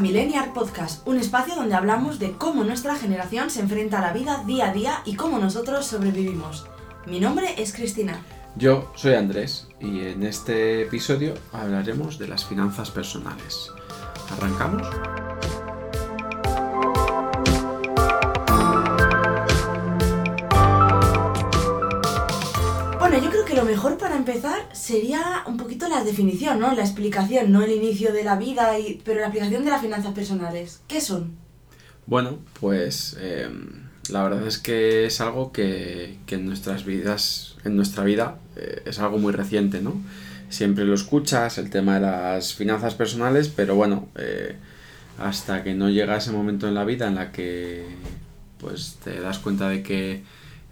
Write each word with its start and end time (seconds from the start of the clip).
Millennial 0.00 0.52
Podcast, 0.52 1.06
un 1.06 1.18
espacio 1.18 1.54
donde 1.54 1.74
hablamos 1.74 2.18
de 2.18 2.32
cómo 2.32 2.64
nuestra 2.64 2.96
generación 2.96 3.50
se 3.50 3.60
enfrenta 3.60 3.98
a 3.98 4.02
la 4.02 4.12
vida 4.12 4.42
día 4.46 4.70
a 4.70 4.72
día 4.72 5.02
y 5.04 5.14
cómo 5.14 5.38
nosotros 5.38 5.86
sobrevivimos. 5.86 6.66
Mi 7.06 7.20
nombre 7.20 7.54
es 7.58 7.72
Cristina. 7.72 8.20
Yo 8.56 8.90
soy 8.96 9.14
Andrés 9.14 9.68
y 9.80 10.00
en 10.00 10.22
este 10.22 10.82
episodio 10.82 11.34
hablaremos 11.52 12.18
de 12.18 12.28
las 12.28 12.44
finanzas 12.44 12.90
personales. 12.90 13.70
¿Arrancamos? 14.32 14.86
Lo 23.60 23.66
mejor 23.66 23.98
para 23.98 24.16
empezar 24.16 24.68
sería 24.72 25.44
un 25.46 25.58
poquito 25.58 25.86
la 25.88 26.02
definición, 26.02 26.60
¿no? 26.60 26.74
La 26.74 26.80
explicación, 26.80 27.52
no 27.52 27.62
el 27.62 27.72
inicio 27.72 28.12
de 28.12 28.24
la 28.24 28.36
vida, 28.36 28.78
y, 28.78 29.02
pero 29.04 29.20
la 29.20 29.26
explicación 29.26 29.64
de 29.64 29.70
las 29.70 29.82
finanzas 29.82 30.14
personales. 30.14 30.80
¿Qué 30.88 31.00
son? 31.00 31.32
Bueno, 32.06 32.38
pues 32.58 33.16
eh, 33.20 33.50
la 34.08 34.22
verdad 34.22 34.46
es 34.46 34.58
que 34.58 35.04
es 35.04 35.20
algo 35.20 35.52
que, 35.52 36.16
que 36.26 36.36
en 36.36 36.46
nuestras 36.46 36.86
vidas, 36.86 37.56
en 37.64 37.76
nuestra 37.76 38.02
vida, 38.02 38.38
eh, 38.56 38.82
es 38.86 38.98
algo 38.98 39.18
muy 39.18 39.32
reciente, 39.32 39.82
¿no? 39.82 39.94
Siempre 40.48 40.84
lo 40.84 40.94
escuchas, 40.94 41.58
el 41.58 41.68
tema 41.68 41.94
de 41.94 42.00
las 42.00 42.54
finanzas 42.54 42.94
personales, 42.94 43.48
pero 43.54 43.74
bueno, 43.74 44.08
eh, 44.16 44.56
hasta 45.18 45.62
que 45.62 45.74
no 45.74 45.90
llega 45.90 46.16
ese 46.16 46.32
momento 46.32 46.66
en 46.66 46.74
la 46.74 46.84
vida 46.84 47.06
en 47.08 47.16
la 47.16 47.30
que 47.30 47.84
pues 48.58 48.98
te 49.04 49.20
das 49.20 49.38
cuenta 49.38 49.68
de 49.68 49.82
que 49.82 50.22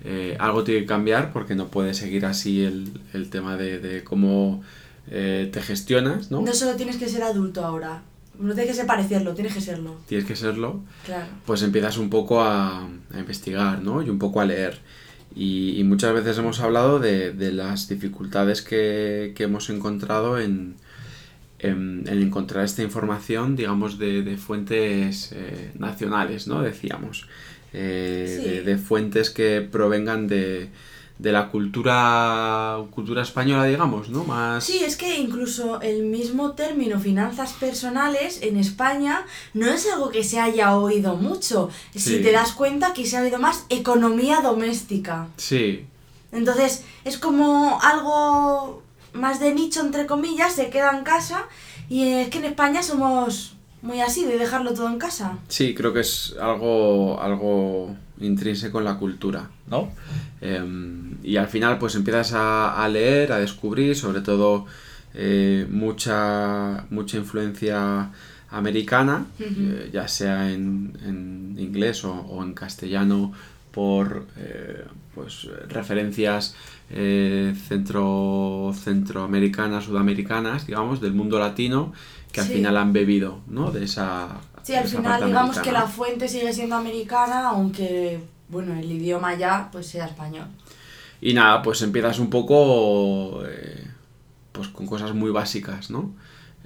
eh, 0.05 0.37
algo 0.39 0.65
tiene 0.65 0.81
que 0.83 0.87
cambiar 0.87 1.33
porque 1.33 1.55
no 1.55 1.69
puede 1.69 1.95
seguir 1.95 2.25
así 2.27 2.63
el, 2.65 2.91
el 3.13 3.31
tema 3.31 3.57
de, 3.57 3.79
de 3.81 4.05
cómo 4.05 4.63
eh, 5.11 5.49
te 5.53 5.61
gestionas, 5.63 6.31
¿no? 6.31 6.43
No 6.43 6.53
solo 6.55 6.77
tienes 6.77 6.97
que 6.99 7.09
ser 7.09 7.23
adulto 7.23 7.65
ahora, 7.65 8.03
no 8.39 8.55
tienes 8.55 8.71
que 8.71 8.75
ser 8.77 8.87
parecerlo, 8.87 9.35
tienes 9.35 9.55
que 9.55 9.61
serlo. 9.61 9.97
Tienes 10.07 10.27
que 10.27 10.37
serlo, 10.37 10.81
Claro. 11.05 11.27
pues 11.47 11.63
empiezas 11.63 11.99
un 11.99 12.11
poco 12.11 12.43
a, 12.43 12.85
a 12.87 13.19
investigar, 13.19 13.83
¿no? 13.83 14.03
Y 14.03 14.11
un 14.11 14.19
poco 14.19 14.41
a 14.41 14.45
leer. 14.45 14.79
Y, 15.35 15.79
y 15.79 15.85
muchas 15.85 16.15
veces 16.15 16.39
hemos 16.39 16.61
hablado 16.61 16.99
de, 17.01 17.33
de 17.33 17.53
las 17.53 17.89
dificultades 17.89 18.63
que, 18.63 19.33
que 19.37 19.45
hemos 19.45 19.69
encontrado 19.71 20.39
en, 20.39 20.77
en, 21.59 22.05
en 22.09 22.23
encontrar 22.23 22.65
esta 22.65 22.83
información, 22.83 23.55
digamos, 23.57 23.99
de, 23.99 24.23
de 24.23 24.37
fuentes 24.37 25.33
eh, 25.33 25.73
nacionales, 25.79 26.47
¿no? 26.47 26.63
Decíamos. 26.63 27.27
Eh, 27.73 28.39
Sí. 28.43 28.49
de, 28.49 28.63
de 28.63 28.79
fuentes 28.79 29.31
que 29.31 29.61
provengan 29.61 30.27
de, 30.27 30.71
de 31.19 31.33
la 31.33 31.49
cultura, 31.51 32.79
cultura 32.93 33.23
española, 33.23 33.65
digamos, 33.65 34.09
¿no? 34.09 34.25
Más... 34.25 34.65
Sí, 34.65 34.79
es 34.85 34.97
que 34.97 35.19
incluso 35.19 35.81
el 35.81 36.05
mismo 36.05 36.53
término 36.53 36.99
finanzas 37.01 37.53
personales 37.55 38.41
en 38.43 38.57
España 38.57 39.25
no 39.53 39.67
es 39.67 39.87
algo 39.93 40.11
que 40.11 40.23
se 40.25 40.39
haya 40.41 40.77
oído 40.77 41.17
mucho. 41.17 41.71
Si 41.93 41.99
Sí. 41.99 42.23
te 42.23 42.33
das 42.33 42.53
cuenta 42.53 42.93
que 42.95 43.05
se 43.05 43.17
ha 43.17 43.23
oído 43.23 43.39
más 43.39 43.65
economía 43.69 44.41
doméstica. 44.43 45.29
Sí, 45.37 45.85
Entonces 46.31 46.85
es 47.05 47.17
como 47.19 47.79
algo 47.83 48.83
más 49.15 49.41
de 49.41 49.55
nicho, 49.55 49.81
entre 49.81 50.05
comillas, 50.07 50.55
se 50.55 50.69
queda 50.71 50.97
en 50.97 51.03
casa 51.03 51.47
y 51.89 52.07
es 52.21 52.29
que 52.29 52.39
en 52.39 52.45
España 52.45 52.83
somos 52.83 53.57
muy 53.83 54.01
así, 54.01 54.25
de 54.25 54.39
dejarlo 54.39 54.75
todo 54.75 54.89
en 54.89 54.99
casa. 54.99 55.39
Sí, 55.49 55.75
creo 55.75 55.93
que 55.93 56.01
es 56.01 56.35
algo, 56.41 57.21
algo 57.21 57.95
intrínseco 58.21 58.79
en 58.79 58.85
la 58.85 58.99
cultura, 58.99 59.51
¿no? 59.69 59.91
Em, 60.41 61.17
y 61.23 61.37
al 61.37 61.49
final 61.49 61.79
pues 61.79 61.95
empiezas 61.95 62.33
a, 62.33 62.83
a 62.83 62.89
leer, 62.89 63.33
a 63.33 63.39
descubrir, 63.39 63.95
sobre 63.97 64.21
todo 64.21 64.67
eh, 65.15 65.67
mucha, 65.71 66.87
mucha 66.91 67.17
influencia 67.17 68.11
americana, 68.51 69.27
eh, 69.39 69.91
ya 69.93 70.09
sea 70.09 70.51
en, 70.51 70.97
en 71.05 71.57
inglés 71.59 72.05
o, 72.05 72.13
o 72.13 72.43
en 72.43 72.55
castellano 72.55 73.33
por 73.73 74.27
eh, 74.39 74.85
pues, 75.15 75.49
referencias 75.69 76.55
centro, 77.69 78.73
centroamericanas, 78.75 79.85
sudamericanas, 79.85 80.67
digamos, 80.67 81.03
del 81.03 81.13
mundo 81.13 81.39
latino, 81.39 81.93
que 82.33 82.41
al 82.41 82.47
Sí. 82.47 82.55
final 82.55 82.77
han 82.77 82.93
bebido, 82.93 83.41
¿no? 83.47 83.71
De 83.71 83.85
esa... 83.85 84.41
Sí, 84.63 84.75
al 84.75 84.85
esa 84.85 84.99
final 84.99 85.25
digamos 85.25 85.59
que 85.59 85.73
la 85.73 85.87
fuente 85.87 86.29
sigue 86.29 86.53
siendo 86.53 86.77
americana, 86.77 87.49
aunque, 87.49 88.21
bueno, 88.49 88.75
el 88.75 88.91
idioma 88.91 89.35
ya 89.37 89.69
pues 89.73 89.87
sea 89.87 90.07
español. 90.07 90.47
Y 91.21 91.35
nada, 91.35 91.63
pues 91.63 91.83
empiezas 91.83 92.19
un 92.19 92.31
poco 92.31 93.43
eh, 93.47 93.85
pues 94.53 94.69
con 94.69 94.87
cosas 94.87 95.15
muy 95.15 95.31
básicas, 95.31 95.91
¿no? 95.91 96.13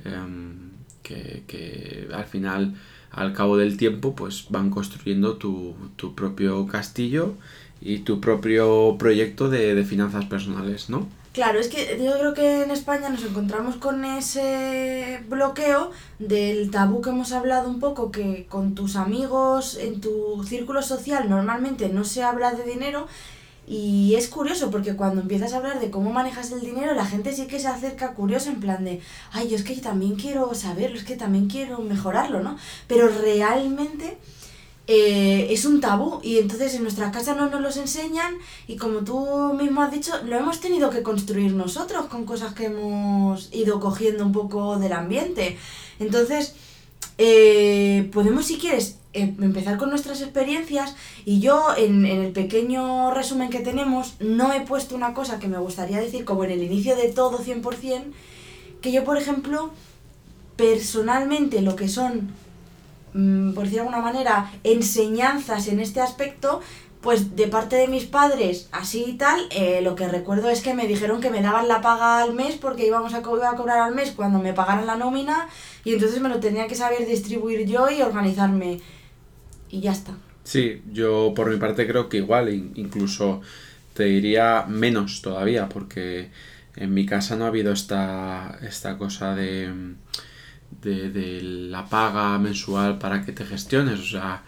Em, 0.05 0.71
que, 1.03 1.45
que 1.47 2.09
al 2.13 2.25
final, 2.25 2.75
al 3.13 3.33
cabo 3.33 3.57
del 3.57 3.77
tiempo, 3.77 4.15
pues 4.15 4.47
van 4.51 4.71
construyendo 4.71 5.37
tu, 5.37 5.75
tu 5.97 6.15
propio 6.15 6.67
castillo 6.67 7.35
y 7.81 8.01
tu 8.01 8.21
propio 8.21 8.97
proyecto 8.99 9.49
de, 9.49 9.75
de 9.75 9.85
finanzas 9.85 10.25
personales, 10.27 10.91
¿no? 10.91 11.09
Claro, 11.33 11.61
es 11.61 11.69
que 11.69 11.99
yo 11.99 12.13
creo 12.19 12.35
que 12.35 12.63
en 12.63 12.71
España 12.71 13.09
nos 13.09 13.25
encontramos 13.25 13.77
con 13.77 14.05
ese 14.05 15.25
bloqueo 15.29 15.91
del 16.19 16.71
tabú 16.71 17.01
que 17.01 17.09
hemos 17.09 17.33
hablado 17.33 17.71
un 17.71 17.81
poco, 17.81 18.11
que 18.13 18.45
con 18.51 18.75
tus 18.75 18.97
amigos, 18.97 19.79
en 19.79 20.03
tu 20.03 20.45
círculo 20.45 20.83
social, 20.83 21.31
normalmente 21.31 21.89
no 21.89 22.05
se 22.05 22.23
habla 22.23 22.53
de 22.53 22.65
dinero. 22.65 23.07
Y 23.67 24.15
es 24.15 24.29
curioso 24.29 24.71
porque 24.71 24.95
cuando 24.95 25.23
empiezas 25.23 25.55
a 25.55 25.57
hablar 25.57 25.81
de 25.81 25.91
cómo 25.91 26.13
manejas 26.13 26.53
el 26.53 26.61
dinero, 26.61 26.93
la 26.93 27.07
gente 27.07 27.33
sí 27.33 27.47
que 27.47 27.61
se 27.61 27.69
acerca 27.69 28.13
curiosa 28.13 28.51
en 28.51 28.61
plan 28.61 28.85
de, 28.85 29.01
ay, 29.31 29.49
yo 29.49 29.57
es 29.57 29.65
que 29.65 29.75
también 29.77 30.17
quiero 30.17 30.53
saberlo, 30.55 30.99
es 30.99 31.05
que 31.05 31.17
también 31.17 31.49
quiero 31.49 31.79
mejorarlo, 31.79 32.43
¿no? 32.43 32.59
Pero 32.89 33.09
realmente 33.09 34.19
eh, 34.95 35.47
es 35.55 35.65
un 35.65 35.81
tabú 35.81 36.21
y 36.23 36.37
entonces 36.39 36.75
en 36.75 36.83
nuestra 36.83 37.11
casa 37.11 37.35
no 37.35 37.49
nos 37.49 37.61
los 37.63 37.77
enseñan 37.79 38.35
y 38.67 38.77
como 38.77 38.99
tú 39.09 39.55
mismo 39.55 39.81
has 39.81 39.91
dicho, 39.91 40.13
lo 40.25 40.37
hemos 40.37 40.61
tenido 40.61 40.91
que 40.91 41.03
construir 41.03 41.53
nosotros 41.55 42.07
con 42.07 42.27
cosas 42.27 42.53
que 42.53 42.67
hemos 42.67 43.49
ido 43.55 43.81
cogiendo 43.81 44.27
un 44.27 44.33
poco 44.33 44.79
del 44.79 44.93
ambiente. 44.93 45.57
Entonces, 45.99 46.55
eh, 47.17 48.11
podemos 48.13 48.45
si 48.47 48.59
quieres 48.59 48.97
em- 49.15 49.37
empezar 49.43 49.79
con 49.79 49.89
nuestras 49.91 50.21
experiencias 50.21 50.95
y 51.25 51.41
yo 51.41 51.57
en, 51.77 52.05
en 52.05 52.21
el 52.21 52.33
pequeño 52.33 53.13
resumen 53.15 53.49
que 53.51 53.61
tenemos 53.61 54.15
no 54.21 54.53
he 54.53 54.61
puesto 54.61 54.95
una 54.95 55.15
cosa 55.15 55.39
que 55.39 55.49
me 55.49 55.59
gustaría 55.59 56.01
decir 56.01 56.25
como 56.27 56.45
en 56.45 56.51
el 56.51 56.63
inicio 56.63 56.97
de 56.97 57.09
todo 57.09 57.39
100%, 57.39 58.13
que 58.83 58.93
yo 58.93 59.05
por 59.05 59.17
ejemplo 59.17 59.71
personalmente 60.57 61.63
lo 61.63 61.77
que 61.77 61.89
son 61.89 62.31
por 63.13 63.65
decir 63.65 63.75
de 63.75 63.81
alguna 63.81 64.01
manera, 64.01 64.51
enseñanzas 64.65 65.69
en 65.69 65.81
este 65.81 66.01
aspecto, 66.01 66.61
pues 67.01 67.35
de 67.35 67.49
parte 67.49 67.77
de 67.77 67.89
mis 67.89 68.05
padres, 68.05 68.69
así 68.71 69.05
y 69.09 69.13
tal, 69.15 69.41
eh, 69.51 69.81
lo 69.83 69.97
que 69.97 70.07
recuerdo 70.09 70.49
es 70.51 70.61
que 70.63 70.73
me 70.73 70.87
dijeron 70.87 71.21
que 71.21 71.31
me 71.31 71.43
daban 71.43 71.67
la 71.67 71.81
paga 71.81 72.23
al 72.23 72.33
mes 72.33 72.55
porque 72.55 72.87
íbamos 72.87 73.13
a, 73.15 73.19
a 73.19 73.23
cobrar 73.57 73.81
al 73.81 73.95
mes 73.95 74.13
cuando 74.13 74.39
me 74.39 74.53
pagaran 74.53 74.87
la 74.87 74.97
nómina 74.97 75.49
y 75.85 75.95
entonces 75.95 76.21
me 76.21 76.29
lo 76.29 76.39
tenía 76.39 76.69
que 76.69 76.77
saber 76.77 77.05
distribuir 77.07 77.67
yo 77.67 77.91
y 77.91 78.03
organizarme. 78.03 78.81
Y 79.69 79.81
ya 79.81 79.93
está. 79.93 80.13
Sí, 80.45 80.83
yo 80.93 81.33
por 81.35 81.51
mi 81.51 81.57
parte 81.57 81.87
creo 81.89 82.09
que 82.09 82.19
igual, 82.19 82.49
in- 82.53 82.73
incluso 82.77 83.41
te 83.95 84.05
diría 84.05 84.65
menos 84.69 85.23
todavía, 85.23 85.69
porque 85.69 86.31
en 86.77 86.95
mi 86.95 87.05
casa 87.05 87.37
no 87.37 87.45
ha 87.45 87.49
habido 87.49 87.73
esta, 87.73 88.59
esta 88.63 88.97
cosa 88.97 89.35
de, 89.35 89.73
de, 90.81 91.11
de 91.11 91.43
la 91.43 91.87
paga 91.87 92.39
mensual 92.39 92.99
para 92.99 93.25
que 93.25 93.33
te 93.33 93.45
gestiones. 93.45 94.01
O 94.01 94.05
sea, 94.05 94.43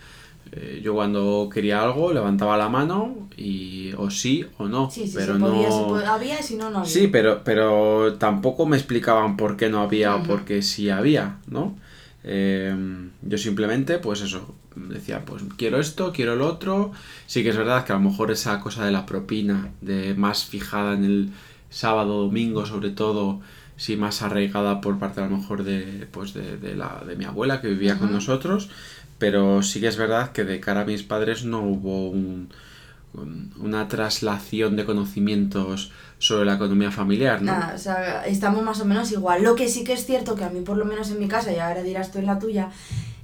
eh, 0.53 0.81
yo 0.83 0.95
cuando 0.95 1.49
quería 1.53 1.83
algo 1.83 2.13
levantaba 2.13 2.57
la 2.57 2.69
mano 2.69 3.29
y 3.37 3.93
o 3.97 4.11
sí 4.11 4.47
o 4.59 4.69
no, 4.69 4.91
Sí, 4.91 5.07
sí, 5.07 5.13
pero 5.15 5.35
se 5.35 5.41
podía, 5.41 5.69
no... 5.69 6.01
se 6.01 6.07
había, 6.07 6.43
si 6.43 6.57
no, 6.57 6.71
no 6.71 6.79
había. 6.81 6.91
Sí, 6.91 7.09
pero, 7.09 7.43
pero 7.45 8.15
tampoco 8.15 8.67
me 8.67 8.77
explicaban 8.77 9.37
por 9.37 9.57
qué 9.57 9.69
no 9.69 9.81
había 9.81 10.15
o 10.17 10.23
por 10.23 10.45
qué 10.45 10.63
sí 10.63 10.91
había, 10.91 11.39
¿no? 11.47 11.77
Eh, 12.23 12.75
yo 13.23 13.39
simplemente, 13.39 13.99
pues 13.99 14.23
eso, 14.23 14.55
decía, 14.77 15.25
pues 15.25 15.43
quiero 15.57 15.79
esto, 15.81 16.13
quiero 16.13 16.37
lo 16.37 16.47
otro. 16.47 16.93
Sí 17.27 17.43
que 17.43 17.51
es 17.51 17.57
verdad 17.57 17.85
que 17.85 17.93
a 17.93 17.97
lo 17.97 18.03
mejor 18.03 18.31
esa 18.31 18.61
cosa 18.61 18.85
de 18.85 18.93
la 18.93 19.07
propina, 19.07 19.71
de 19.81 20.15
más 20.15 20.45
fijada 20.45 20.95
en 20.95 21.05
el 21.05 21.31
sábado, 21.71 22.23
domingo, 22.23 22.65
sobre 22.67 22.91
todo, 22.91 23.41
sí 23.77 23.97
más 23.97 24.23
arraigada 24.23 24.81
por 24.81 24.99
parte 24.99 25.21
a 25.21 25.27
lo 25.29 25.37
mejor 25.37 25.65
de, 25.65 26.07
pues 26.11 26.35
de, 26.35 26.57
de 26.59 26.75
la, 26.77 27.03
de 27.07 27.17
mi 27.17 27.25
abuela 27.25 27.61
que 27.61 27.69
vivía 27.69 27.99
con 27.99 28.13
nosotros. 28.13 28.71
Pero 29.19 29.63
sí 29.63 29.81
que 29.81 29.89
es 29.89 29.97
verdad 29.97 30.33
que 30.33 30.45
de 30.45 30.61
cara 30.61 30.83
a 30.83 30.85
mis 30.85 31.03
padres 31.03 31.45
no 31.45 31.61
hubo 31.61 32.11
un, 32.11 32.49
un- 33.15 33.53
una 33.59 33.87
traslación 33.89 34.77
de 34.77 34.85
conocimientos 34.85 35.93
sobre 36.19 36.45
la 36.47 36.55
economía 36.55 36.91
familiar, 36.91 37.43
¿no? 37.43 37.53
Nada, 37.53 37.75
o 37.75 37.79
sea, 37.79 38.27
estamos 38.27 38.63
más 38.63 38.81
o 38.81 38.85
menos 38.85 39.13
igual. 39.13 39.43
Lo 39.43 39.55
que 39.55 39.69
sí 39.69 39.85
que 39.85 39.93
es 39.93 40.05
cierto 40.05 40.35
que 40.35 40.45
a 40.45 40.51
mí, 40.51 40.61
por 40.61 40.77
lo 40.77 40.85
menos 40.85 41.11
en 41.11 41.19
mi 41.21 41.29
casa, 41.29 41.53
y 41.53 41.59
ahora 41.59 41.83
dirás 41.83 42.11
tú 42.11 42.19
en 42.19 42.27
la 42.27 42.39
tuya, 42.39 42.71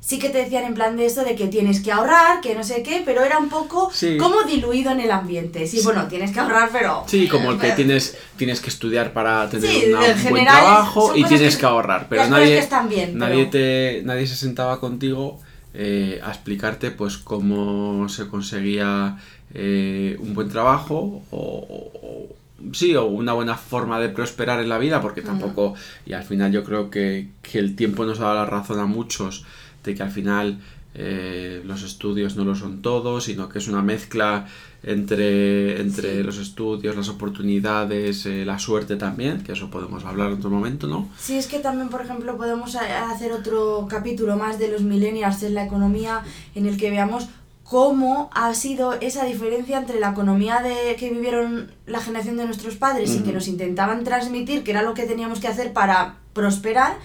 sí 0.01 0.19
que 0.19 0.31
te 0.31 0.39
decían 0.39 0.65
en 0.65 0.75
plan 0.75 0.97
de 0.97 1.07
esto 1.07 1.25
de 1.25 1.35
que 1.35 1.47
tienes 1.47 1.81
que 1.81 1.93
ahorrar, 1.93 2.41
que 2.41 2.55
no 2.55 2.65
sé 2.65 2.83
qué, 2.83 3.03
pero 3.05 3.23
era 3.23 3.39
un 3.39 3.49
poco 3.49 3.93
como 4.19 4.43
diluido 4.43 4.91
en 4.91 5.01
el 5.01 5.11
ambiente. 5.11 5.67
Sí, 5.67 5.81
bueno, 5.85 6.09
tienes 6.09 6.33
que 6.33 6.41
ahorrar, 6.41 6.71
pero... 6.73 7.05
Sí, 7.07 7.29
como 7.29 7.53
el 7.53 7.59
que 7.59 7.73
tienes, 7.73 8.17
tienes 8.37 8.61
que 8.61 8.71
estudiar 8.71 9.13
para 9.13 9.49
tener 9.49 9.95
un 9.95 10.31
buen 10.31 10.45
trabajo 10.45 11.15
y 11.15 11.25
tienes 11.25 11.57
que, 11.57 11.67
ahorrar, 11.67 12.07
pero 12.09 12.27
nadie, 12.27 12.67
nadie, 13.15 13.47
te, 13.47 14.03
nadie 14.05 14.27
se 14.27 14.37
sentaba 14.37 14.81
contigo 14.81 15.39
eh, 15.75 16.21
a 16.25 16.31
explicarte 16.31 16.91
pues 16.91 17.17
cómo 17.19 18.09
se 18.09 18.27
conseguía 18.27 19.19
eh, 19.55 20.17
un 20.19 20.35
buen 20.35 20.49
trabajo 20.49 21.23
o, 21.31 22.27
sí, 22.73 22.97
o 22.97 23.05
una 23.05 23.35
buena 23.35 23.57
forma 23.57 24.01
de 24.01 24.09
prosperar 24.09 24.61
en 24.61 24.69
la 24.69 24.79
vida, 24.79 25.01
porque 25.01 25.23
tampoco, 25.23 25.75
y 26.07 26.15
al 26.15 26.25
final 26.25 26.51
yo 26.51 26.65
creo 26.65 26.91
que, 26.91 27.29
que 27.43 27.59
el 27.59 27.77
tiempo 27.77 28.05
nos 28.05 28.19
da 28.19 28.35
la 28.35 28.47
razón 28.47 28.81
a 28.81 28.87
muchos 28.87 29.45
de 29.85 29.95
que 29.95 30.03
al 30.03 30.11
final 30.11 30.59
eh, 30.93 31.63
los 31.65 31.83
estudios 31.83 32.37
no 32.37 32.45
lo 32.45 32.55
son 32.55 32.83
todo, 32.83 33.21
sino 33.21 33.49
que 33.49 33.59
es 33.59 33.69
una 33.69 33.81
mezcla 33.81 34.47
entre, 34.83 35.81
entre 35.81 36.25
los 36.25 36.39
estudios, 36.39 36.97
las 36.97 37.09
oportunidades, 37.09 38.27
eh, 38.27 38.45
la 38.45 38.59
suerte 38.59 38.97
también, 38.97 39.43
que 39.45 39.53
eso 39.53 39.71
podemos 39.71 40.05
hablar 40.05 40.29
en 40.29 40.39
otro 40.39 40.51
momento, 40.51 40.87
¿no? 40.87 41.09
Sí, 41.19 41.37
es 41.37 41.47
que 41.47 41.61
también, 41.61 41.91
por 41.91 42.03
ejemplo, 42.03 42.37
podemos 42.37 42.75
hacer 42.77 43.33
otro 43.33 43.87
capítulo 43.89 44.37
más 44.37 44.59
de 44.59 44.69
los 44.69 44.83
millennials 44.83 45.43
en 45.43 45.55
la 45.55 45.65
economía 45.65 46.23
en 46.55 46.67
el 46.67 46.77
que 46.77 46.91
veamos 46.91 47.29
cómo 47.71 48.29
ha 48.35 48.53
sido 48.55 48.95
esa 48.95 49.25
diferencia 49.27 49.79
entre 49.79 50.01
la 50.01 50.11
economía 50.11 50.61
de 50.61 50.97
que 50.97 51.09
vivieron 51.09 51.71
la 51.87 52.01
generación 52.01 52.37
de 52.37 52.45
nuestros 52.45 52.75
padres 52.75 53.15
y 53.15 53.21
que 53.21 53.33
nos 53.33 53.47
intentaban 53.47 54.03
transmitir 54.03 54.65
que 54.65 54.73
era 54.73 54.83
lo 54.83 54.93
que 54.93 55.05
teníamos 55.05 55.39
que 55.39 55.47
hacer 55.47 55.73
para 55.73 56.17
prosperar 56.33 56.97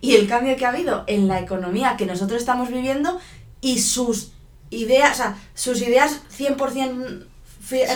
y 0.00 0.14
el 0.14 0.28
cambio 0.28 0.56
que 0.56 0.64
ha 0.64 0.70
habido 0.70 1.04
en 1.06 1.28
la 1.28 1.40
economía 1.40 1.96
que 1.96 2.06
nosotros 2.06 2.40
estamos 2.40 2.70
viviendo 2.70 3.18
y 3.60 3.78
sus 3.78 4.32
ideas, 4.70 5.12
o 5.12 5.22
sea, 5.22 5.38
sus 5.54 5.82
ideas 5.82 6.22
100% 6.36 7.24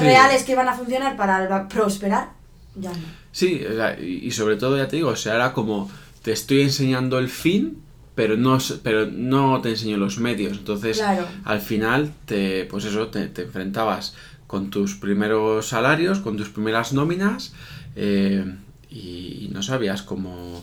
reales 0.00 0.42
que 0.44 0.54
van 0.54 0.68
a 0.68 0.74
funcionar 0.74 1.16
para 1.16 1.68
prosperar, 1.68 2.30
ya 2.74 2.90
no. 2.90 3.24
Sí, 3.32 3.64
y 4.00 4.30
sobre 4.30 4.56
todo 4.56 4.76
ya 4.76 4.86
te 4.86 4.96
digo, 4.96 5.08
o 5.08 5.16
sea, 5.16 5.34
era 5.34 5.52
como 5.52 5.90
te 6.22 6.32
estoy 6.32 6.62
enseñando 6.62 7.18
el 7.18 7.28
fin, 7.28 7.82
pero 8.14 8.36
no, 8.36 8.58
pero 8.82 9.06
no 9.06 9.60
te 9.60 9.70
enseño 9.70 9.96
los 9.96 10.18
medios. 10.18 10.58
Entonces, 10.58 11.02
al 11.44 11.60
final, 11.60 12.12
te, 12.26 12.64
pues 12.66 12.84
eso, 12.84 13.08
te, 13.08 13.26
te, 13.26 13.42
enfrentabas 13.42 14.14
con 14.46 14.70
tus 14.70 14.94
primeros 14.94 15.68
salarios, 15.68 16.20
con 16.20 16.36
tus 16.36 16.48
primeras 16.48 16.92
nóminas, 16.92 17.54
eh, 17.96 18.54
y 18.94 19.49
no 19.52 19.61
sabías 19.61 20.02
cómo, 20.02 20.62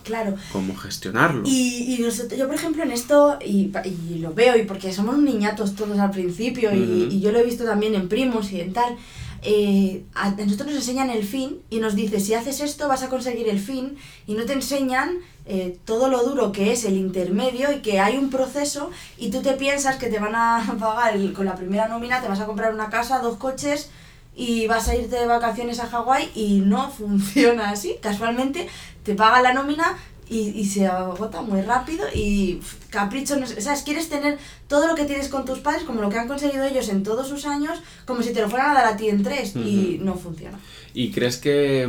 cómo 0.52 0.74
gestionarlo. 0.74 1.42
Y, 1.46 1.94
y 1.94 1.98
yo, 1.98 2.46
por 2.46 2.54
ejemplo, 2.54 2.82
en 2.82 2.90
esto, 2.90 3.38
y, 3.44 3.70
y, 3.84 4.18
lo 4.20 4.32
veo, 4.32 4.56
y 4.56 4.62
porque 4.62 4.90
somos 4.90 5.18
niñatos 5.18 5.74
todos 5.74 5.98
al 5.98 6.10
principio, 6.10 6.74
y, 6.74 7.08
y, 7.10 7.20
yo 7.20 7.30
lo 7.30 7.40
he 7.40 7.44
visto 7.44 7.64
también 7.64 7.94
en 7.94 8.08
primos 8.08 8.50
y 8.50 8.62
en 8.62 8.72
tal, 8.72 8.96
eh, 9.42 10.04
a, 10.14 10.30
nosotros 10.30 10.68
nos 10.68 10.76
enseñan 10.76 11.10
el 11.10 11.24
fin 11.24 11.60
y 11.68 11.80
nos 11.80 11.94
dice, 11.94 12.20
si 12.20 12.32
haces 12.32 12.60
esto 12.60 12.88
vas 12.88 13.02
a 13.02 13.10
conseguir 13.10 13.50
el 13.50 13.60
fin, 13.60 13.98
y 14.26 14.32
no 14.32 14.46
te 14.46 14.54
enseñan 14.54 15.18
eh, 15.44 15.76
todo 15.84 16.08
lo 16.08 16.22
duro 16.22 16.52
que 16.52 16.72
es 16.72 16.86
el 16.86 16.96
intermedio 16.96 17.70
y 17.70 17.80
que 17.80 18.00
hay 18.00 18.16
un 18.16 18.30
proceso 18.30 18.90
y 19.18 19.30
tú 19.30 19.42
te 19.42 19.52
piensas 19.54 19.96
que 19.96 20.06
te 20.06 20.18
van 20.18 20.36
a 20.36 20.76
pagar 20.80 21.14
con 21.34 21.44
la 21.44 21.54
primera 21.54 21.86
nómina, 21.86 22.22
te 22.22 22.28
vas 22.28 22.40
a 22.40 22.46
comprar 22.46 22.72
una 22.72 22.88
casa, 22.88 23.18
dos 23.18 23.36
coches 23.36 23.90
y 24.34 24.66
vas 24.66 24.88
a 24.88 24.96
irte 24.96 25.16
de 25.16 25.26
vacaciones 25.26 25.80
a 25.80 25.86
Hawái 25.86 26.30
y 26.34 26.60
no 26.60 26.90
funciona 26.98 27.70
así. 27.70 27.96
Casualmente 28.00 28.68
te 29.02 29.14
paga 29.14 29.42
la 29.42 29.52
nómina 29.52 29.96
y, 30.28 30.50
y 30.50 30.64
se 30.64 30.86
agota 30.86 31.42
muy 31.42 31.60
rápido 31.60 32.06
y 32.14 32.60
capricho, 32.90 33.36
no 33.36 33.46
sé, 33.46 33.60
¿sabes? 33.60 33.82
Quieres 33.82 34.08
tener 34.08 34.38
todo 34.66 34.86
lo 34.86 34.94
que 34.94 35.04
tienes 35.04 35.28
con 35.28 35.44
tus 35.44 35.58
padres, 35.58 35.82
como 35.84 36.00
lo 36.00 36.08
que 36.08 36.18
han 36.18 36.28
conseguido 36.28 36.64
ellos 36.64 36.88
en 36.88 37.02
todos 37.02 37.28
sus 37.28 37.44
años, 37.44 37.82
como 38.06 38.22
si 38.22 38.32
te 38.32 38.40
lo 38.40 38.48
fueran 38.48 38.70
a 38.70 38.74
dar 38.74 38.86
a 38.86 38.96
ti 38.96 39.08
en 39.08 39.22
tres 39.22 39.54
y 39.56 39.98
no 40.00 40.14
funciona. 40.14 40.58
¿Y 40.94 41.10
crees 41.10 41.36
que, 41.36 41.88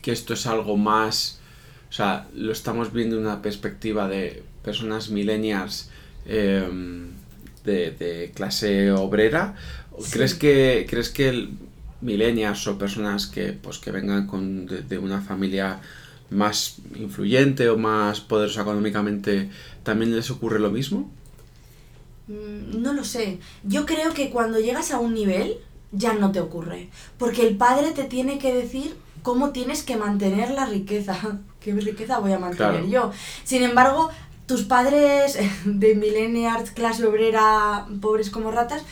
que 0.00 0.12
esto 0.12 0.34
es 0.34 0.46
algo 0.46 0.76
más, 0.76 1.40
o 1.88 1.92
sea, 1.92 2.26
lo 2.34 2.52
estamos 2.52 2.92
viendo 2.92 3.16
en 3.16 3.22
una 3.22 3.42
perspectiva 3.42 4.08
de 4.08 4.42
personas 4.64 5.10
millennials 5.10 5.90
em, 6.26 7.10
de, 7.64 7.92
de 7.92 8.32
clase 8.34 8.90
obrera? 8.90 9.54
¿Crees 10.10 10.34
que, 10.34 10.86
¿crees 10.88 11.10
que 11.10 11.48
millennials 12.00 12.66
o 12.66 12.78
personas 12.78 13.26
que, 13.26 13.52
pues, 13.52 13.78
que 13.78 13.90
vengan 13.90 14.26
con, 14.26 14.66
de, 14.66 14.98
una 14.98 15.20
familia 15.20 15.80
más 16.30 16.76
influyente 16.96 17.68
o 17.68 17.76
más 17.76 18.20
poderosa 18.20 18.62
económicamente, 18.62 19.50
también 19.82 20.14
les 20.14 20.30
ocurre 20.30 20.58
lo 20.58 20.70
mismo? 20.70 21.10
Mm, 22.28 22.82
no 22.82 22.92
lo 22.92 23.04
sé. 23.04 23.38
Yo 23.64 23.86
creo 23.86 24.12
que 24.14 24.30
cuando 24.30 24.58
llegas 24.58 24.90
a 24.90 24.98
un 24.98 25.14
nivel 25.14 25.58
ya 25.92 26.14
no 26.14 26.32
te 26.32 26.40
ocurre. 26.40 26.88
Porque 27.18 27.46
el 27.46 27.56
padre 27.56 27.92
te 27.92 28.04
tiene 28.04 28.38
que 28.38 28.54
decir 28.54 28.96
cómo 29.22 29.50
tienes 29.50 29.82
que 29.82 29.96
mantener 29.96 30.50
la 30.50 30.66
riqueza. 30.66 31.16
¿Qué 31.60 31.72
riqueza 31.74 32.18
voy 32.18 32.32
a 32.32 32.38
mantener 32.38 32.88
yo? 32.88 33.12
Sin 33.44 33.62
embargo, 33.62 34.10
tus 34.46 34.62
padres 34.62 35.38
de 35.64 35.94
millennials, 35.94 36.70
clase 36.72 37.06
obrera, 37.06 37.86
pobres 38.00 38.30
como 38.30 38.50
ratas, 38.50 38.82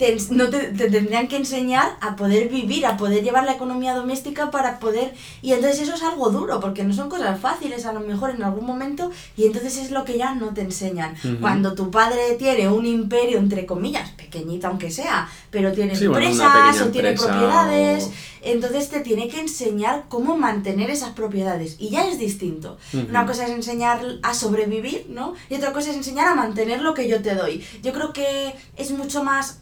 te, 0.00 0.16
no 0.30 0.48
te, 0.48 0.58
tendrían 0.70 1.28
que 1.28 1.36
enseñar 1.36 1.98
a 2.00 2.16
poder 2.16 2.48
vivir, 2.48 2.86
a 2.86 2.96
poder 2.96 3.22
llevar 3.22 3.44
la 3.44 3.52
economía 3.52 3.94
doméstica 3.94 4.50
para 4.50 4.78
poder... 4.78 5.12
Y 5.42 5.52
entonces 5.52 5.82
eso 5.82 5.94
es 5.94 6.02
algo 6.02 6.30
duro, 6.30 6.58
porque 6.58 6.84
no 6.84 6.94
son 6.94 7.10
cosas 7.10 7.38
fáciles 7.38 7.84
a 7.84 7.92
lo 7.92 8.00
mejor 8.00 8.30
en 8.30 8.42
algún 8.42 8.64
momento, 8.64 9.10
y 9.36 9.44
entonces 9.44 9.76
es 9.76 9.90
lo 9.90 10.06
que 10.06 10.16
ya 10.16 10.34
no 10.34 10.54
te 10.54 10.62
enseñan. 10.62 11.14
Cuando 11.42 11.74
tu 11.74 11.90
padre 11.90 12.36
tiene 12.38 12.70
un 12.70 12.86
imperio, 12.86 13.38
entre 13.38 13.66
comillas, 13.66 14.08
pequeñita 14.12 14.68
aunque 14.68 14.90
sea, 14.90 15.28
pero 15.50 15.70
tiene 15.72 15.92
empresas 15.92 16.80
o 16.80 16.86
tiene 16.86 17.12
propiedades, 17.12 18.08
entonces 18.40 18.88
te 18.88 19.00
tiene 19.00 19.28
que 19.28 19.40
enseñar 19.40 20.06
cómo 20.08 20.34
mantener 20.38 20.88
esas 20.88 21.10
propiedades. 21.10 21.76
Y 21.78 21.90
ya 21.90 22.08
es 22.08 22.18
distinto. 22.18 22.78
Una 23.06 23.26
cosa 23.26 23.44
es 23.44 23.50
enseñar 23.50 24.00
a 24.22 24.32
sobrevivir, 24.32 25.08
¿no? 25.10 25.34
Y 25.50 25.56
otra 25.56 25.74
cosa 25.74 25.90
es 25.90 25.96
enseñar 25.96 26.28
a 26.28 26.34
mantener 26.34 26.80
lo 26.80 26.94
que 26.94 27.06
yo 27.06 27.20
te 27.20 27.34
doy. 27.34 27.62
Yo 27.82 27.92
creo 27.92 28.14
que 28.14 28.54
es 28.78 28.92
mucho 28.92 29.22
más 29.22 29.60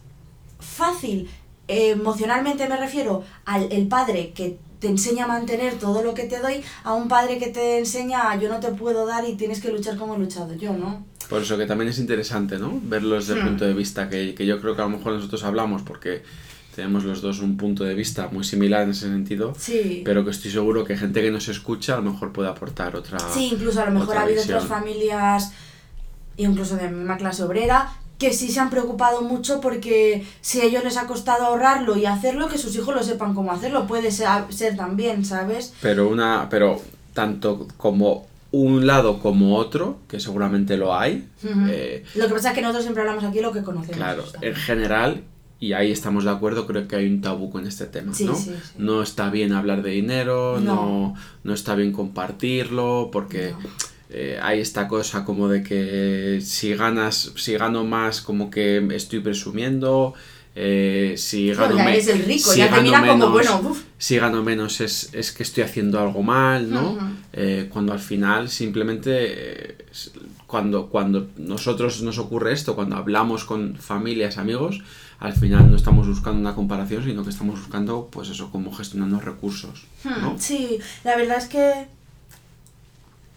fácil, 0.59 1.29
eh, 1.69 1.91
emocionalmente 1.91 2.69
me 2.69 2.77
refiero 2.77 3.25
al 3.45 3.71
el 3.71 3.89
padre 3.89 4.33
que 4.35 4.59
te 4.79 4.89
enseña 4.89 5.25
a 5.25 5.29
mantener 5.29 5.75
todo 5.75 6.03
lo 6.03 6.15
que 6.15 6.25
te 6.25 6.39
doy, 6.39 6.63
a 6.85 6.95
un 6.95 7.09
padre 7.09 7.39
que 7.39 7.49
te 7.49 7.79
enseña 7.79 8.37
yo 8.37 8.49
no 8.49 8.61
te 8.61 8.69
puedo 8.69 9.07
dar 9.07 9.29
y 9.29 9.35
tienes 9.35 9.61
que 9.61 9.71
luchar 9.71 9.97
como 9.97 10.15
he 10.15 10.19
luchado 10.19 10.55
yo, 10.55 10.73
¿no? 10.73 11.05
Por 11.29 11.43
eso 11.43 11.59
que 11.59 11.67
también 11.67 11.91
es 11.91 11.99
interesante, 11.99 12.59
¿no? 12.59 12.81
Verlo 12.85 13.17
desde 13.17 13.35
el 13.35 13.43
hmm. 13.43 13.47
punto 13.47 13.65
de 13.67 13.75
vista 13.75 14.09
que, 14.09 14.35
que 14.35 14.47
yo 14.47 14.61
creo 14.61 14.77
que 14.77 14.83
a 14.83 14.85
lo 14.87 14.91
mejor 14.91 15.15
nosotros 15.15 15.45
hablamos 15.45 15.83
porque 15.83 16.23
tenemos 16.79 17.03
los 17.03 17.21
dos 17.21 17.41
un 17.41 17.57
punto 17.57 17.83
de 17.83 17.93
vista 17.95 18.29
muy 18.31 18.45
similar 18.45 18.83
en 18.83 18.91
ese 18.91 19.09
sentido, 19.09 19.53
sí. 19.59 20.03
pero 20.05 20.25
que 20.25 20.31
estoy 20.31 20.53
seguro 20.53 20.85
que 20.85 20.97
gente 20.97 21.21
que 21.21 21.33
nos 21.33 21.49
escucha 21.49 21.95
a 21.95 21.97
lo 21.97 22.13
mejor 22.13 22.33
puede 22.33 22.49
aportar 22.49 22.95
otra. 22.95 23.19
Sí, 23.19 23.51
incluso 23.53 23.83
a 23.83 23.87
lo 23.87 23.99
mejor 23.99 24.17
ha 24.17 24.23
habido 24.23 24.41
otras 24.41 24.65
familias, 24.65 25.53
incluso 26.37 26.77
de 26.77 26.89
misma 26.89 27.17
clase 27.17 27.43
obrera, 27.43 27.93
que 28.19 28.33
sí 28.33 28.51
se 28.51 28.61
han 28.61 28.71
preocupado 28.71 29.23
mucho 29.23 29.61
porque 29.61 30.27
si 30.41 30.61
a 30.61 30.65
ellos 30.65 30.85
les 30.85 30.97
ha 30.97 31.07
costado 31.07 31.47
ahorrarlo 31.47 31.97
y 31.97 32.07
hacerlo, 32.07 32.49
que 32.49 32.59
sus 32.59 32.75
hijos 32.77 32.95
lo 32.95 33.03
sepan 33.03 33.35
cómo 33.35 33.53
hacerlo, 33.53 33.87
puede 33.87 34.11
ser, 34.11 34.29
ser 34.51 34.77
también, 34.77 35.25
¿sabes? 35.25 35.73
Pero 35.81 36.09
una, 36.09 36.49
pero 36.51 36.83
tanto 37.15 37.69
como 37.77 38.27
un 38.51 38.87
lado 38.87 39.21
como 39.21 39.57
otro, 39.57 39.99
que 40.09 40.21
seguramente 40.21 40.77
lo 40.77 40.97
hay. 40.97 41.29
Eh, 41.69 42.05
lo 42.15 42.29
que 42.29 42.35
pasa 42.35 42.51
es 42.51 42.55
que 42.55 42.63
nosotros 42.63 42.85
siempre 42.85 43.03
hablamos 43.03 43.25
aquí 43.25 43.41
lo 43.41 43.53
que 43.53 43.63
conocemos. 43.63 43.97
Claro, 43.97 44.25
en 44.41 44.55
general, 44.55 45.23
y 45.61 45.75
ahí 45.75 45.93
estamos 45.93 46.25
de 46.25 46.31
acuerdo, 46.31 46.67
creo 46.67 46.89
que 46.89 46.97
hay 46.97 47.07
un 47.07 47.21
tabú 47.21 47.51
con 47.51 47.67
este 47.67 47.87
tema, 47.87 48.13
¿no? 48.21 48.39
No 48.79 49.03
está 49.03 49.29
bien 49.31 49.53
hablar 49.53 49.83
de 49.83 49.91
dinero, 49.91 50.61
no, 50.61 51.15
no, 51.45 51.55
está 51.55 51.75
bien 51.75 51.93
compartirlo, 51.93 53.11
porque 53.13 53.55
eh, 54.11 54.39
hay 54.43 54.61
esta 54.61 54.89
cosa 54.89 55.25
como 55.25 55.49
de 55.49 55.63
que 55.63 56.41
si 56.43 56.75
ganas, 56.75 57.33
si 57.37 57.55
gano 57.55 57.85
más, 57.85 58.23
como 58.23 58.51
que 58.51 58.87
estoy 58.95 59.21
presumiendo. 59.21 60.15
Eh, 60.61 61.15
si 61.17 61.53
gano 61.53 61.77
menos. 61.77 62.05
si 62.05 62.61
gano 62.61 63.75
Si 63.99 64.19
gano 64.19 64.43
menos 64.43 64.81
es, 64.81 65.11
es, 65.13 65.31
que 65.31 65.43
estoy 65.43 65.63
haciendo 65.63 66.01
algo 66.01 66.23
mal, 66.23 66.71
¿no? 66.71 66.99
Eh, 67.33 67.69
cuando 67.71 67.93
al 67.93 68.01
final 68.01 68.49
simplemente. 68.49 69.77
cuando, 70.47 70.89
cuando 70.89 71.29
nosotros 71.37 72.03
nos 72.03 72.19
ocurre 72.19 72.55
esto, 72.55 72.75
cuando 72.75 72.97
hablamos 72.97 73.45
con 73.45 73.77
familias, 73.77 74.39
amigos, 74.39 74.81
al 75.21 75.35
final 75.35 75.71
no 75.71 75.77
estamos 75.77 76.09
buscando 76.09 76.41
una 76.41 76.55
comparación, 76.55 77.05
sino 77.05 77.23
que 77.23 77.31
estamos 77.31 77.61
buscando, 77.61 78.09
pues 78.11 78.31
eso, 78.31 78.51
cómo 78.51 78.73
gestionando 78.73 79.21
recursos. 79.21 79.85
¿no? 80.05 80.33
Hmm, 80.33 80.39
sí, 80.39 80.79
la 81.05 81.17
verdad 81.17 81.37
es 81.37 81.47
que 81.47 81.98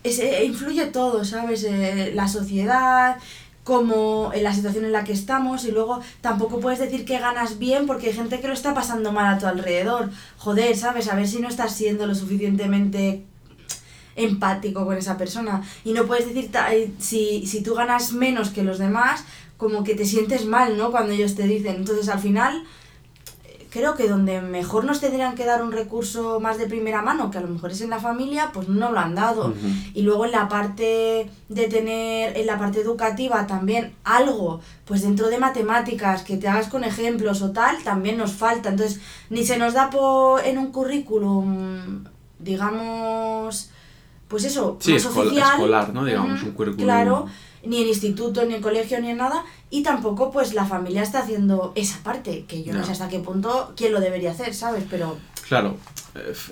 influye 0.04 0.86
todo, 0.88 1.24
¿sabes? 1.24 1.64
Eh, 1.64 2.12
la 2.16 2.28
sociedad, 2.28 3.18
como 3.64 4.32
en 4.34 4.44
la 4.44 4.54
situación 4.54 4.86
en 4.86 4.92
la 4.92 5.04
que 5.04 5.14
estamos 5.14 5.66
y 5.66 5.72
luego 5.72 6.02
tampoco 6.22 6.60
puedes 6.60 6.80
decir 6.80 7.06
que 7.06 7.20
ganas 7.20 7.60
bien 7.60 7.86
porque 7.86 8.08
hay 8.08 8.14
gente 8.14 8.40
que 8.40 8.48
lo 8.48 8.54
está 8.54 8.74
pasando 8.74 9.12
mal 9.12 9.36
a 9.36 9.38
tu 9.38 9.46
alrededor. 9.46 10.10
Joder, 10.38 10.76
¿sabes? 10.76 11.08
A 11.10 11.16
ver 11.16 11.28
si 11.28 11.40
no 11.40 11.48
estás 11.48 11.76
siendo 11.76 12.08
lo 12.08 12.16
suficientemente 12.16 13.24
empático 14.16 14.86
con 14.86 14.98
esa 14.98 15.18
persona. 15.18 15.62
Y 15.86 15.94
no 15.94 16.06
puedes 16.06 16.28
decir, 16.28 16.50
eh, 16.72 16.92
si, 17.00 17.46
si 17.46 17.62
tú 17.62 17.76
ganas 17.76 18.14
menos 18.14 18.50
que 18.50 18.64
los 18.64 18.80
demás, 18.80 19.24
como 19.58 19.84
que 19.84 19.94
te 19.94 20.06
sientes 20.06 20.46
mal, 20.46 20.78
¿no? 20.78 20.92
Cuando 20.92 21.14
ellos 21.14 21.36
te 21.36 21.44
dicen. 21.44 21.76
Entonces, 21.76 22.10
al 22.10 22.20
final, 22.20 22.64
creo 23.72 23.96
que 23.96 24.08
donde 24.08 24.42
mejor 24.42 24.84
nos 24.84 25.00
tendrían 25.00 25.34
que 25.34 25.46
dar 25.46 25.64
un 25.64 25.72
recurso 25.72 26.42
más 26.42 26.58
de 26.58 26.68
primera 26.68 27.02
mano, 27.02 27.32
que 27.32 27.38
a 27.38 27.42
lo 27.42 27.48
mejor 27.48 27.72
es 27.72 27.80
en 27.80 27.90
la 27.90 28.00
familia, 28.00 28.52
pues 28.54 28.68
no 28.68 28.92
lo 28.92 29.00
han 29.00 29.16
dado. 29.16 29.54
Y 29.94 30.02
luego 30.02 30.26
en 30.26 30.32
la 30.32 30.50
parte 30.50 31.30
de 31.48 31.68
tener, 31.68 32.38
en 32.38 32.46
la 32.48 32.60
parte 32.60 32.82
educativa 32.82 33.48
también 33.48 33.94
algo, 34.04 34.60
pues 34.84 35.04
dentro 35.04 35.30
de 35.30 35.38
matemáticas, 35.38 36.24
que 36.24 36.36
te 36.36 36.50
hagas 36.50 36.68
con 36.68 36.84
ejemplos 36.84 37.42
o 37.42 37.52
tal, 37.52 37.82
también 37.82 38.18
nos 38.18 38.34
falta. 38.34 38.70
Entonces, 38.70 39.00
ni 39.30 39.46
se 39.46 39.58
nos 39.58 39.74
da 39.74 39.90
por, 39.90 40.46
en 40.46 40.58
un 40.58 40.74
currículum, 40.74 42.04
digamos, 42.40 43.70
pues 44.28 44.44
eso, 44.44 44.78
sí, 44.82 44.94
más 44.94 45.06
oficial. 45.06 45.54
escolar, 45.54 45.94
¿no? 45.94 46.04
Digamos, 46.04 46.44
un 46.44 46.52
currículum. 46.52 46.84
Claro 46.86 47.28
ni 47.64 47.82
en 47.82 47.88
instituto, 47.88 48.46
ni 48.46 48.56
en 48.56 48.62
colegio, 48.62 49.00
ni 49.02 49.10
en 49.10 49.18
nada, 49.18 49.44
y 49.70 49.84
tampoco 49.84 50.32
pues 50.32 50.54
la 50.54 50.66
familia 50.66 51.04
está 51.04 51.20
haciendo 51.20 51.72
esa 51.76 52.02
parte, 52.04 52.46
que 52.48 52.64
yo 52.64 52.74
no, 52.74 52.84
sé 52.84 52.92
hasta 52.92 53.08
qué 53.08 53.20
punto 53.20 53.74
quién 53.76 53.94
lo 53.94 54.00
debería 54.00 54.32
hacer, 54.32 54.54
¿sabes? 54.54 54.84
Pero... 54.90 55.18
Claro, 55.48 55.78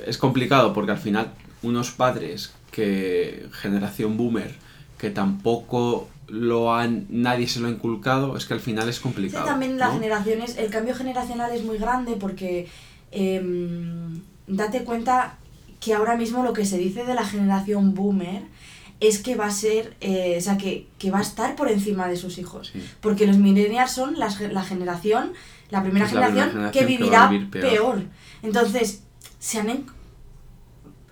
es 0.06 0.18
complicado 0.18 0.74
porque 0.74 0.92
al 0.92 0.98
final 0.98 1.32
unos 1.64 1.92
padres 1.92 2.54
que 2.72 3.48
generación 3.52 4.18
boomer 4.18 4.56
que 4.98 5.10
tampoco 5.10 6.08
lo 6.28 6.74
han 6.74 7.08
nadie 7.10 7.48
se 7.48 7.60
lo 7.60 7.68
ha 7.68 7.72
inculcado 7.72 8.38
es 8.38 8.46
que 8.46 8.54
al 8.54 8.60
final 8.60 8.88
es 8.88 9.00
complicado 9.00 9.44
sí, 9.44 9.50
también 9.50 9.80
las 9.80 9.94
generaciones 9.94 10.58
el 10.58 10.70
cambio 10.70 10.94
generacional 10.94 11.52
es 11.52 11.64
muy 11.64 11.78
grande 11.78 12.16
porque 12.20 12.68
em, 13.12 14.22
date 14.48 14.84
cuenta 14.84 15.38
que 15.80 15.94
ahora 15.94 16.16
mismo 16.16 16.44
lo 16.44 16.54
que 16.54 16.66
se 16.66 16.78
dice 16.78 17.04
de 17.06 17.16
la 17.16 17.26
generación 17.26 17.96
boomer 17.96 18.44
es 19.00 19.20
que 19.20 19.36
va 19.36 19.46
a 19.46 19.52
ser, 19.52 19.96
eh, 20.02 20.36
o 20.38 20.42
sea, 20.42 20.58
que, 20.58 20.88
va 21.14 21.20
a 21.20 21.22
estar 21.22 21.56
por 21.56 21.70
encima 21.70 22.08
de 22.08 22.18
sus 22.18 22.38
hijos. 22.38 22.74
Porque 23.02 23.26
los 23.26 23.38
millennials 23.38 23.92
son 23.92 24.20
la 24.20 24.30
generación, 24.64 25.34
la 25.70 25.82
primera, 25.82 26.08
generación, 26.08 26.72
que 26.72 26.86
vivirá 26.86 27.32
peor. 27.52 28.04
Entonces, 28.44 29.04
se 29.40 29.60
han... 29.60 29.86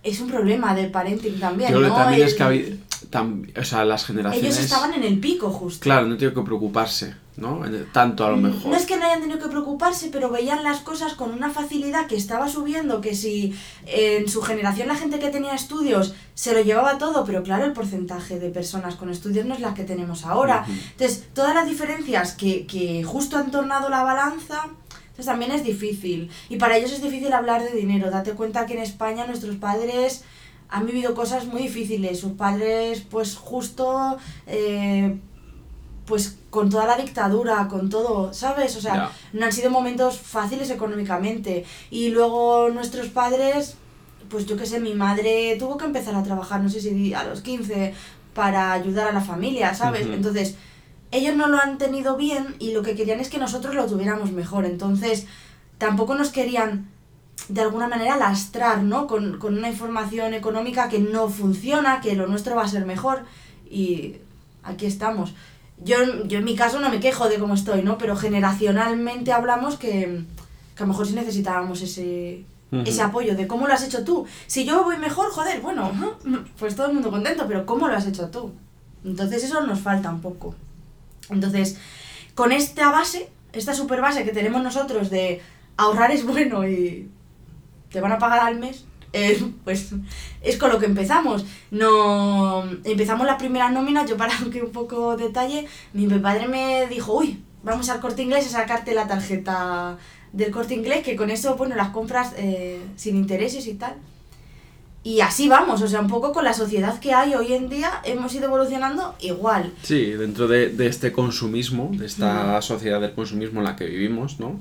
Es 0.03 0.21
un 0.21 0.29
problema 0.29 0.73
del 0.73 0.89
parenting 0.89 1.39
también, 1.39 1.73
¿no? 1.73 1.93
también 1.93 2.27
es 2.27 2.35
que 2.35 2.77
o 3.13 3.63
sea, 3.63 3.85
las 3.85 4.05
generaciones... 4.05 4.55
Ellos 4.55 4.65
estaban 4.65 4.93
en 4.93 5.03
el 5.03 5.19
pico, 5.19 5.49
justo. 5.49 5.81
Claro, 5.81 6.07
no 6.07 6.17
tienen 6.17 6.35
que 6.35 6.41
preocuparse, 6.41 7.15
¿no? 7.35 7.61
Tanto 7.93 8.25
a 8.25 8.31
lo 8.31 8.37
mm, 8.37 8.41
mejor. 8.41 8.71
No 8.71 8.75
es 8.75 8.85
que 8.85 8.97
no 8.97 9.05
hayan 9.05 9.21
tenido 9.21 9.39
que 9.39 9.47
preocuparse, 9.47 10.09
pero 10.11 10.29
veían 10.29 10.63
las 10.63 10.79
cosas 10.79 11.13
con 11.13 11.31
una 11.31 11.49
facilidad 11.49 12.07
que 12.07 12.15
estaba 12.15 12.49
subiendo, 12.49 13.01
que 13.01 13.15
si 13.15 13.55
en 13.85 14.27
su 14.27 14.41
generación 14.41 14.87
la 14.87 14.95
gente 14.95 15.19
que 15.19 15.29
tenía 15.29 15.53
estudios 15.53 16.13
se 16.33 16.53
lo 16.53 16.61
llevaba 16.61 16.97
todo, 16.97 17.25
pero 17.25 17.43
claro, 17.43 17.65
el 17.65 17.73
porcentaje 17.73 18.39
de 18.39 18.49
personas 18.49 18.95
con 18.95 19.09
estudios 19.09 19.45
no 19.45 19.53
es 19.53 19.59
la 19.59 19.73
que 19.73 19.83
tenemos 19.83 20.25
ahora. 20.25 20.65
Entonces, 20.67 21.27
todas 21.33 21.55
las 21.55 21.67
diferencias 21.67 22.33
que, 22.33 22.65
que 22.65 23.03
justo 23.03 23.37
han 23.37 23.51
tornado 23.51 23.89
la 23.89 24.03
balanza... 24.03 24.67
Entonces 25.17 25.31
también 25.31 25.51
es 25.51 25.63
difícil. 25.63 26.29
Y 26.47 26.57
para 26.57 26.77
ellos 26.77 26.91
es 26.91 27.01
difícil 27.01 27.33
hablar 27.33 27.63
de 27.63 27.71
dinero. 27.71 28.11
Date 28.11 28.33
cuenta 28.33 28.67
que 28.67 28.73
en 28.73 28.83
España 28.83 29.25
nuestros 29.25 29.55
padres 29.55 30.23
han 30.69 30.85
vivido 30.85 31.13
cosas 31.13 31.45
muy 31.45 31.63
difíciles. 31.63 32.19
Sus 32.19 32.33
padres, 32.33 33.03
pues 33.09 33.35
justo, 33.35 34.17
eh, 34.45 35.17
pues 36.05 36.37
con 36.49 36.69
toda 36.69 36.85
la 36.85 36.97
dictadura, 36.97 37.67
con 37.67 37.89
todo, 37.89 38.33
¿sabes? 38.33 38.75
O 38.77 38.81
sea, 38.81 39.11
no 39.33 39.45
han 39.45 39.51
sido 39.51 39.69
momentos 39.69 40.17
fáciles 40.19 40.69
económicamente. 40.69 41.65
Y 41.91 42.09
luego 42.09 42.69
nuestros 42.69 43.07
padres, 43.07 43.75
pues 44.29 44.45
yo 44.45 44.57
qué 44.57 44.65
sé, 44.65 44.79
mi 44.79 44.93
madre 44.93 45.55
tuvo 45.59 45.77
que 45.77 45.85
empezar 45.85 46.15
a 46.15 46.23
trabajar, 46.23 46.61
no 46.61 46.69
sé 46.69 46.81
si 46.81 47.13
a 47.13 47.23
los 47.23 47.41
15, 47.41 47.93
para 48.33 48.71
ayudar 48.73 49.07
a 49.07 49.13
la 49.13 49.21
familia, 49.21 49.73
¿sabes? 49.73 50.07
Entonces, 50.07 50.55
ellos 51.11 51.35
no 51.35 51.47
lo 51.47 51.59
han 51.59 51.77
tenido 51.77 52.17
bien 52.17 52.55
y 52.59 52.71
lo 52.71 52.83
que 52.83 52.95
querían 52.95 53.19
es 53.19 53.29
que 53.29 53.37
nosotros 53.37 53.75
lo 53.75 53.85
tuviéramos 53.85 54.31
mejor. 54.31 54.65
Entonces, 54.65 55.25
tampoco 55.77 56.15
nos 56.15 56.29
querían 56.29 56.89
de 57.49 57.61
alguna 57.61 57.87
manera 57.87 58.17
lastrar, 58.17 58.83
¿no? 58.83 59.07
Con, 59.07 59.41
una 59.41 59.69
información 59.69 60.33
económica 60.33 60.89
que 60.89 60.99
no 60.99 61.29
funciona, 61.29 62.01
que 62.01 62.15
lo 62.15 62.27
nuestro 62.27 62.55
va 62.55 62.63
a 62.63 62.67
ser 62.67 62.85
mejor 62.85 63.23
y 63.69 64.15
aquí 64.63 64.85
estamos. 64.85 65.33
Yo, 65.83 65.97
yo 66.25 66.39
en 66.39 66.45
mi 66.45 66.55
caso 66.55 66.79
no 66.79 66.89
me 66.89 66.99
quejo 66.99 67.29
de 67.29 67.37
cómo 67.37 67.53
estoy, 67.53 67.83
¿no? 67.83 67.97
Pero 67.97 68.15
generacionalmente 68.15 69.31
hablamos 69.31 69.77
que, 69.77 70.23
a 70.75 70.81
lo 70.81 70.87
mejor 70.87 71.07
sí 71.07 71.13
necesitábamos 71.13 71.81
ese, 71.81 72.43
ese 72.71 73.01
apoyo 73.01 73.35
de 73.35 73.47
cómo 73.47 73.67
lo 73.67 73.73
has 73.73 73.83
hecho 73.83 74.03
tú. 74.03 74.25
Si 74.47 74.65
yo 74.65 74.83
voy 74.83 74.97
mejor, 74.97 75.29
joder, 75.29 75.61
bueno, 75.61 75.91
pues 76.59 76.75
todo 76.75 76.87
el 76.87 76.93
mundo 76.93 77.11
contento, 77.11 77.45
pero 77.47 77.65
¿cómo 77.65 77.87
lo 77.87 77.95
has 77.95 78.07
hecho 78.07 78.29
tú? 78.29 78.51
Entonces 79.05 79.43
eso 79.43 79.61
nos 79.61 79.79
falta 79.79 80.09
un 80.09 80.21
poco. 80.21 80.55
Entonces, 81.29 81.77
con 82.35 82.51
esta 82.51 82.91
base, 82.91 83.29
esta 83.53 83.73
super 83.73 84.01
base 84.01 84.25
que 84.25 84.31
tenemos 84.31 84.61
nosotros 84.63 85.09
de 85.09 85.41
ahorrar 85.77 86.11
es 86.11 86.25
bueno 86.25 86.67
y 86.67 87.09
te 87.91 88.01
van 88.01 88.11
a 88.11 88.19
pagar 88.19 88.39
al 88.39 88.59
mes, 88.59 88.85
eh, 89.13 89.41
pues 89.63 89.91
es 90.41 90.57
con 90.57 90.71
lo 90.71 90.79
que 90.79 90.85
empezamos. 90.85 91.45
No 91.71 92.63
empezamos 92.83 93.25
la 93.25 93.37
primera 93.37 93.69
nómina, 93.69 94.05
yo 94.05 94.17
para 94.17 94.33
que 94.51 94.61
un 94.61 94.71
poco 94.71 95.17
detalle, 95.17 95.67
mi 95.93 96.07
padre 96.07 96.47
me 96.47 96.87
dijo, 96.87 97.13
uy, 97.13 97.41
vamos 97.63 97.89
al 97.89 97.99
corte 97.99 98.21
inglés 98.21 98.47
a 98.47 98.49
sacarte 98.49 98.93
la 98.93 99.07
tarjeta 99.07 99.97
del 100.33 100.51
corte 100.51 100.73
inglés, 100.73 101.03
que 101.03 101.15
con 101.15 101.29
eso, 101.29 101.55
bueno, 101.55 101.75
las 101.75 101.89
compras 101.89 102.33
eh, 102.37 102.81
sin 102.95 103.15
intereses 103.15 103.65
y 103.67 103.73
tal. 103.73 103.95
Y 105.03 105.21
así 105.21 105.47
vamos, 105.47 105.81
o 105.81 105.87
sea, 105.87 106.01
un 106.01 106.09
poco 106.09 106.33
con 106.33 106.43
la 106.43 106.53
sociedad 106.53 106.99
que 106.99 107.13
hay 107.13 107.33
hoy 107.33 107.53
en 107.53 107.69
día, 107.69 108.01
hemos 108.03 108.35
ido 108.35 108.47
evolucionando 108.47 109.15
igual. 109.21 109.71
Sí, 109.81 110.11
dentro 110.11 110.49
de, 110.49 110.67
de 110.67 110.87
este 110.87 111.13
consumismo, 111.13 111.91
de 111.93 112.05
esta 112.05 112.61
sociedad 112.61 112.99
del 112.99 113.13
consumismo 113.13 113.61
en 113.61 113.65
la 113.67 113.77
que 113.77 113.85
vivimos, 113.85 114.41
¿no? 114.41 114.59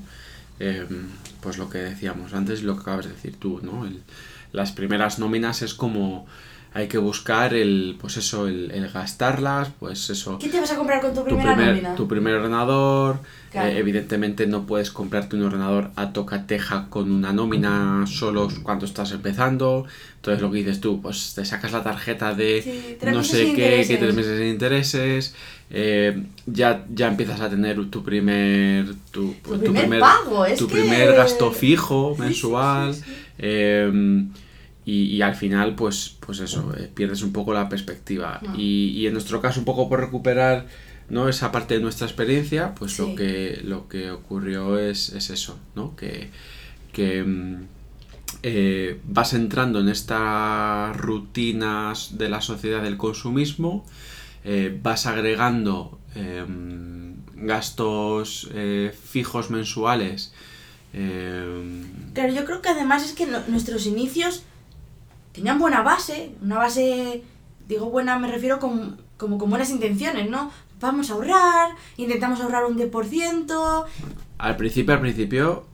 Em, 0.59 1.09
pues 1.41 1.57
lo 1.57 1.69
que 1.69 1.79
decíamos 1.79 2.33
antes 2.33 2.61
y 2.61 2.63
lo 2.63 2.75
que 2.75 2.81
acabas 2.81 3.05
de 3.05 3.11
decir 3.11 3.37
tú, 3.39 3.59
¿no? 3.63 3.85
El, 3.85 4.01
las 4.51 4.71
primeras 4.71 5.19
nóminas 5.19 5.61
es 5.61 5.73
como 5.73 6.25
hay 6.73 6.87
que 6.87 6.97
buscar 6.97 7.53
el, 7.53 7.97
pues 7.99 8.17
eso, 8.17 8.47
el, 8.47 8.89
gastarlas, 8.93 9.69
pues 9.79 10.09
eso. 10.09 10.37
¿Qué 10.37 10.49
te 10.49 10.59
vas 10.59 10.71
a 10.71 10.75
comprar 10.75 11.01
con 11.01 11.13
tu 11.13 11.23
primera 11.23 11.49
tu 11.49 11.55
primer, 11.55 11.75
nómina? 11.75 11.95
Tu 11.95 12.07
primer 12.07 12.33
ordenador, 12.35 13.19
eh, 13.53 13.75
evidentemente 13.77 14.45
no 14.45 14.65
puedes 14.65 14.91
comprarte 14.91 15.35
un 15.35 15.43
ordenador 15.43 15.91
a 15.95 16.13
tocateja 16.13 16.87
con 16.89 17.11
una 17.11 17.33
nómina 17.33 18.05
solo 18.05 18.47
cuando 18.63 18.85
estás 18.85 19.11
empezando, 19.11 19.85
entonces 20.17 20.41
lo 20.41 20.51
que 20.51 20.57
dices 20.59 20.79
tú, 20.79 21.01
pues 21.01 21.33
te 21.33 21.45
sacas 21.45 21.71
la 21.71 21.83
tarjeta 21.83 22.33
de 22.33 22.97
no 23.11 23.23
sé 23.23 23.53
qué, 23.53 23.85
que 23.87 23.97
tres 23.97 24.13
meses 24.13 24.37
de 24.37 24.49
intereses, 24.49 25.35
eh, 25.69 26.23
ya, 26.45 26.85
ya 26.93 27.07
empiezas 27.07 27.41
a 27.41 27.49
tener 27.49 27.83
tu 27.89 28.03
primer 28.03 28.85
tu, 29.11 29.33
tu, 29.43 29.73
primer, 29.73 29.99
pago, 29.99 30.45
es 30.45 30.59
tu 30.59 30.67
primer 30.67 31.13
gasto 31.13 31.51
fijo 31.51 32.15
mensual. 32.17 32.95
em, 33.37 34.29
y, 34.87 35.03
y, 35.07 35.21
al 35.21 35.35
final 35.35 35.75
pues 35.75 36.15
pues 36.21 36.39
eso 36.39 36.73
eh, 36.77 36.89
pierdes 36.93 37.21
un 37.21 37.33
poco 37.33 37.53
la 37.53 37.67
perspectiva. 37.67 38.39
Y, 38.55 38.93
y, 38.95 39.05
en 39.05 39.11
nuestro 39.11 39.41
caso 39.41 39.59
un 39.59 39.65
poco 39.65 39.89
por 39.89 39.99
recuperar 39.99 40.67
no 41.09 41.27
esa 41.27 41.51
parte 41.51 41.73
de 41.73 41.81
nuestra 41.81 42.07
experiencia 42.07 42.73
pues 42.73 42.97
lo 42.97 43.13
que 43.13 43.59
lo 43.65 43.89
que 43.89 44.11
ocurrió 44.11 44.79
es, 44.79 45.09
es 45.09 45.29
eso 45.29 45.59
no 45.75 45.95
que, 45.97 46.29
que 46.93 47.19
em, 47.19 47.65
eh, 48.43 49.01
vas 49.03 49.33
entrando 49.33 49.81
en 49.81 49.89
estas 49.89 50.95
rutinas 50.95 52.17
de 52.17 52.29
la 52.29 52.39
sociedad 52.39 52.81
del 52.81 52.95
consumismo 52.95 53.85
eh, 54.45 54.77
vas 54.81 55.05
agregando 55.05 55.99
em, 56.15 57.15
gastos 57.35 58.49
fijos 59.03 59.49
mensuales. 59.49 60.33
Em, 60.93 61.83
claro, 62.13 62.33
yo 62.33 62.45
creo 62.45 62.61
que 62.61 62.69
además 62.69 63.03
es 63.03 63.11
que 63.11 63.27
nuestros 63.49 63.85
inicios 63.85 64.43
tenían 65.37 65.59
buena 65.59 65.83
base, 65.83 66.31
una 66.41 66.57
base, 66.57 67.21
digo 67.67 67.91
buena, 67.91 68.17
me 68.17 68.27
refiero 68.27 68.59
con, 68.59 68.97
como 69.17 69.37
con 69.37 69.51
buenas 69.51 69.69
intenciones, 69.69 70.27
¿no? 70.31 70.51
Vamos 70.79 71.11
a 71.11 71.13
ahorrar, 71.13 71.75
intentamos 71.95 72.41
ahorrar 72.41 72.65
un 72.65 72.75
10%. 72.75 73.85
Al 74.39 74.57
principio, 74.57 74.95
al 74.95 75.01
principio, 75.01 75.65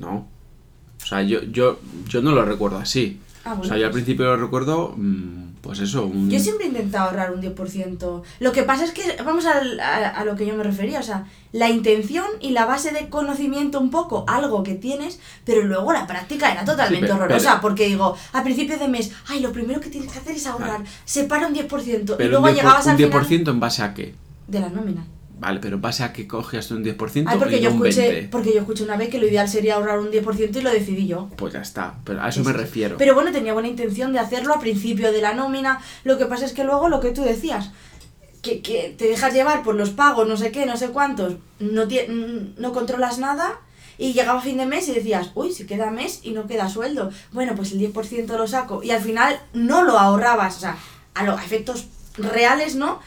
no. 0.00 0.26
O 1.00 1.06
sea, 1.06 1.22
yo, 1.22 1.42
yo, 1.44 1.78
yo 2.08 2.20
no 2.20 2.32
lo 2.32 2.44
recuerdo 2.44 2.78
así. 2.78 3.20
Ah, 3.44 3.56
o 3.60 3.62
sea, 3.62 3.76
yo 3.76 3.86
al 3.86 3.92
pues 3.92 4.02
principio 4.02 4.26
lo 4.26 4.36
recuerdo, 4.36 4.94
mm, 4.96 5.49
pues 5.60 5.78
eso. 5.80 6.10
Yo 6.28 6.38
siempre 6.38 6.66
he 6.66 6.68
intentado 6.68 7.08
ahorrar 7.08 7.32
un 7.32 7.42
10%. 7.42 8.22
Lo 8.40 8.52
que 8.52 8.62
pasa 8.62 8.84
es 8.84 8.92
que, 8.92 9.22
vamos 9.22 9.44
a, 9.46 9.60
a, 10.08 10.24
lo 10.24 10.34
que 10.36 10.46
yo 10.46 10.54
me 10.54 10.62
refería, 10.62 11.00
o 11.00 11.02
sea, 11.02 11.26
la 11.52 11.68
intención 11.68 12.24
y 12.40 12.50
la 12.50 12.64
base 12.64 12.92
de 12.92 13.08
conocimiento 13.08 13.78
un 13.78 13.90
poco, 13.90 14.24
algo 14.26 14.62
que 14.62 14.74
tienes, 14.74 15.20
pero 15.44 15.62
luego 15.62 15.92
la 15.92 16.06
práctica 16.06 16.50
era 16.50 16.64
totalmente 16.64 17.12
horrorosa, 17.12 17.60
porque 17.60 17.86
digo, 17.88 18.16
a 18.32 18.42
principio 18.42 18.78
de 18.78 18.88
mes, 18.88 19.12
ay, 19.28 19.40
lo 19.40 19.52
primero 19.52 19.80
que 19.80 19.90
tienes 19.90 20.10
que 20.10 20.18
hacer 20.18 20.36
es 20.36 20.46
ahorrar, 20.46 20.82
separa 21.04 21.46
un 21.46 21.54
10%, 21.54 22.16
y 22.18 22.28
luego 22.28 22.48
llegabas 22.48 22.86
al 22.86 22.96
¿Un 22.96 23.10
10% 23.10 23.50
en 23.50 23.60
base 23.60 23.82
a 23.82 23.92
qué? 23.92 24.14
De 24.46 24.60
la 24.60 24.70
nómina. 24.70 25.06
Vale, 25.40 25.58
pero 25.60 25.76
en 25.76 25.82
base 25.82 26.04
a 26.04 26.12
que 26.12 26.26
cogías 26.28 26.70
un 26.70 26.84
10% 26.84 27.24
Ay, 27.26 27.38
porque, 27.38 27.56
y 27.56 27.60
yo 27.60 27.70
un 27.70 27.76
escuché, 27.86 28.26
20%. 28.26 28.30
porque 28.30 28.52
yo 28.52 28.60
escuché 28.60 28.84
una 28.84 28.96
vez 28.96 29.08
que 29.08 29.18
lo 29.18 29.26
ideal 29.26 29.48
sería 29.48 29.76
ahorrar 29.76 29.98
un 29.98 30.10
10% 30.10 30.56
y 30.56 30.60
lo 30.60 30.70
decidí 30.70 31.06
yo. 31.06 31.30
Pues 31.36 31.54
ya 31.54 31.62
está, 31.62 31.94
pero 32.04 32.22
a 32.22 32.28
eso 32.28 32.44
me 32.44 32.52
refiero. 32.52 32.98
Pero 32.98 33.14
bueno, 33.14 33.32
tenía 33.32 33.54
buena 33.54 33.68
intención 33.68 34.12
de 34.12 34.18
hacerlo 34.18 34.54
a 34.54 34.60
principio 34.60 35.12
de 35.12 35.22
la 35.22 35.32
nómina. 35.32 35.80
Lo 36.04 36.18
que 36.18 36.26
pasa 36.26 36.44
es 36.44 36.52
que 36.52 36.62
luego 36.62 36.90
lo 36.90 37.00
que 37.00 37.12
tú 37.12 37.22
decías, 37.22 37.70
que, 38.42 38.60
que 38.60 38.94
te 38.96 39.08
dejas 39.08 39.32
llevar 39.32 39.62
por 39.62 39.74
los 39.74 39.90
pagos, 39.90 40.28
no 40.28 40.36
sé 40.36 40.52
qué, 40.52 40.66
no 40.66 40.76
sé 40.76 40.88
cuántos, 40.88 41.36
no, 41.58 41.86
no 42.58 42.72
controlas 42.72 43.18
nada. 43.18 43.60
Y 43.96 44.12
llegaba 44.14 44.40
fin 44.40 44.56
de 44.56 44.64
mes 44.66 44.88
y 44.88 44.92
decías, 44.94 45.30
uy, 45.34 45.52
si 45.52 45.66
queda 45.66 45.90
mes 45.90 46.20
y 46.22 46.32
no 46.32 46.46
queda 46.46 46.68
sueldo. 46.68 47.10
Bueno, 47.32 47.54
pues 47.54 47.72
el 47.72 47.80
10% 47.80 48.36
lo 48.36 48.46
saco. 48.46 48.82
Y 48.82 48.90
al 48.92 49.00
final 49.02 49.38
no 49.52 49.84
lo 49.84 49.98
ahorrabas. 49.98 50.56
O 50.56 50.60
sea, 50.60 50.76
a 51.14 51.24
los 51.24 51.38
efectos 51.42 51.86
reales, 52.16 52.76
¿no? 52.76 53.00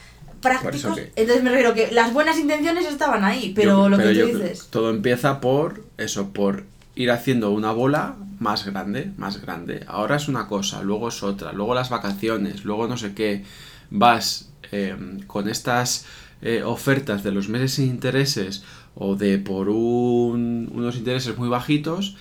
Prácticos. 0.44 0.96
que- 0.96 1.12
Entonces 1.16 1.44
me 1.44 1.50
refiero 1.50 1.74
que 1.74 1.92
las 1.92 2.14
buenas 2.14 2.38
intenciones 2.38 2.86
estaban 2.86 3.24
ahí. 3.24 3.54
Pero 3.56 3.84
Yo- 3.84 3.90
lo 3.90 3.98
que 3.98 4.04
tú 4.14 4.26
dices. 4.38 4.68
Todo 4.70 4.90
empieza 4.90 5.40
por 5.42 5.84
eso, 5.98 6.30
por 6.30 6.66
ir 6.96 7.10
haciendo 7.12 7.52
una 7.52 7.72
bola 7.72 8.16
más 8.40 8.66
grande, 8.66 9.12
más 9.18 9.42
grande. 9.42 9.84
Ahora 9.88 10.18
es 10.18 10.28
una 10.28 10.48
cosa, 10.48 10.84
luego 10.84 11.08
es 11.10 11.24
otra, 11.24 11.54
luego 11.54 11.74
las 11.74 11.90
vacaciones, 11.90 12.66
luego 12.66 12.88
no 12.88 12.98
sé 12.98 13.14
qué. 13.14 13.44
Vas 13.90 14.50
eh, 14.72 14.96
con 15.28 15.48
estas 15.50 16.06
eh, 16.42 16.62
ofertas 16.64 17.24
de 17.24 17.32
los 17.32 17.48
meses 17.48 17.74
sin 17.76 17.86
intereses 17.88 18.64
o 18.96 19.16
de 19.16 19.38
por 19.38 19.70
un- 19.70 20.70
unos 20.74 20.96
intereses 20.98 21.38
muy 21.38 21.48
bajitos, 21.48 22.18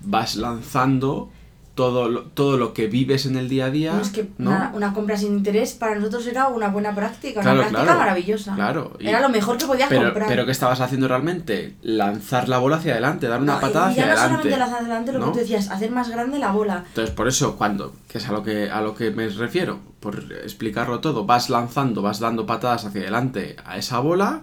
vas 0.00 0.36
lanzando 0.36 1.30
todo 1.76 2.08
lo, 2.08 2.22
todo 2.22 2.56
lo 2.56 2.72
que 2.72 2.88
vives 2.88 3.26
en 3.26 3.36
el 3.36 3.48
día 3.48 3.66
a 3.66 3.70
día. 3.70 3.92
No, 3.92 4.00
es 4.00 4.08
que 4.10 4.28
¿no? 4.38 4.50
una, 4.50 4.72
una 4.74 4.92
compra 4.94 5.16
sin 5.16 5.34
interés 5.36 5.74
para 5.74 5.94
nosotros 5.94 6.26
era 6.26 6.48
una 6.48 6.68
buena 6.70 6.92
práctica, 6.94 7.42
Claro, 7.42 7.60
una 7.60 7.68
práctica 7.68 7.84
claro, 7.84 7.98
maravillosa. 8.00 8.54
claro, 8.56 8.92
y- 8.98 9.06
Era 9.06 9.20
lo 9.20 9.28
mejor 9.28 9.58
que 9.58 9.66
podías 9.66 9.88
Pero, 9.88 10.04
comprar. 10.04 10.26
pero 10.26 10.44
¿qué 10.46 10.52
estabas 10.52 10.80
haciendo 10.80 11.06
realmente? 11.06 11.76
Lanzar 11.82 12.48
la 12.48 12.58
bola 12.58 12.76
hacia 12.78 12.92
adelante, 12.94 13.28
dar 13.28 13.40
una 13.40 13.54
No, 13.54 13.60
patada 13.60 13.88
y 13.90 13.92
hacia 13.92 14.06
no 14.06 14.12
adelante. 14.12 14.50
solamente 14.50 15.12
lo 15.12 15.20
que 15.26 15.30
tú 15.32 15.38
decías, 15.38 15.70
hacer 15.70 15.90
más 15.92 16.08
grande 16.08 16.38
la 16.38 16.50
bola. 16.50 16.84
Entonces, 16.88 17.14
por 17.14 17.28
eso, 17.28 17.56
cuando, 17.56 17.94
que 18.08 18.18
es 18.18 18.26
a 18.28 18.32
lo 18.32 18.42
que, 18.42 18.70
a 18.70 18.80
lo 18.80 18.94
que 18.96 19.10
me 19.12 19.28
refiero, 19.28 19.78
por 20.00 20.18
explicarlo 20.44 21.00
todo, 21.00 21.26
vas 21.26 21.50
lanzando, 21.50 22.00
vas 22.02 22.20
dando 22.20 22.46
patadas 22.46 22.86
hacia 22.86 23.02
adelante 23.02 23.56
a 23.66 23.76
esa 23.76 23.98
bola, 24.00 24.40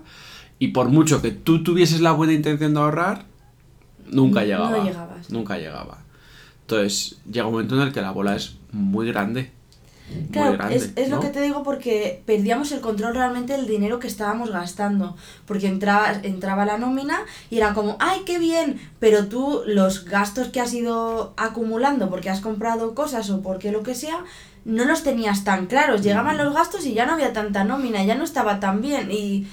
y 0.60 0.68
por 0.70 0.90
mucho 0.90 1.22
que 1.22 1.32
tú 1.32 1.64
tuvieses 1.64 2.00
la 2.00 2.12
buena 2.12 2.34
intención 2.34 2.76
de 2.76 2.80
ahorrar, 2.80 3.26
nunca 4.06 4.44
llegaba. 4.44 4.84
llegabas. 4.84 5.30
Nunca 5.32 5.58
llegaba. 5.58 5.98
Entonces, 6.78 7.18
llega 7.32 7.46
un 7.48 7.54
momento 7.54 7.76
en 7.76 7.82
el 7.88 7.94
que 7.94 8.02
la 8.02 8.12
bola 8.12 8.36
es 8.36 8.56
muy 8.72 9.08
grande. 9.08 9.52
Muy 10.14 10.28
Claro, 10.30 10.54
grande. 10.54 10.76
es, 10.76 10.92
es 10.96 11.10
lo 11.10 11.20
que 11.20 11.30
te 11.30 11.42
digo 11.42 11.64
porque 11.64 12.22
perdíamos 12.26 12.72
el 12.72 12.82
control 12.82 13.16
realmente 13.16 13.54
del 13.54 13.68
dinero 13.68 14.00
que 14.00 14.08
estábamos 14.08 14.52
gastando. 14.52 15.16
Porque 15.46 15.68
entraba, 15.68 16.12
entraba 16.24 16.66
la 16.66 16.78
nómina 16.78 17.20
y 17.50 17.58
era 17.58 17.74
como, 17.74 17.96
¡ay, 18.00 18.22
qué 18.26 18.38
bien! 18.38 18.80
Pero 19.00 19.28
tú 19.28 19.62
los 19.66 20.06
gastos 20.06 20.50
que 20.50 20.60
has 20.62 20.74
ido 20.74 21.34
acumulando 21.38 22.10
porque 22.10 22.30
has 22.30 22.42
comprado 22.42 22.94
cosas 22.96 23.30
o 23.30 23.42
porque 23.42 23.72
lo 23.72 23.82
que 23.84 23.96
sea, 23.96 24.24
no 24.66 24.86
los 24.86 25.04
tenías 25.04 25.44
tan 25.44 25.68
claros. 25.68 26.02
Llegaban 26.02 26.38
los 26.38 26.54
gastos 26.54 26.86
y 26.86 26.94
ya 26.94 27.06
no 27.06 27.14
había 27.14 27.34
tanta 27.34 27.64
nómina, 27.64 28.04
ya 28.04 28.16
no 28.16 28.24
estaba 28.24 28.60
tan 28.60 28.82
bien. 28.82 29.10
Y 29.12 29.48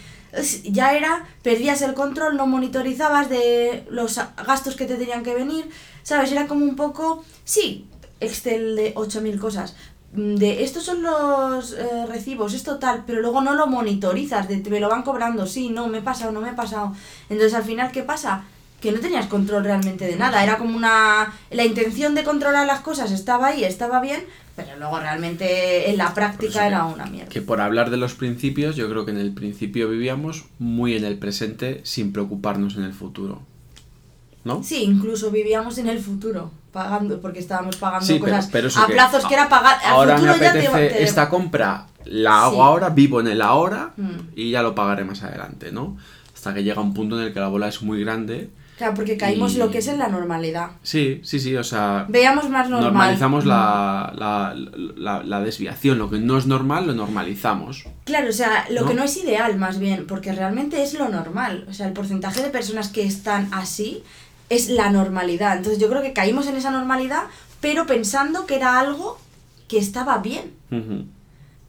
ya 0.64 0.94
era, 0.94 1.24
perdías 1.42 1.82
el 1.82 1.94
control, 1.94 2.36
no 2.36 2.46
monitorizabas 2.46 3.28
de 3.28 3.84
los 3.90 4.20
gastos 4.46 4.76
que 4.76 4.86
te 4.86 4.96
tenían 4.96 5.22
que 5.22 5.34
venir. 5.34 5.68
¿Sabes? 6.10 6.32
Era 6.32 6.48
como 6.48 6.64
un 6.64 6.74
poco, 6.74 7.24
sí, 7.44 7.86
Excel 8.18 8.74
de 8.74 8.92
8.000 8.96 9.38
cosas. 9.38 9.76
mm, 10.12 10.34
De 10.34 10.64
estos 10.64 10.82
son 10.84 11.02
los 11.04 11.72
eh, 11.74 12.04
recibos, 12.08 12.52
esto 12.52 12.80
tal, 12.80 13.04
pero 13.06 13.20
luego 13.20 13.40
no 13.42 13.54
lo 13.54 13.68
monitorizas, 13.68 14.48
de 14.48 14.56
te 14.56 14.70
me 14.70 14.80
lo 14.80 14.88
van 14.88 15.04
cobrando, 15.04 15.46
sí, 15.46 15.68
no, 15.68 15.86
me 15.86 15.98
he 15.98 16.02
pasado, 16.02 16.32
no 16.32 16.40
me 16.40 16.50
he 16.50 16.52
pasado. 16.54 16.92
Entonces 17.28 17.54
al 17.54 17.62
final, 17.62 17.92
¿qué 17.92 18.02
pasa? 18.02 18.42
Que 18.80 18.90
no 18.90 18.98
tenías 18.98 19.26
control 19.28 19.62
realmente 19.62 20.04
de 20.08 20.16
nada, 20.16 20.42
era 20.42 20.58
como 20.58 20.76
una... 20.76 21.32
La 21.52 21.64
intención 21.64 22.16
de 22.16 22.24
controlar 22.24 22.66
las 22.66 22.80
cosas 22.80 23.12
estaba 23.12 23.46
ahí, 23.48 23.62
estaba 23.62 24.00
bien, 24.00 24.24
pero 24.56 24.76
luego 24.80 24.98
realmente 24.98 25.90
en 25.90 25.96
la 25.96 26.12
práctica 26.12 26.66
era 26.66 26.78
que- 26.88 26.94
una 26.94 27.06
mierda. 27.06 27.28
Que 27.30 27.40
por 27.40 27.60
hablar 27.60 27.90
de 27.90 27.98
los 27.98 28.14
principios, 28.14 28.74
yo 28.74 28.88
creo 28.90 29.04
que 29.04 29.12
en 29.12 29.18
el 29.18 29.32
principio 29.32 29.88
vivíamos 29.88 30.46
muy 30.58 30.96
en 30.96 31.04
el 31.04 31.18
presente 31.18 31.82
sin 31.84 32.12
preocuparnos 32.12 32.74
en 32.76 32.82
el 32.82 32.94
futuro. 32.94 33.42
¿No? 34.44 34.62
Sí, 34.62 34.82
incluso 34.84 35.30
vivíamos 35.30 35.76
en 35.78 35.88
el 35.88 35.98
futuro, 36.00 36.50
pagando, 36.72 37.20
porque 37.20 37.40
estábamos 37.40 37.76
pagando 37.76 38.06
Sí, 38.06 38.18
cosas 38.18 38.48
pero 38.50 38.68
a 38.74 38.86
que 38.86 38.92
plazos 38.94 39.26
que 39.26 39.34
era 39.34 39.48
pagar. 39.48 39.76
Ahora 39.86 40.14
me 40.14 40.20
futuro 40.20 40.32
ya 40.36 40.52
te- 40.52 40.66
apetece 40.66 40.88
te- 40.88 41.02
esta 41.02 41.28
compra, 41.28 41.86
la 42.06 42.44
hago 42.44 42.54
Sí. 42.54 42.60
ahora, 42.62 42.88
vivo 42.90 43.20
en 43.20 43.26
el 43.28 43.42
ahora 43.42 43.92
Mm. 43.96 44.10
y 44.36 44.50
ya 44.50 44.62
lo 44.62 44.74
pagaré 44.74 45.04
más 45.04 45.22
adelante, 45.22 45.72
¿no? 45.72 45.96
Hasta 46.34 46.54
que 46.54 46.64
llega 46.64 46.80
un 46.80 46.94
punto 46.94 47.20
en 47.20 47.26
el 47.26 47.32
que 47.34 47.40
la 47.40 47.48
bola 47.48 47.68
es 47.68 47.82
muy 47.82 48.00
grande. 48.00 48.48
Claro, 48.78 48.94
porque 48.94 49.18
caímos 49.18 49.56
Y- 49.56 49.58
lo 49.58 49.70
que 49.70 49.76
es 49.76 49.88
en 49.88 49.98
la 49.98 50.08
normalidad. 50.08 50.70
Sí, 50.82 51.20
sí, 51.22 51.38
sí, 51.38 51.54
o 51.54 51.62
sea, 51.62 52.06
Veíamos 52.08 52.48
más 52.48 52.70
normal. 52.70 52.92
normalizamos 52.94 53.44
Mm. 53.44 53.48
la, 53.48 54.12
la, 54.16 54.54
la, 54.96 55.22
la 55.22 55.40
desviación. 55.42 55.98
Lo 55.98 56.08
que 56.08 56.18
no 56.18 56.38
es 56.38 56.46
normal 56.46 56.86
lo 56.86 56.94
normalizamos. 56.94 57.84
Claro, 58.04 58.30
o 58.30 58.32
sea, 58.32 58.64
lo 58.70 58.80
¿No? 58.80 58.88
que 58.88 58.94
no 58.94 59.02
es 59.04 59.14
ideal 59.18 59.58
más 59.58 59.78
bien, 59.78 60.06
porque 60.06 60.32
realmente 60.32 60.82
es 60.82 60.94
lo 60.94 61.10
normal. 61.10 61.66
O 61.68 61.74
sea, 61.74 61.88
el 61.88 61.92
porcentaje 61.92 62.40
de 62.42 62.48
personas 62.48 62.88
que 62.88 63.04
están 63.04 63.48
así 63.52 64.02
es 64.50 64.68
la 64.68 64.90
normalidad. 64.90 65.56
Entonces 65.56 65.80
yo 65.80 65.88
creo 65.88 66.02
que 66.02 66.12
caímos 66.12 66.46
en 66.46 66.56
esa 66.56 66.70
normalidad, 66.70 67.22
pero 67.62 67.86
pensando 67.86 68.44
que 68.46 68.56
era 68.56 68.78
algo 68.78 69.18
que 69.68 69.78
estaba 69.78 70.18
bien. 70.18 70.52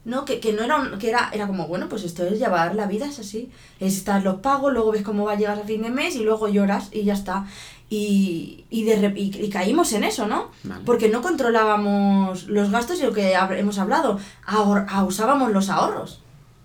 ¿no? 0.04 0.26
Que, 0.26 0.40
que 0.40 0.52
no 0.52 0.64
era, 0.64 0.78
un- 0.78 0.98
que 0.98 1.10
era, 1.10 1.30
era 1.32 1.46
como, 1.46 1.68
bueno, 1.68 1.88
pues 1.88 2.04
esto 2.04 2.26
es 2.26 2.40
llevar 2.40 2.74
la 2.76 2.88
vida, 2.88 3.06
es 3.06 3.20
así. 3.20 3.52
Es 3.80 3.96
estar 3.98 4.24
los 4.24 4.40
pagos, 4.42 4.74
luego 4.74 4.92
ves 4.92 5.04
cómo 5.04 5.26
va 5.26 5.34
a 5.34 5.36
llegar 5.36 5.60
a 5.60 5.64
fin 5.64 5.84
de 5.84 5.92
mes 5.92 6.16
y 6.16 6.24
luego 6.24 6.48
lloras 6.50 6.90
y 6.92 7.04
ya 7.04 7.14
está. 7.14 7.46
Y, 7.90 8.66
y, 8.72 8.84
de 8.86 9.14
y, 9.16 9.46
y 9.46 9.50
caímos 9.50 9.92
en 9.94 10.04
eso, 10.04 10.26
¿no? 10.26 10.50
Vale. 10.64 10.82
Porque 10.86 11.08
no 11.10 11.22
controlábamos 11.22 12.48
los 12.48 12.72
gastos 12.72 13.00
y 13.00 13.04
lo 13.04 13.14
que 13.14 13.34
hemos 13.34 13.78
hablado, 13.80 14.18
ahor- 14.48 14.86
ah, 14.90 15.04
usábamos 15.04 15.52
los 15.52 15.70
ahorros. 15.70 16.22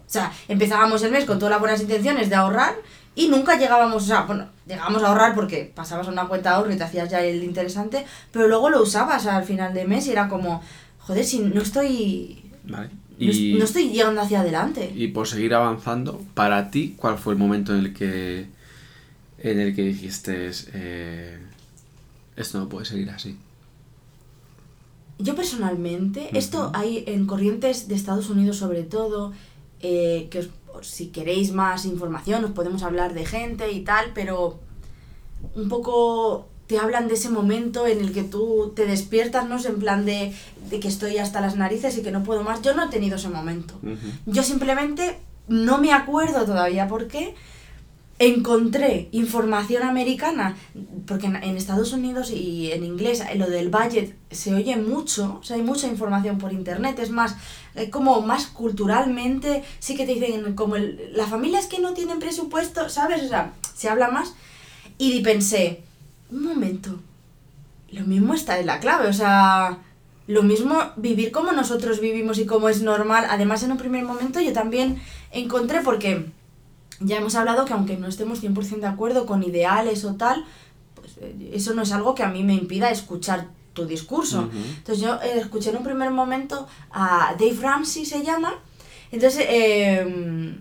O 0.07 0.09
sea, 0.09 0.33
empezábamos 0.48 1.02
el 1.02 1.11
mes 1.11 1.24
con 1.24 1.38
todas 1.38 1.50
las 1.50 1.61
buenas 1.61 1.81
intenciones 1.81 2.31
de 2.31 2.37
ahorrar 2.37 2.74
y 3.16 3.29
nunca 3.29 3.59
llegábamos, 3.59 4.05
o 4.05 4.07
sea, 4.07 4.22
bueno, 4.22 4.46
llegábamos 4.68 5.02
a 5.02 5.09
ahorrar 5.09 5.35
porque 5.35 5.72
pasabas 5.74 6.07
a 6.07 6.12
una 6.12 6.29
cuenta 6.29 6.50
de 6.50 6.57
ahorro 6.57 6.72
y 6.72 6.76
te 6.76 6.85
hacías 6.85 7.11
ya 7.11 7.20
el 7.24 7.42
interesante, 7.42 8.05
pero 8.31 8.46
luego 8.46 8.70
lo 8.70 8.81
usabas 8.83 9.26
al 9.26 9.42
final 9.44 9.74
de 9.74 9.87
mes 9.87 10.07
y 10.07 10.12
era 10.12 10.29
como, 10.29 10.62
joder, 11.00 11.24
si 11.24 11.40
no 11.40 11.61
estoy 11.62 12.44
Vale. 12.64 12.90
Y, 13.18 13.55
no 13.59 13.64
estoy 13.64 13.88
llegando 13.88 14.20
hacia 14.20 14.40
adelante. 14.42 14.92
y 14.94 15.09
por 15.09 15.26
seguir 15.26 15.55
avanzando, 15.55 16.20
para 16.35 16.70
ti, 16.70 16.94
¿cuál 16.98 17.16
fue 17.16 17.33
el 17.33 17.38
momento 17.38 17.74
en 17.74 17.81
el 17.87 17.94
que 17.94 18.46
en 19.38 19.61
el 19.61 19.74
que 19.74 19.83
dijiste 19.83 20.50
eh, 20.74 21.38
esto 22.37 22.59
no 22.59 22.68
puede 22.68 22.85
seguir 22.85 23.09
así? 23.11 23.37
Yo 25.18 25.35
personalmente, 25.35 26.29
esto 26.37 26.70
hay 26.74 27.05
en 27.07 27.26
corrientes 27.26 27.88
de 27.88 27.94
Estados 27.94 28.29
Unidos 28.29 28.59
sobre 28.59 28.83
todo, 28.83 29.33
eh, 29.81 30.29
que 30.31 30.40
os- 30.40 30.50
si 30.82 31.08
queréis 31.08 31.52
más 31.52 31.84
información 31.84 32.44
os 32.44 32.50
podemos 32.52 32.82
hablar 32.82 33.14
de 33.14 33.24
gente 33.24 33.72
y 33.72 33.80
tal, 33.80 34.12
pero 34.14 34.60
un 35.54 35.68
poco 35.68 36.48
te 36.66 36.78
hablan 36.78 37.08
de 37.08 37.14
ese 37.14 37.30
momento 37.30 37.86
en 37.86 38.00
el 38.00 38.12
que 38.12 38.24
tú 38.24 38.72
te 38.74 38.86
despiertas, 38.86 39.48
¿no? 39.48 39.56
En 39.64 39.78
plan 39.78 40.04
de, 40.04 40.34
de 40.68 40.80
que 40.80 40.88
estoy 40.88 41.18
hasta 41.18 41.40
las 41.40 41.56
narices 41.56 41.96
y 41.96 42.02
que 42.02 42.10
no 42.10 42.24
puedo 42.24 42.42
más. 42.42 42.62
Yo 42.62 42.74
no 42.74 42.84
he 42.84 42.88
tenido 42.88 43.16
ese 43.16 43.28
momento. 43.28 43.74
Yo 44.26 44.42
simplemente 44.42 45.18
no 45.48 45.78
me 45.78 45.92
acuerdo 45.92 46.44
todavía 46.44 46.88
por 46.88 47.06
qué 47.06 47.34
encontré 48.18 49.08
información 49.12 49.82
americana, 49.82 50.56
porque 51.06 51.26
en, 51.26 51.36
en 51.36 51.56
Estados 51.56 51.92
Unidos 51.92 52.30
y 52.30 52.72
en 52.72 52.82
inglés 52.82 53.22
lo 53.36 53.48
del 53.48 53.68
budget 53.68 54.16
se 54.30 54.54
oye 54.54 54.76
mucho, 54.76 55.38
o 55.40 55.44
sea, 55.44 55.56
hay 55.56 55.62
mucha 55.62 55.86
información 55.86 56.38
por 56.38 56.52
internet, 56.52 56.98
es 56.98 57.10
más, 57.10 57.36
eh, 57.76 57.90
como 57.90 58.22
más 58.22 58.46
culturalmente, 58.46 59.62
sí 59.78 59.96
que 59.96 60.06
te 60.06 60.14
dicen 60.14 60.54
como 60.54 60.76
el, 60.76 61.12
las 61.14 61.28
familias 61.28 61.66
que 61.66 61.78
no 61.78 61.92
tienen 61.92 62.18
presupuesto, 62.18 62.88
¿sabes? 62.88 63.22
O 63.24 63.28
sea, 63.28 63.52
se 63.74 63.88
habla 63.88 64.08
más. 64.10 64.34
Y 64.98 65.20
pensé, 65.20 65.82
un 66.30 66.42
momento, 66.42 66.98
lo 67.92 68.04
mismo 68.06 68.32
está 68.32 68.58
en 68.58 68.66
la 68.66 68.80
clave, 68.80 69.08
o 69.08 69.12
sea, 69.12 69.78
lo 70.26 70.42
mismo 70.42 70.78
vivir 70.96 71.30
como 71.30 71.52
nosotros 71.52 72.00
vivimos 72.00 72.38
y 72.38 72.46
como 72.46 72.68
es 72.68 72.82
normal. 72.82 73.26
Además, 73.28 73.62
en 73.62 73.72
un 73.72 73.78
primer 73.78 74.04
momento 74.04 74.40
yo 74.40 74.52
también 74.52 75.00
encontré, 75.30 75.82
porque 75.82 76.26
ya 77.00 77.18
hemos 77.18 77.34
hablado 77.34 77.66
que 77.66 77.74
aunque 77.74 77.96
no 77.96 78.08
estemos 78.08 78.42
100% 78.42 78.80
de 78.80 78.86
acuerdo 78.86 79.26
con 79.26 79.42
ideales 79.42 80.04
o 80.04 80.14
tal, 80.14 80.44
pues 80.94 81.18
eh, 81.20 81.50
eso 81.52 81.74
no 81.74 81.82
es 81.82 81.92
algo 81.92 82.14
que 82.14 82.22
a 82.22 82.28
mí 82.28 82.42
me 82.42 82.54
impida 82.54 82.90
escuchar 82.90 83.48
tu 83.76 83.86
discurso. 83.86 84.50
Entonces 84.78 85.04
yo 85.04 85.14
eh, 85.22 85.38
escuché 85.38 85.70
en 85.70 85.76
un 85.76 85.84
primer 85.84 86.10
momento 86.10 86.66
a 86.90 87.36
Dave 87.38 87.58
Ramsey 87.60 88.04
se 88.04 88.24
llama, 88.24 88.54
entonces 89.12 89.44
eh, 89.48 90.58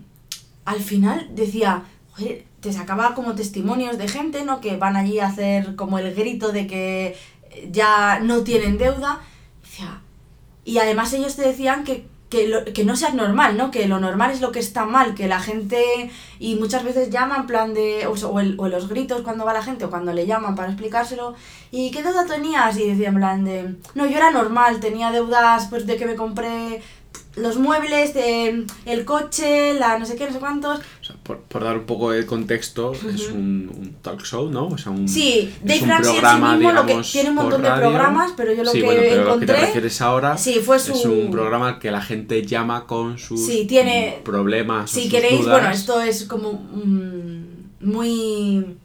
al 0.64 0.80
final 0.80 1.30
decía, 1.34 1.82
"Joder", 2.12 2.44
te 2.60 2.72
sacaba 2.72 3.14
como 3.14 3.34
testimonios 3.34 3.98
de 3.98 4.06
gente, 4.06 4.44
¿no? 4.44 4.60
Que 4.60 4.76
van 4.76 4.94
allí 4.94 5.18
a 5.18 5.26
hacer 5.28 5.74
como 5.74 5.98
el 5.98 6.14
grito 6.14 6.52
de 6.52 6.68
que 6.68 7.16
ya 7.72 8.20
no 8.20 8.42
tienen 8.44 8.78
deuda. 8.78 9.20
Decía, 9.62 10.00
y 10.64 10.78
además 10.78 11.12
ellos 11.12 11.36
te 11.36 11.42
decían 11.42 11.84
que 11.84 12.06
que, 12.28 12.48
lo- 12.48 12.64
que 12.64 12.84
no 12.84 12.96
seas 12.96 13.14
normal, 13.14 13.56
¿no? 13.56 13.70
Que 13.70 13.86
lo 13.86 14.00
normal 14.00 14.30
es 14.32 14.40
lo 14.40 14.50
que 14.52 14.58
está 14.58 14.84
mal, 14.84 15.14
que 15.14 15.28
la 15.28 15.40
gente, 15.40 16.10
y 16.40 16.56
muchas 16.56 16.82
veces 16.84 17.10
llama 17.10 17.36
en 17.36 17.46
plan 17.46 17.72
de, 17.74 18.06
o, 18.06 18.12
o 18.12 18.40
el- 18.40 18.56
o 18.58 18.68
los 18.68 18.88
gritos 18.88 19.22
cuando 19.22 19.44
va 19.44 19.52
la 19.52 19.62
gente, 19.62 19.84
o 19.84 19.90
cuando 19.90 20.12
le 20.12 20.26
llaman 20.26 20.54
para 20.56 20.68
explicárselo, 20.70 21.34
¿y 21.70 21.90
qué 21.92 22.02
deuda 22.02 22.26
tenías? 22.26 22.76
Y 22.78 22.88
decía 22.90 23.08
en 23.08 23.14
plan 23.14 23.44
de, 23.44 23.76
no, 23.94 24.06
yo 24.06 24.16
era 24.16 24.30
normal, 24.30 24.80
tenía 24.80 25.12
deudas 25.12 25.68
pues 25.70 25.86
de 25.86 25.96
que 25.96 26.06
me 26.06 26.16
compré 26.16 26.82
los 27.36 27.58
muebles, 27.58 28.14
de, 28.14 28.64
el 28.86 29.04
coche, 29.04 29.74
la 29.74 29.98
no 29.98 30.06
sé 30.06 30.16
qué, 30.16 30.26
no 30.26 30.32
sé 30.32 30.38
cuántos. 30.38 30.78
O 30.78 31.04
sea, 31.04 31.16
por, 31.22 31.40
por 31.42 31.62
dar 31.64 31.76
un 31.78 31.84
poco 31.84 32.10
de 32.10 32.24
contexto, 32.24 32.92
es 32.92 33.28
un, 33.28 33.70
un 33.76 33.96
talk 34.02 34.22
show, 34.24 34.50
¿no? 34.50 34.68
O 34.68 34.78
sea, 34.78 34.90
un, 34.92 35.06
Sí, 35.08 35.52
Dave 35.62 35.80
Ramsey 35.80 35.96
en 35.96 36.04
sí 36.04 36.20
programa, 36.20 36.54
mismo 36.56 36.72
lo 36.72 36.86
que 36.86 37.02
tiene 37.02 37.28
un 37.30 37.34
montón 37.36 37.62
de 37.62 37.70
programas, 37.70 38.32
pero 38.36 38.52
yo 38.54 38.64
lo 38.64 38.70
sí, 38.70 38.78
que 38.80 38.84
bueno, 38.86 39.00
pero 39.02 39.16
lo 39.16 39.22
que 39.24 39.26
encontré 39.44 39.54
te 39.54 39.60
refieres 39.66 40.00
ahora 40.00 40.38
sí, 40.38 40.54
fue 40.64 40.78
su- 40.78 40.92
es 40.92 41.04
un 41.04 41.30
programa 41.30 41.78
que 41.78 41.90
la 41.90 42.00
gente 42.00 42.44
llama 42.46 42.86
con 42.86 43.18
sus 43.18 43.44
Sí, 43.46 43.66
tiene- 43.68 44.20
problemas 44.24 44.90
Si 44.90 45.02
sus 45.02 45.10
queréis, 45.10 45.40
dudas. 45.42 45.60
bueno, 45.60 45.70
esto 45.74 46.00
es 46.00 46.24
como 46.24 46.52
mm, 46.54 47.44
muy... 47.80 48.76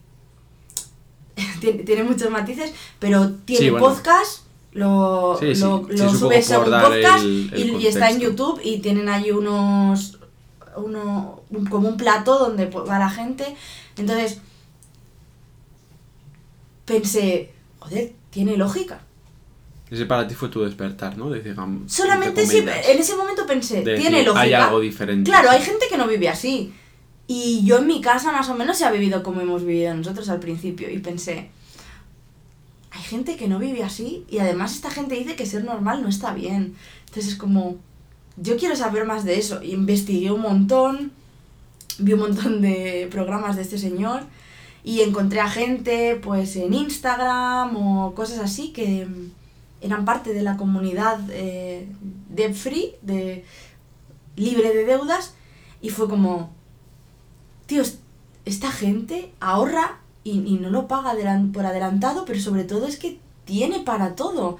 tiene, 1.62 1.84
tiene 1.84 2.04
muchos 2.04 2.30
matices, 2.30 2.74
pero 3.00 3.32
tiene 3.46 3.72
bueno. 3.72 3.88
podcast, 3.88 4.41
lo, 4.74 5.38
Sí, 5.40 5.54
sí, 5.56 5.62
lo, 5.62 5.86
sí, 5.90 5.98
lo 5.98 6.32
es 6.32 6.50
un 6.50 6.64
podcast 6.64 7.24
el- 7.24 7.52
el 7.54 7.70
y, 7.72 7.76
y 7.84 7.88
está 7.88 8.10
en. 8.10 8.20
YouTube 8.20 8.60
y 8.64 8.80
tienen 8.80 9.10
ahí 9.10 9.32
unos... 9.32 10.18
Uno, 10.78 11.42
un- 11.50 11.66
como 11.66 11.90
un 11.90 11.98
plato 11.98 12.40
donde 12.40 12.68
va 12.68 12.98
la 12.98 13.10
gente. 13.10 13.56
Entonces, 13.98 14.40
pensé, 16.86 17.52
joder, 17.80 18.14
tiene 18.30 18.58
lógica. 18.58 19.02
Ese 19.90 20.06
para 20.06 20.26
ti 20.28 20.36
fue 20.36 20.48
tu 20.50 20.62
despertar, 20.64 21.18
¿no? 21.18 21.30
De, 21.30 21.42
digamos, 21.42 21.92
Solamente 21.92 22.46
comillas, 22.46 22.88
en 22.88 22.98
ese 23.00 23.16
momento 23.18 23.46
pensé, 23.46 23.82
de 23.82 23.98
tiene 23.98 24.24
lógica. 24.24 24.42
Hay 24.42 24.54
algo 24.54 24.80
diferente. 24.80 25.30
Claro, 25.30 25.50
hay 25.50 25.62
gente 25.62 25.88
que 25.90 25.98
no 25.98 26.08
vive 26.08 26.30
así. 26.30 26.74
Y 27.28 27.66
yo 27.66 27.80
en 27.80 27.88
mi 27.88 28.00
casa 28.02 28.32
más 28.32 28.48
o 28.50 28.56
menos 28.56 28.78
se 28.78 28.86
ha 28.86 28.92
vivido 28.92 29.22
como 29.24 29.42
hemos 29.42 29.66
vivido 29.66 29.94
nosotros 29.94 30.30
al 30.30 30.40
principio. 30.40 30.90
Y 30.90 31.00
pensé, 31.00 31.52
hay 32.92 33.02
gente 33.02 33.38
que 33.38 33.48
no 33.48 33.58
vive 33.60 33.84
así 33.84 34.26
y 34.30 34.40
además 34.40 34.76
esta 34.76 34.90
gente 34.92 35.16
dice 35.16 35.36
que 35.36 35.46
ser 35.46 35.64
normal 35.64 36.02
no 36.04 36.10
está 36.10 36.34
bien. 36.34 36.76
Entonces 37.08 37.34
es 37.34 37.36
como, 37.38 37.78
yo 38.38 38.58
quiero 38.58 38.76
saber 38.76 39.06
más 39.06 39.24
de 39.24 39.40
eso. 39.40 39.64
Investigué 39.64 40.32
un 40.32 40.42
montón, 40.42 41.12
vi 42.00 42.14
un 42.14 42.20
montón 42.20 42.62
de 42.62 43.08
programas 43.10 43.56
de 43.56 43.62
este 43.62 43.78
señor 43.78 44.24
y 44.84 45.02
encontré 45.02 45.40
a 45.40 45.50
gente 45.50 46.20
pues 46.22 46.56
en 46.56 46.74
Instagram 46.74 47.76
o 47.78 48.14
cosas 48.14 48.40
así 48.40 48.70
que 48.74 49.08
eran 49.80 50.06
parte 50.06 50.34
de 50.34 50.42
la 50.44 50.58
comunidad 50.58 51.20
eh, 51.32 51.88
debt 52.30 52.54
free, 52.54 52.92
de 53.02 53.46
libre 54.36 54.74
de 54.74 54.86
deudas 54.86 55.34
y 55.82 55.90
fue 55.90 56.10
como, 56.10 56.52
tío, 57.68 57.82
es- 57.82 58.00
esta 58.46 58.72
gente 58.72 59.32
ahorra 59.40 60.01
y, 60.24 60.32
y 60.32 60.60
no 60.60 60.70
lo 60.70 60.88
paga 60.88 61.14
por 61.54 61.66
adelantado, 61.66 62.26
pero 62.26 62.40
sobre 62.40 62.64
todo 62.64 62.88
es 62.88 62.98
que 62.98 63.20
tiene 63.46 63.80
para 63.80 64.16
todo. 64.16 64.58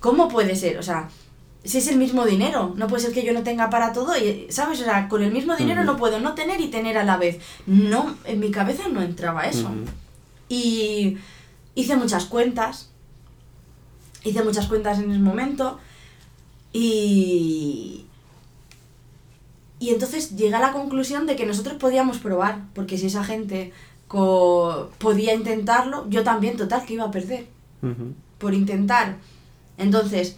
¿Cómo 0.00 0.28
puede 0.28 0.56
ser? 0.56 0.78
O 0.78 0.82
sea, 0.82 1.08
si 1.66 1.78
es 1.78 1.88
el 1.88 1.98
mismo 1.98 2.24
dinero, 2.24 2.74
no 2.76 2.86
puede 2.86 3.02
ser 3.02 3.12
que 3.12 3.24
yo 3.24 3.32
no 3.32 3.42
tenga 3.42 3.70
para 3.70 3.92
todo 3.92 4.16
y, 4.16 4.46
¿sabes? 4.50 4.80
O 4.80 4.84
sea, 4.84 5.08
con 5.08 5.22
el 5.22 5.32
mismo 5.32 5.56
dinero 5.56 5.84
no 5.84 5.96
puedo 5.96 6.20
no 6.20 6.34
tener 6.34 6.60
y 6.60 6.68
tener 6.68 6.96
a 6.96 7.04
la 7.04 7.16
vez. 7.16 7.40
No, 7.66 8.16
en 8.24 8.40
mi 8.40 8.50
cabeza 8.50 8.88
no 8.88 9.02
entraba 9.02 9.46
eso. 9.46 9.70
Y 10.48 11.18
hice 11.74 11.96
muchas 11.96 12.26
cuentas. 12.26 12.90
Hice 14.22 14.42
muchas 14.42 14.66
cuentas 14.66 14.98
en 14.98 15.10
ese 15.10 15.20
momento. 15.20 15.78
Y. 16.72 18.04
Y 19.78 19.90
entonces 19.90 20.36
llegué 20.36 20.54
a 20.54 20.60
la 20.60 20.72
conclusión 20.72 21.26
de 21.26 21.36
que 21.36 21.46
nosotros 21.46 21.76
podíamos 21.78 22.18
probar. 22.18 22.62
Porque 22.74 22.96
si 22.96 23.06
esa 23.06 23.24
gente 23.24 23.72
podía 24.08 25.34
intentarlo, 25.34 26.06
yo 26.08 26.22
también, 26.22 26.56
total, 26.56 26.84
que 26.84 26.94
iba 26.94 27.04
a 27.04 27.10
perder. 27.10 27.46
Ujú. 27.82 28.14
Por 28.38 28.54
intentar. 28.54 29.16
Entonces, 29.78 30.36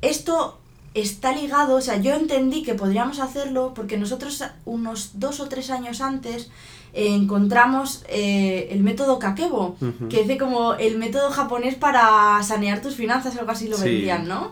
esto 0.00 0.58
está 0.94 1.32
ligado, 1.32 1.76
o 1.76 1.80
sea, 1.80 1.98
yo 1.98 2.14
entendí 2.14 2.62
que 2.62 2.74
podríamos 2.74 3.20
hacerlo 3.20 3.72
porque 3.74 3.98
nosotros 3.98 4.42
unos 4.64 5.12
dos 5.20 5.38
o 5.40 5.48
tres 5.48 5.70
años 5.70 6.00
antes 6.00 6.50
eh, 6.94 7.14
encontramos 7.14 8.04
eh, 8.08 8.68
el 8.72 8.82
método 8.82 9.18
Kakebo, 9.18 9.76
Ujú. 9.80 10.08
que 10.08 10.22
es 10.22 10.38
como 10.38 10.74
el 10.74 10.96
método 10.98 11.30
japonés 11.30 11.74
para 11.74 12.42
sanear 12.42 12.80
tus 12.80 12.94
finanzas, 12.94 13.36
algo 13.36 13.50
así 13.52 13.68
lo 13.68 13.76
Sí. 13.76 13.84
vendían, 13.84 14.26
¿no? 14.26 14.50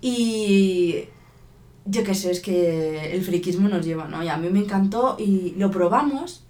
Y 0.00 1.04
yo 1.86 2.04
qué 2.04 2.14
sé, 2.14 2.30
es 2.30 2.40
que 2.40 3.12
el 3.12 3.24
friquismo 3.24 3.68
nos 3.68 3.84
lleva, 3.84 4.06
¿no? 4.06 4.22
Y 4.22 4.28
a 4.28 4.36
mí 4.36 4.48
me 4.50 4.60
encantó 4.60 5.16
y 5.18 5.54
lo 5.58 5.70
probamos. 5.70 6.44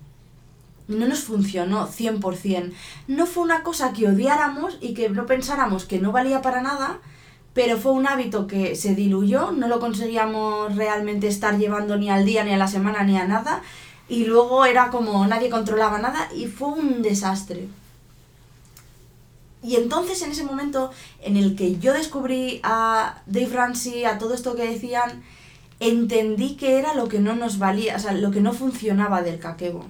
No 0.89 1.07
nos 1.07 1.21
funcionó 1.21 1.89
100%. 1.89 2.73
No 3.09 3.27
fue 3.27 3.43
una 3.43 3.63
cosa 3.63 3.93
que 3.93 4.09
odiáramos 4.09 4.79
y 4.81 4.95
que 4.95 5.09
no 5.09 5.27
pensáramos 5.27 5.85
que 5.85 5.99
no 5.99 6.13
valía 6.13 6.43
para 6.43 6.61
nada, 6.61 7.01
pero 7.55 7.79
fue 7.79 7.93
un 7.93 8.07
hábito 8.07 8.47
que 8.47 8.75
se 8.77 8.95
diluyó, 8.95 9.53
no 9.53 9.69
lo 9.69 9.79
conseguíamos 9.81 10.75
realmente 10.77 11.29
estar 11.29 11.57
llevando 11.57 11.97
ni 11.97 12.11
al 12.11 12.25
día, 12.25 12.45
ni 12.45 12.53
a 12.53 12.59
la 12.59 12.69
semana, 12.69 13.05
ni 13.05 13.17
a 13.17 13.27
nada, 13.27 13.63
y 14.09 14.25
luego 14.25 14.67
era 14.67 14.91
como 14.91 15.27
nadie 15.27 15.49
controlaba 15.49 15.99
nada 15.99 16.29
y 16.35 16.47
fue 16.47 16.69
un 16.69 17.01
desastre. 17.01 17.69
Y 19.63 19.77
entonces 19.77 20.21
en 20.21 20.33
ese 20.33 20.45
momento 20.45 20.91
en 21.23 21.39
el 21.39 21.57
que 21.57 21.79
yo 21.79 21.95
descubrí 21.95 22.61
a 22.63 23.23
Dave 23.27 23.49
Ramsey, 23.55 24.05
a 24.05 24.19
todo 24.19 24.35
esto 24.35 24.55
que 24.57 24.69
decían, 24.69 25.23
entendí 25.89 26.57
que 26.57 26.79
era 26.79 26.95
lo 26.95 27.09
que 27.09 27.21
no 27.21 27.35
nos 27.35 27.59
valía, 27.59 27.97
o 27.97 27.99
sea, 27.99 28.13
lo 28.13 28.31
que 28.31 28.41
no 28.41 28.53
funcionaba 28.53 29.23
del 29.23 29.39
kakebo. 29.39 29.87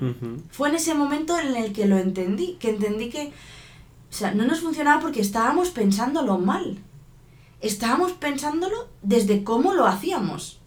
Fue 0.51 0.69
en 0.69 0.75
ese 0.75 0.95
momento 0.95 1.39
en 1.39 1.55
el 1.55 1.73
que 1.73 1.87
lo 1.87 1.97
entendí, 1.99 2.57
que 2.59 2.71
entendí 2.71 3.11
que, 3.11 3.29
o 3.29 4.13
sea, 4.13 4.35
no 4.35 4.45
nos 4.45 4.61
funcionaba 4.61 5.01
porque 5.01 5.21
estábamos 5.21 5.71
pensándolo 5.71 6.39
mal. 6.39 6.79
Estábamos 7.61 8.13
pensándolo 8.13 8.89
desde 9.03 9.45
cómo 9.45 9.73
lo 9.73 9.87
hacíamos. 9.87 10.61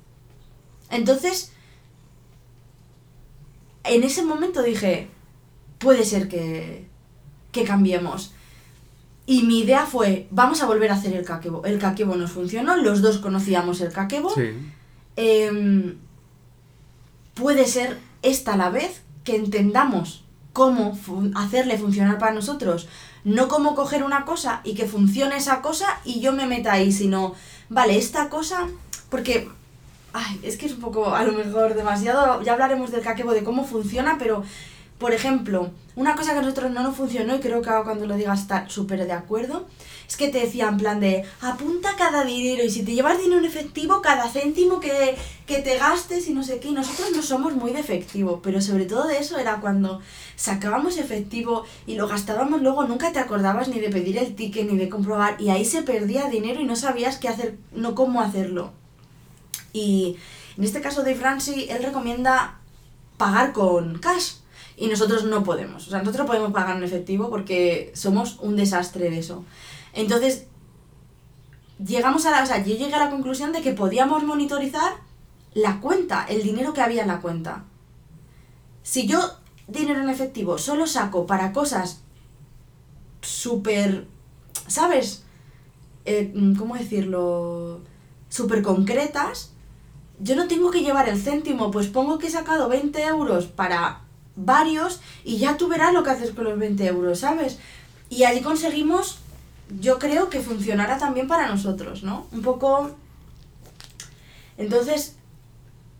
Entonces, 0.90 1.52
en 3.84 4.04
ese 4.04 4.24
momento 4.24 4.64
dije, 4.64 5.10
puede 5.78 6.06
ser 6.06 6.30
que, 6.30 6.88
que 7.52 7.66
cambiemos. 7.66 8.34
Y 9.26 9.44
mi 9.44 9.60
idea 9.60 9.86
fue, 9.86 10.28
vamos 10.32 10.62
a 10.62 10.66
volver 10.68 10.90
a 10.90 10.94
hacer 10.94 11.14
el 11.14 11.26
kakebo. 11.26 11.66
El 11.66 11.80
kakebo 11.80 12.16
nos 12.16 12.32
funcionó, 12.32 12.78
los 12.78 13.02
dos 13.02 13.18
conocíamos 13.18 13.82
el 13.82 13.92
kakebo. 13.92 14.34
Sí. 14.34 14.54
Em, 15.18 15.98
puede 17.34 17.66
ser 17.66 18.00
esta 18.22 18.56
la 18.56 18.70
vez 18.70 19.02
que 19.24 19.36
entendamos 19.36 20.24
cómo 20.54 20.98
hacerle 21.36 21.78
funcionar 21.78 22.18
para 22.18 22.34
nosotros. 22.34 22.88
No 23.24 23.48
cómo 23.48 23.76
coger 23.76 24.04
una 24.04 24.26
cosa 24.26 24.62
y 24.64 24.74
que 24.74 24.86
funcione 24.88 25.36
esa 25.36 25.62
cosa 25.62 26.00
y 26.06 26.20
yo 26.22 26.34
me 26.34 26.46
meta 26.46 26.72
ahí, 26.72 26.92
sino, 26.92 27.36
vale, 27.68 27.98
esta 27.98 28.30
cosa, 28.30 28.68
porque, 29.10 29.50
ay, 30.14 30.40
es 30.44 30.56
que 30.58 30.68
es 30.68 30.74
un 30.74 30.80
poco, 30.80 31.14
a 31.14 31.24
lo 31.24 31.34
mejor 31.34 31.76
demasiado, 31.76 32.42
ya 32.42 32.54
hablaremos 32.54 32.92
del 32.92 33.02
kakebo, 33.02 33.34
de 33.34 33.44
cómo 33.44 33.66
funciona, 33.66 34.16
pero, 34.18 34.44
por 34.98 35.14
ejemplo, 35.14 35.70
una 35.96 36.16
cosa 36.16 36.34
que 36.34 36.40
a 36.40 36.42
nosotros 36.42 36.72
no 36.72 36.82
nos 36.82 36.96
funcionó 36.96 37.36
y 37.36 37.40
creo 37.40 37.62
que 37.62 37.70
ahora 37.70 37.84
cuando 37.84 38.08
lo 38.08 38.16
digas 38.16 38.42
está 38.42 38.68
súper 38.70 39.06
de 39.06 39.12
acuerdo, 39.12 39.68
es 40.08 40.16
que 40.16 40.30
te 40.30 40.40
decía 40.40 40.68
en 40.70 40.78
plan 40.78 41.00
de 41.00 41.24
apunta 41.42 41.96
cada 41.98 42.24
dinero 42.24 42.64
y 42.64 42.70
si 42.70 42.84
te 42.84 42.94
llevas 42.94 43.18
dinero 43.18 43.40
en 43.40 43.46
efectivo, 43.46 44.02
cada 44.02 44.30
céntimo 44.30 44.80
que, 44.80 45.16
que 45.46 45.60
te 45.60 45.78
gastes 45.78 46.28
y 46.28 46.34
no 46.34 46.44
sé 46.44 46.60
qué. 46.60 46.70
Y 46.70 46.72
nosotros 46.72 47.12
no 47.16 47.22
somos 47.22 47.54
muy 47.56 47.74
de 47.74 47.80
efectivo, 47.80 48.40
pero 48.42 48.62
sobre 48.62 48.86
todo 48.86 49.08
de 49.08 49.20
eso 49.20 49.38
era 49.38 49.60
cuando 49.60 50.02
sacábamos 50.36 50.98
efectivo 50.98 51.64
y 51.86 51.96
lo 51.96 52.08
gastábamos 52.08 52.62
luego, 52.62 52.86
nunca 52.86 53.12
te 53.12 53.20
acordabas 53.20 53.68
ni 53.68 53.80
de 53.80 53.90
pedir 53.90 54.18
el 54.18 54.36
ticket 54.36 54.72
ni 54.72 54.78
de 54.78 54.90
comprobar 54.90 55.40
y 55.42 55.50
ahí 55.50 55.66
se 55.66 55.84
perdía 55.84 56.30
dinero 56.30 56.62
y 56.62 56.66
no 56.66 56.76
sabías 56.76 57.18
qué 57.18 57.28
hacer, 57.28 57.58
no 57.72 57.94
cómo 57.94 58.22
hacerlo. 58.22 58.72
Y 59.74 60.18
en 60.58 60.64
este 60.64 60.82
caso 60.82 61.04
de 61.04 61.16
Franci, 61.16 61.68
él 61.70 61.84
recomienda 61.84 62.60
pagar 63.18 63.52
con 63.52 64.00
cash. 64.00 64.34
Y 64.78 64.88
nosotros 64.88 65.26
no 65.26 65.44
podemos. 65.44 65.88
O 65.88 65.90
sea, 65.90 66.00
nosotros 66.00 66.26
no 66.26 66.28
podemos 66.28 66.54
pagar 66.54 66.78
en 66.78 66.84
efectivo 66.84 67.32
porque 67.32 67.92
somos 67.96 68.38
un 68.42 68.56
desastre 68.56 69.10
de 69.10 69.18
eso. 69.18 69.44
Entonces, 69.94 70.46
llegamos 71.84 72.28
a 72.28 72.32
la. 72.32 72.44
O 72.44 72.46
sea, 72.46 72.64
yo 72.64 72.76
llegué 72.76 72.94
a 72.94 73.06
la 73.06 73.10
conclusión 73.10 73.52
de 73.52 73.64
que 73.64 73.74
podíamos 73.74 74.24
monitorizar 74.24 74.94
la 75.56 75.80
cuenta, 75.82 76.26
el 76.30 76.44
dinero 76.44 76.74
que 76.74 76.82
había 76.82 77.02
en 77.02 77.08
la 77.08 77.22
cuenta. 77.22 77.66
Si 78.84 79.08
yo 79.08 79.20
dinero 79.68 80.00
en 80.00 80.10
efectivo 80.10 80.60
solo 80.60 80.86
saco 80.86 81.26
para 81.26 81.52
cosas 81.52 82.04
súper. 83.22 84.08
¿Sabes? 84.68 85.24
Eh, 86.06 86.32
¿Cómo 86.58 86.76
decirlo? 86.76 87.82
Súper 88.30 88.62
concretas. 88.62 89.54
Yo 90.20 90.36
no 90.36 90.48
tengo 90.48 90.72
que 90.72 90.82
llevar 90.82 91.10
el 91.10 91.20
céntimo, 91.20 91.72
pues 91.72 91.88
pongo 91.88 92.18
que 92.18 92.28
he 92.28 92.32
sacado 92.32 92.70
20 92.70 93.04
euros 93.06 93.46
para 93.46 94.07
varios 94.38 95.02
y 95.26 95.38
ya 95.38 95.58
tú 95.58 95.68
verás 95.68 95.94
lo 95.94 96.04
que 96.04 96.12
haces 96.12 96.32
con 96.32 96.46
los 96.46 96.58
20 96.58 96.86
euros, 96.86 97.20
¿sabes? 97.20 97.60
Y 98.10 98.24
allí 98.24 98.42
conseguimos, 98.42 99.20
yo 99.82 100.00
creo 100.00 100.30
que 100.30 100.40
funcionara 100.40 100.98
también 100.98 101.28
para 101.28 101.48
nosotros, 101.48 102.04
¿no? 102.04 102.28
Un 102.32 102.42
poco 102.42 102.96
Entonces, 104.58 105.18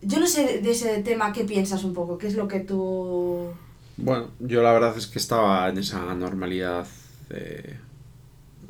yo 0.02 0.20
no 0.20 0.28
sé 0.28 0.62
de 0.62 0.72
ese 0.72 1.04
tema 1.04 1.34
qué 1.34 1.44
piensas 1.44 1.84
un 1.84 1.94
poco, 1.94 2.18
qué 2.18 2.28
es 2.28 2.36
lo 2.36 2.48
que 2.48 2.62
tú... 2.62 3.50
Bueno, 3.98 4.30
yo 4.40 4.62
la 4.62 4.72
verdad 4.72 4.96
es 4.98 5.08
que 5.08 5.20
estaba 5.20 5.68
en 5.70 5.80
esa 5.80 6.14
normalidad 6.14 6.88
eh, 7.32 7.78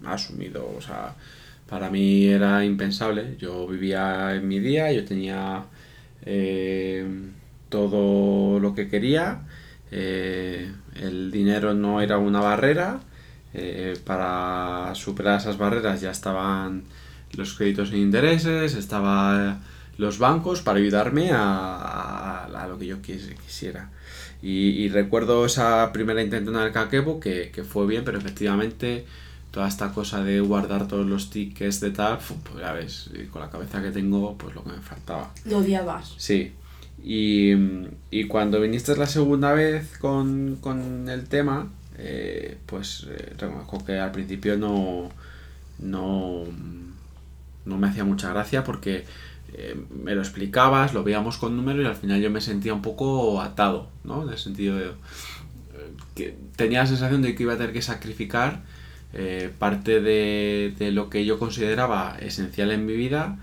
asumido, 0.05 0.73
o 0.77 0.81
sea, 0.81 1.15
para 1.69 1.89
mí 1.89 2.25
era 2.25 2.63
impensable, 2.63 3.35
yo 3.37 3.67
vivía 3.67 4.35
en 4.35 4.47
mi 4.47 4.59
día, 4.59 4.91
yo 4.93 5.03
tenía 5.03 5.65
eh, 6.25 7.05
todo 7.69 8.59
lo 8.59 8.73
que 8.73 8.87
quería, 8.87 9.46
eh, 9.91 10.71
el 10.95 11.31
dinero 11.31 11.73
no 11.73 12.01
era 12.01 12.17
una 12.17 12.41
barrera, 12.41 12.99
para 14.05 14.93
superar 14.93 15.39
esas 15.39 15.57
barreras 15.57 15.99
ya 15.99 16.11
estaban 16.11 16.83
los 17.35 17.55
créditos 17.55 17.89
sin 17.89 17.99
intereses, 17.99 18.75
estaban 18.75 19.59
los 19.97 20.19
bancos 20.19 20.61
para 20.61 20.77
ayudarme 20.77 21.31
a, 21.31 22.45
a, 22.45 22.67
lo 22.67 22.77
que 22.77 22.87
yo 22.87 23.01
quisiera. 23.01 23.89
Y, 24.41 24.87
recuerdo 24.89 25.45
esa 25.45 25.91
primera 25.91 26.21
intentona 26.21 26.63
del 26.63 26.71
Kakebo 26.71 27.19
que, 27.19 27.51
que 27.51 27.63
fue 27.63 27.87
bien, 27.87 28.03
pero 28.03 28.19
efectivamente 28.19 29.05
toda 29.51 29.67
esta 29.67 29.91
cosa 29.91 30.23
de 30.23 30.39
guardar 30.39 30.87
todos 30.87 31.05
los 31.05 31.31
tickets 31.31 31.79
de 31.79 31.91
tal, 31.91 32.19
pues 32.19 32.59
ya 32.59 32.73
ves, 32.73 33.09
con 33.31 33.41
la 33.41 33.49
cabeza 33.49 33.81
que 33.81 33.89
tengo, 33.89 34.37
pues 34.37 34.53
lo 34.53 34.63
que 34.63 34.71
me 34.71 34.81
faltaba. 34.81 35.31
Lo 35.45 35.57
odiabas. 35.57 36.13
Sí. 36.17 36.53
Y, 37.09 37.53
y 38.11 38.25
cuando 38.25 38.59
viniste 38.59 38.93
la 38.97 39.05
segunda 39.05 39.53
vez 39.53 39.97
con, 39.97 40.57
con 40.59 41.07
el 41.07 41.23
tema, 41.29 41.69
eh, 41.97 42.57
pues 42.65 43.07
eh, 43.09 43.33
reconozco 43.37 43.85
que 43.85 43.97
al 43.97 44.11
principio 44.11 44.57
no, 44.57 45.09
no, 45.79 46.43
no 47.63 47.77
me 47.77 47.87
hacía 47.87 48.03
mucha 48.03 48.31
gracia 48.31 48.65
porque 48.65 49.05
eh, 49.53 49.79
me 50.03 50.15
lo 50.15 50.21
explicabas, 50.21 50.93
lo 50.93 51.05
veíamos 51.05 51.37
con 51.37 51.55
números 51.55 51.85
y 51.85 51.87
al 51.87 51.95
final 51.95 52.19
yo 52.19 52.29
me 52.29 52.41
sentía 52.41 52.73
un 52.73 52.81
poco 52.81 53.41
atado, 53.41 53.87
¿no? 54.03 54.23
En 54.23 54.29
el 54.29 54.37
sentido 54.37 54.75
de 54.75 54.91
que 56.13 56.35
tenía 56.57 56.79
la 56.81 56.87
sensación 56.87 57.21
de 57.21 57.35
que 57.35 57.43
iba 57.43 57.53
a 57.53 57.57
tener 57.57 57.71
que 57.71 57.81
sacrificar 57.81 58.63
parte 59.59 60.01
de, 60.01 60.91
lo 60.91 61.09
que 61.09 61.23
yo 61.23 61.39
consideraba 61.39 62.17
esencial 62.19 62.71
en 62.71 62.85
mi 62.85 62.97
vida 62.97 63.39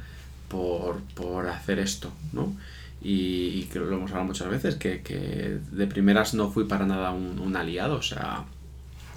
por, 0.48 1.00
hacer 1.48 1.78
esto, 1.78 2.12
¿no? 2.34 2.52
Y, 3.04 3.64
que 3.64 3.78
lo 3.78 3.94
hemos 3.94 4.10
hablado 4.12 4.28
muchas 4.28 4.48
veces, 4.48 4.76
que, 4.76 5.60
de 5.70 5.86
primeras 5.86 6.32
no 6.32 6.50
fui 6.50 6.64
para 6.64 6.86
nada 6.86 7.10
un, 7.10 7.38
un 7.38 7.54
aliado, 7.54 7.96
o 7.96 8.02
sea, 8.02 8.44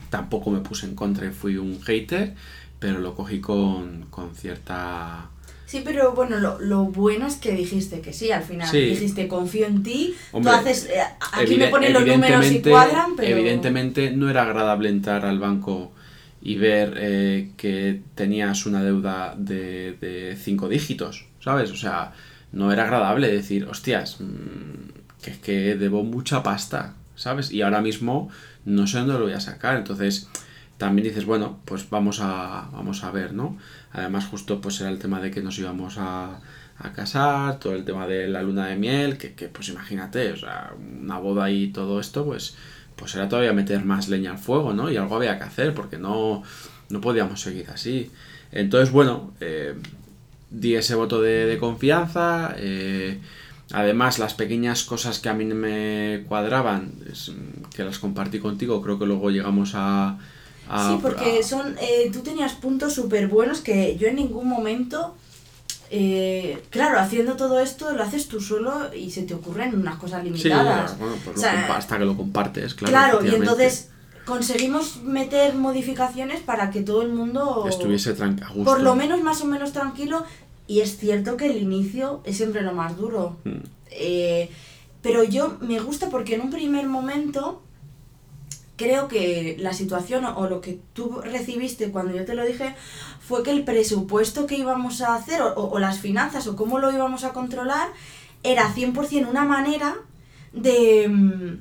tampoco 0.10 0.52
me 0.52 0.60
puse 0.60 0.86
en 0.86 0.96
contra 0.96 1.26
y 1.26 1.32
fui 1.32 1.56
un 1.56 1.82
hater, 1.82 2.36
pero 2.80 3.00
lo 3.00 3.16
cogí 3.16 3.40
con, 3.40 4.08
con 4.10 4.36
cierta 4.36 5.30
Sí, 5.68 5.82
pero 5.84 6.14
bueno, 6.14 6.40
lo, 6.40 6.62
lo, 6.62 6.86
bueno 6.86 7.28
es 7.28 7.36
que 7.36 7.52
dijiste 7.52 8.00
que 8.00 8.14
sí, 8.14 8.32
al 8.32 8.42
final. 8.42 8.72
Dijiste, 8.72 9.28
confío 9.28 9.68
en 9.68 9.84
ti. 9.84 10.16
tú 10.32 10.48
haces. 10.48 10.86
Eh, 10.86 11.02
aquí 11.34 11.58
me 11.58 11.68
ponen 11.68 11.92
los 11.92 12.06
números 12.08 12.50
y 12.50 12.62
cuadran, 12.62 13.18
pero. 13.18 13.38
Evidentemente 13.38 14.12
no 14.12 14.30
era 14.30 14.44
agradable 14.44 14.88
entrar 14.88 15.26
al 15.26 15.40
banco 15.40 15.92
y 16.42 16.56
ver 16.56 16.94
eh, 16.98 17.52
que 17.58 18.00
tenías 18.16 18.66
una 18.66 18.82
deuda 18.82 19.36
de, 19.38 19.98
de 20.00 20.38
cinco 20.42 20.70
dígitos, 20.70 21.26
¿sabes? 21.42 21.70
O 21.72 21.76
sea, 21.76 22.14
no 22.52 22.72
era 22.72 22.84
agradable 22.84 23.32
decir, 23.32 23.66
hostias, 23.66 24.20
mm, 24.20 25.22
que 25.22 25.32
es 25.32 25.38
que 25.38 25.76
debo 25.76 26.04
mucha 26.04 26.44
pasta, 26.44 26.94
¿sabes? 27.16 27.52
Y 27.52 27.62
ahora 27.62 27.82
mismo 27.82 28.30
no 28.66 28.88
sé 28.88 29.00
dónde 29.00 29.14
lo 29.14 29.22
voy 29.22 29.34
a 29.34 29.40
sacar. 29.40 29.78
Entonces, 29.78 30.30
también 30.78 31.08
dices, 31.08 31.26
bueno, 31.26 31.60
pues 31.66 31.90
vamos 31.90 32.20
a, 32.22 32.70
vamos 32.72 33.04
a 33.04 33.12
ver, 33.12 33.34
¿no? 33.34 33.58
Además, 33.92 34.26
justo 34.28 34.62
pues 34.62 34.80
era 34.82 34.90
el 34.90 35.00
tema 35.00 35.20
de 35.20 35.32
que 35.32 35.42
nos 35.42 35.58
íbamos 35.58 35.98
a, 35.98 36.40
a 36.80 36.94
casar, 36.94 37.60
todo 37.60 37.74
el 37.74 37.84
tema 37.84 38.08
de 38.08 38.28
la 38.28 38.42
luna 38.44 38.68
de 38.68 38.76
miel, 38.76 39.18
que, 39.18 39.34
que, 39.34 39.48
pues 39.48 39.70
imagínate, 39.70 40.32
o 40.32 40.38
sea, 40.38 40.74
una 40.78 41.18
boda 41.18 41.50
y 41.50 41.70
todo 41.70 42.00
esto, 42.00 42.26
pues, 42.26 42.56
pues 42.96 43.16
era 43.16 43.28
todavía 43.28 43.54
meter 43.54 43.84
más 43.86 44.10
leña 44.10 44.32
al 44.32 44.38
fuego, 44.38 44.74
¿no? 44.74 44.92
Y 44.92 44.98
algo 44.98 45.16
había 45.16 45.38
que 45.38 45.46
hacer, 45.46 45.74
porque 45.74 45.98
no, 45.98 46.44
no 46.90 47.02
podíamos 47.02 47.42
seguir 47.42 47.70
así. 47.70 48.12
Entonces, 48.52 48.92
bueno, 48.92 49.34
eh, 49.40 49.76
di 50.50 50.76
ese 50.76 50.96
voto 50.96 51.22
de, 51.22 51.46
de 51.46 51.58
confianza. 51.58 52.56
Eh, 52.58 53.20
además, 53.72 54.20
las 54.20 54.34
pequeñas 54.34 54.84
cosas 54.84 55.20
que 55.20 55.30
a 55.30 55.34
mí 55.34 55.46
me 55.46 56.24
cuadraban, 56.28 56.94
que 57.76 57.84
las 57.84 58.00
compartí 58.00 58.40
contigo, 58.40 58.82
creo 58.82 58.98
que 58.98 59.06
luego 59.06 59.30
llegamos 59.30 59.74
a 59.76 60.18
sí, 60.70 61.00
porque 61.02 61.44
son, 61.44 61.76
eh, 61.80 62.10
tú 62.12 62.20
tenías 62.22 62.54
puntos 62.54 62.94
súper 62.94 63.28
buenos 63.28 63.62
que 63.62 63.98
yo 63.98 64.08
en 64.08 64.16
ningún 64.16 64.48
momento, 64.48 65.16
eh, 65.90 66.62
claro, 66.70 67.00
haciendo 67.00 67.36
todo 67.36 67.60
esto 67.60 67.94
lo 67.94 68.04
haces 68.04 68.28
tú 68.28 68.42
solo 68.42 68.94
y 68.94 69.12
se 69.12 69.24
te 69.24 69.34
ocurren 69.34 69.76
unas 69.80 69.96
cosas 69.96 70.24
limitadas. 70.24 70.92
Sí, 70.92 70.98
bueno, 71.00 71.16
pues 71.24 71.44
hasta 71.44 71.98
que 71.98 72.06
lo 72.06 72.18
compartes, 72.18 72.74
claro. 72.74 73.20
Claro, 73.20 73.26
y 73.26 73.36
entonces 73.36 73.90
conseguimos 74.28 75.02
meter 75.04 75.56
modificaciones 75.56 76.42
para 76.42 76.70
que 76.70 76.82
todo 76.82 77.02
el 77.02 77.14
mundo 77.14 77.66
estuviese 77.68 78.14
tranquilo. 78.14 78.64
Por 78.64 78.82
lo 78.82 78.96
menos 78.96 79.24
más 79.24 79.42
o 79.42 79.46
menos 79.46 79.72
tranquilo. 79.72 80.26
Y 80.68 80.82
es 80.82 80.98
cierto 80.98 81.38
que 81.38 81.46
el 81.46 81.58
inicio 81.58 82.22
es 82.26 82.36
siempre 82.36 82.62
lo 82.62 82.74
más 82.74 82.98
duro. 82.98 83.38
Hmm. 83.46 83.64
Eh, 83.90 84.50
pero 85.02 85.24
yo 85.24 85.58
me 85.62 85.80
gusta 85.80 86.10
porque 86.10 86.36
en 86.36 86.42
un 86.42 86.50
primer 86.50 86.88
momento 86.88 87.62
creo 88.76 89.08
que 89.08 89.56
la 89.60 89.74
situación 89.74 90.26
o 90.26 90.48
lo 90.50 90.60
que 90.60 90.80
tú 90.94 91.22
recibiste 91.22 91.90
cuando 91.90 92.14
yo 92.14 92.26
te 92.26 92.36
lo 92.36 92.46
dije 92.46 92.76
fue 93.20 93.44
que 93.44 93.52
el 93.52 93.64
presupuesto 93.64 94.46
que 94.46 94.58
íbamos 94.58 95.02
a 95.02 95.16
hacer 95.16 95.42
o, 95.42 95.80
las 95.80 96.00
finanzas 96.00 96.48
o 96.48 96.56
cómo 96.56 96.80
lo 96.80 96.92
íbamos 96.92 97.24
a 97.24 97.32
controlar 97.32 97.88
era 98.44 98.74
100% 98.74 99.30
una 99.30 99.46
manera 99.46 99.96
de, 100.54 101.08
mm, 101.08 101.58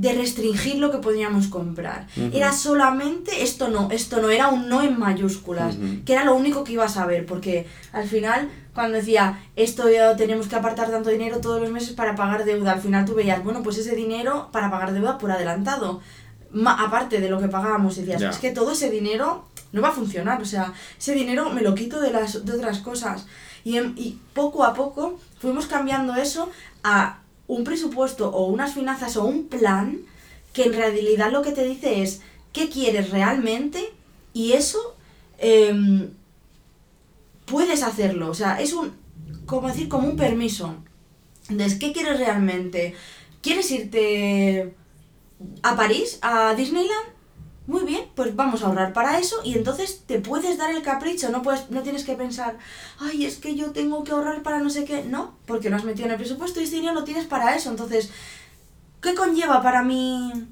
de 0.00 0.14
restringir 0.14 0.76
lo 0.76 0.90
que 0.90 0.96
podíamos 0.96 1.48
comprar. 1.48 2.06
Era 2.32 2.54
solamente, 2.54 3.42
esto 3.42 3.68
no, 3.68 3.90
esto 3.90 4.22
no, 4.22 4.30
era 4.30 4.48
un 4.48 4.66
no 4.66 4.82
en 4.82 4.98
mayúsculas, 4.98 5.76
que 6.06 6.14
era 6.14 6.24
lo 6.24 6.34
único 6.34 6.64
que 6.64 6.72
ibas 6.72 6.96
a 6.96 7.04
ver, 7.04 7.26
porque 7.26 7.66
al 7.92 8.08
final 8.08 8.48
cuando 8.72 8.96
decía, 8.96 9.42
esto 9.56 9.90
ya 9.90 10.16
tenemos 10.16 10.48
que 10.48 10.56
apartar 10.56 10.90
tanto 10.90 11.10
dinero 11.10 11.40
todos 11.42 11.60
los 11.60 11.70
meses 11.70 11.90
para 11.90 12.14
pagar 12.14 12.46
deuda, 12.46 12.72
al 12.72 12.80
final 12.80 13.04
tú 13.04 13.14
veías, 13.14 13.44
bueno, 13.44 13.62
pues 13.62 13.76
ese 13.76 13.94
dinero 13.94 14.48
para 14.52 14.70
pagar 14.70 14.94
deuda 14.94 15.18
por 15.18 15.30
adelantado, 15.32 16.00
aparte 16.64 17.20
de 17.20 17.28
lo 17.28 17.38
que 17.38 17.48
pagábamos, 17.48 17.96
decías, 17.96 18.22
es 18.22 18.38
que 18.38 18.52
todo 18.52 18.72
ese 18.72 18.88
dinero 18.88 19.44
no 19.72 19.82
va 19.82 19.88
a 19.88 19.92
funcionar, 19.92 20.40
o 20.40 20.46
sea, 20.46 20.72
ese 20.98 21.12
dinero 21.12 21.50
me 21.50 21.60
lo 21.60 21.74
quito 21.74 22.00
de, 22.00 22.10
las, 22.10 22.46
de 22.46 22.52
otras 22.54 22.78
cosas. 22.78 23.26
Y, 23.64 23.78
y 23.78 24.18
poco 24.32 24.64
a 24.64 24.72
poco 24.72 25.18
fuimos 25.38 25.66
cambiando 25.66 26.14
eso 26.14 26.48
a 26.82 27.18
un 27.50 27.64
presupuesto 27.64 28.30
o 28.30 28.46
unas 28.46 28.74
finanzas 28.74 29.16
o 29.16 29.24
un 29.24 29.48
plan 29.48 29.98
que 30.52 30.64
en 30.64 30.72
realidad 30.72 31.32
lo 31.32 31.42
que 31.42 31.50
te 31.50 31.64
dice 31.64 32.02
es 32.02 32.20
qué 32.52 32.68
quieres 32.68 33.10
realmente 33.10 33.92
y 34.32 34.52
eso 34.52 34.96
em, 35.38 36.10
puedes 37.46 37.82
hacerlo. 37.82 38.30
O 38.30 38.34
sea, 38.34 38.60
es 38.60 38.72
un, 38.72 38.92
como 39.46 39.66
decir, 39.68 39.88
como 39.88 40.08
un 40.08 40.16
permiso. 40.16 40.76
Entonces, 41.48 41.78
¿qué 41.78 41.92
quieres 41.92 42.18
realmente? 42.18 42.94
¿Quieres 43.42 43.68
irte 43.72 44.72
a 45.62 45.74
París, 45.74 46.18
a 46.22 46.54
Disneyland? 46.54 47.19
Muy 47.70 47.84
bien, 47.84 48.06
pues 48.16 48.34
vamos 48.34 48.64
a 48.64 48.66
ahorrar 48.66 48.92
para 48.92 49.20
eso 49.20 49.36
y 49.44 49.54
entonces 49.54 50.02
te 50.04 50.18
puedes 50.18 50.58
dar 50.58 50.74
el 50.74 50.82
capricho, 50.82 51.30
no, 51.30 51.40
puedes, 51.40 51.70
no 51.70 51.82
tienes 51.82 52.02
que 52.02 52.16
pensar, 52.16 52.58
ay, 52.98 53.24
es 53.24 53.36
que 53.36 53.54
yo 53.54 53.70
tengo 53.70 54.02
que 54.02 54.10
ahorrar 54.10 54.42
para 54.42 54.58
no 54.58 54.70
sé 54.70 54.84
qué, 54.84 55.04
no, 55.04 55.36
porque 55.46 55.70
no 55.70 55.76
has 55.76 55.84
metido 55.84 56.06
en 56.06 56.10
el 56.10 56.16
presupuesto 56.16 56.58
y 56.58 56.64
este 56.64 56.74
dinero 56.74 56.94
lo 56.94 57.04
tienes 57.04 57.26
para 57.26 57.54
eso. 57.54 57.70
Entonces, 57.70 58.10
¿qué 59.00 59.14
conlleva 59.14 59.62
para 59.62 59.84
mí 59.84 60.48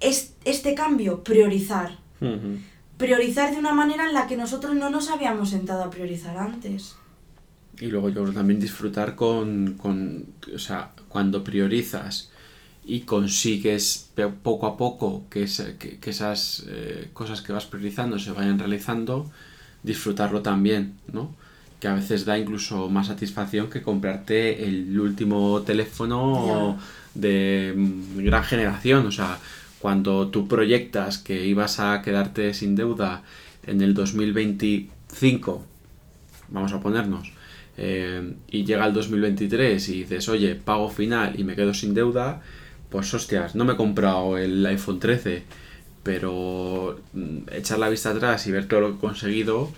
este 0.00 0.74
cambio? 0.74 1.22
Priorizar. 1.22 1.98
Priorizar 2.96 3.50
de 3.50 3.58
una 3.58 3.74
manera 3.74 4.06
en 4.06 4.14
la 4.14 4.26
que 4.26 4.38
nosotros 4.38 4.74
no 4.74 4.88
nos 4.88 5.10
habíamos 5.10 5.50
sentado 5.50 5.84
a 5.84 5.90
priorizar 5.90 6.38
antes. 6.38 6.96
Y 7.78 7.88
luego 7.88 8.08
yo 8.08 8.24
también 8.32 8.58
disfrutar 8.58 9.16
con, 9.16 9.74
con 9.74 10.24
o 10.54 10.58
sea, 10.58 10.92
cuando 11.10 11.44
priorizas 11.44 12.30
y 12.86 13.00
consigues 13.00 14.10
poco 14.42 14.66
a 14.66 14.76
poco 14.76 15.24
que, 15.28 15.42
esas 15.42 16.64
eh, 16.68 17.08
cosas 17.12 17.42
que 17.42 17.52
vas 17.52 17.66
priorizando 17.66 18.18
se 18.18 18.30
vayan 18.30 18.58
realizando, 18.58 19.30
disfrutarlo 19.82 20.40
también, 20.40 20.94
¿no? 21.12 21.34
Que 21.80 21.88
a 21.88 21.94
veces 21.94 22.24
da 22.24 22.38
incluso 22.38 22.88
más 22.88 23.08
satisfacción 23.08 23.68
que 23.68 23.82
comprarte 23.82 24.64
el 24.64 24.98
último 24.98 25.62
teléfono 25.62 26.78
de 27.14 27.74
gran 28.16 28.44
generación. 28.44 29.06
O 29.06 29.12
sea, 29.12 29.38
cuando 29.80 30.28
tú 30.28 30.48
proyectas 30.48 31.18
que 31.18 31.44
ibas 31.44 31.80
a 31.80 32.00
quedarte 32.02 32.54
sin 32.54 32.76
deuda 32.76 33.22
en 33.66 33.82
el 33.82 33.94
2025, 33.94 35.64
vamos 36.48 36.72
a 36.72 36.80
ponernos, 36.80 37.32
eh, 37.76 38.32
y 38.48 38.64
llega 38.64 38.86
el 38.86 38.94
2023 38.94 39.88
y 39.88 39.98
dices, 40.04 40.28
oye, 40.28 40.54
pago 40.54 40.88
final 40.88 41.38
y 41.38 41.44
me 41.44 41.56
quedo 41.56 41.74
sin 41.74 41.92
deuda, 41.92 42.42
pues 42.90 43.12
hostias, 43.14 43.54
no 43.54 43.64
me 43.64 43.74
he 43.74 43.76
comprado 43.76 44.38
el 44.38 44.64
iPhone 44.66 45.00
13, 45.00 45.44
pero 46.02 47.00
mm, 47.12 47.38
echar 47.52 47.78
la 47.78 47.88
vista 47.88 48.10
atrás 48.10 48.46
y 48.46 48.52
ver 48.52 48.68
todo 48.68 48.80
lo 48.80 48.88
que 48.90 48.96
he 48.96 49.00
conseguido, 49.00 49.70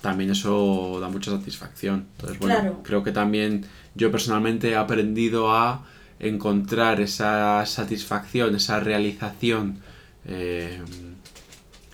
también 0.00 0.30
eso 0.30 0.98
da 1.00 1.08
mucha 1.08 1.30
satisfacción. 1.30 2.06
Entonces, 2.12 2.38
bueno, 2.38 2.80
creo 2.82 3.02
que 3.02 3.12
también 3.12 3.64
yo 3.94 4.10
personalmente 4.10 4.70
he 4.70 4.76
aprendido 4.76 5.52
a 5.54 5.84
encontrar 6.18 7.00
esa 7.00 7.64
satisfacción, 7.66 8.54
esa 8.54 8.80
realización 8.80 9.78
eh, 10.26 10.80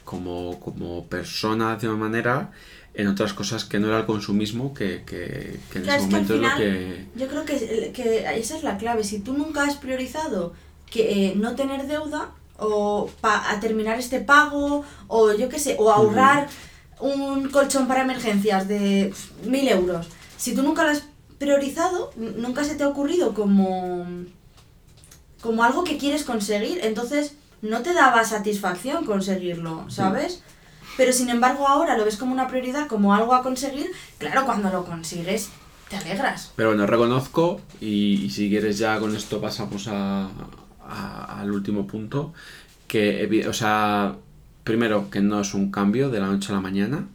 como, 0.04 0.58
como 0.60 1.06
persona 1.06 1.76
de 1.76 1.88
una 1.88 1.98
manera 1.98 2.50
en 2.98 3.06
otras 3.06 3.32
cosas 3.32 3.64
que 3.64 3.78
no 3.78 3.86
era 3.86 4.00
el 4.00 4.06
consumismo 4.06 4.74
que, 4.74 5.04
que, 5.06 5.60
en 5.74 5.88
ese 5.88 6.00
momento 6.00 6.34
es 6.34 6.40
lo 6.40 6.56
que... 6.56 7.06
Yo 7.14 7.28
creo 7.28 7.44
que, 7.44 7.92
que, 7.94 8.26
esa 8.36 8.56
es 8.56 8.64
la 8.64 8.76
clave. 8.76 9.04
Si 9.04 9.20
tú 9.20 9.34
nunca 9.34 9.62
has 9.62 9.76
priorizado 9.76 10.52
que 10.90 11.28
eh, 11.28 11.34
no 11.36 11.54
tener 11.54 11.86
deuda 11.86 12.32
o 12.58 13.08
a 13.22 13.60
terminar 13.60 14.00
este 14.00 14.18
pago 14.18 14.84
o 15.06 15.32
yo 15.32 15.48
qué 15.48 15.60
sé, 15.60 15.76
o 15.78 15.92
ahorrar 15.92 16.48
un 16.98 17.48
colchón 17.50 17.86
para 17.86 18.02
emergencias 18.02 18.66
de 18.66 19.14
mil 19.44 19.68
euros. 19.68 20.08
Si 20.36 20.56
tú 20.56 20.64
nunca 20.64 20.82
lo 20.82 20.90
has 20.90 21.04
priorizado, 21.38 22.10
nunca 22.16 22.64
se 22.64 22.74
te 22.74 22.82
ha 22.82 22.88
ocurrido 22.88 23.32
como, 23.32 24.06
como 25.40 25.62
algo 25.62 25.84
que 25.84 25.98
quieres 25.98 26.24
conseguir, 26.24 26.80
entonces 26.82 27.34
no 27.62 27.82
te 27.82 27.94
daba 27.94 28.24
satisfacción 28.24 29.04
conseguirlo, 29.04 29.88
¿sabes? 29.88 30.42
Pero 30.98 31.12
sin 31.12 31.30
embargo 31.30 31.68
ahora 31.68 31.96
lo 31.96 32.04
ves 32.04 32.16
como 32.16 32.32
una 32.32 32.48
prioridad, 32.48 32.88
como 32.88 33.14
algo 33.14 33.32
a 33.32 33.44
conseguir, 33.44 33.86
claro, 34.18 34.44
cuando 34.44 34.68
lo 34.68 34.84
consigues 34.84 35.48
te 35.88 35.96
alegras. 35.96 36.52
Pero 36.56 36.70
bueno, 36.70 36.86
reconozco, 36.86 37.60
y, 37.80 38.28
si 38.30 38.50
quieres 38.50 38.78
ya 38.78 38.98
con 38.98 39.14
esto 39.14 39.40
pasamos 39.40 39.86
a, 39.86 40.28
al 41.38 41.52
último 41.52 41.86
punto, 41.86 42.34
que, 42.88 43.46
o 43.48 43.52
sea, 43.52 44.16
primero, 44.64 45.08
que 45.08 45.20
no 45.20 45.40
es 45.40 45.54
un 45.54 45.70
cambio 45.70 46.10
de 46.10 46.18
la 46.18 46.26
noche 46.26 46.50
a 46.50 46.56
la 46.56 46.60
mañana, 46.60 47.06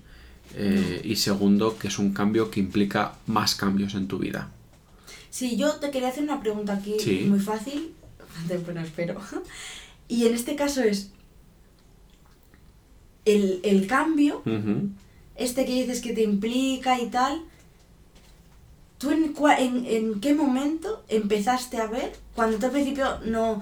eh, 0.55 1.01
y 1.03 1.17
segundo, 1.17 1.77
que 1.77 1.89
es 1.89 1.99
un 1.99 2.13
cambio 2.13 2.49
que 2.49 2.61
implica 2.61 3.15
más 3.27 3.53
cambios 3.53 3.95
en 3.95 4.07
tu 4.07 4.17
vida. 4.17 4.49
Sí, 5.29 5.57
yo 5.57 5.73
te 5.73 5.91
quería 5.91 6.07
hacer 6.07 6.23
una 6.23 6.39
pregunta 6.39 6.73
aquí 6.73 7.25
muy 7.27 7.39
fácil, 7.41 7.93
bueno, 8.65 8.79
espero. 8.79 9.19
Y 10.09 10.27
en 10.27 10.33
este 10.33 10.55
caso 10.55 10.83
es, 10.83 11.11
el, 13.25 13.87
cambio, 13.87 14.41
este 15.35 15.65
que 15.65 15.73
dices 15.73 16.01
que 16.01 16.13
te 16.13 16.23
implica 16.23 16.99
y 16.99 17.07
tal, 17.07 17.41
¿tú 18.97 19.11
en, 19.11 19.85
en, 19.85 20.19
qué 20.21 20.33
momento 20.33 21.03
empezaste 21.09 21.77
a 21.77 21.87
ver, 21.87 22.13
cuando 22.35 22.57
tú 22.57 22.65
al 22.65 22.71
principio 22.71 23.19
no, 23.25 23.61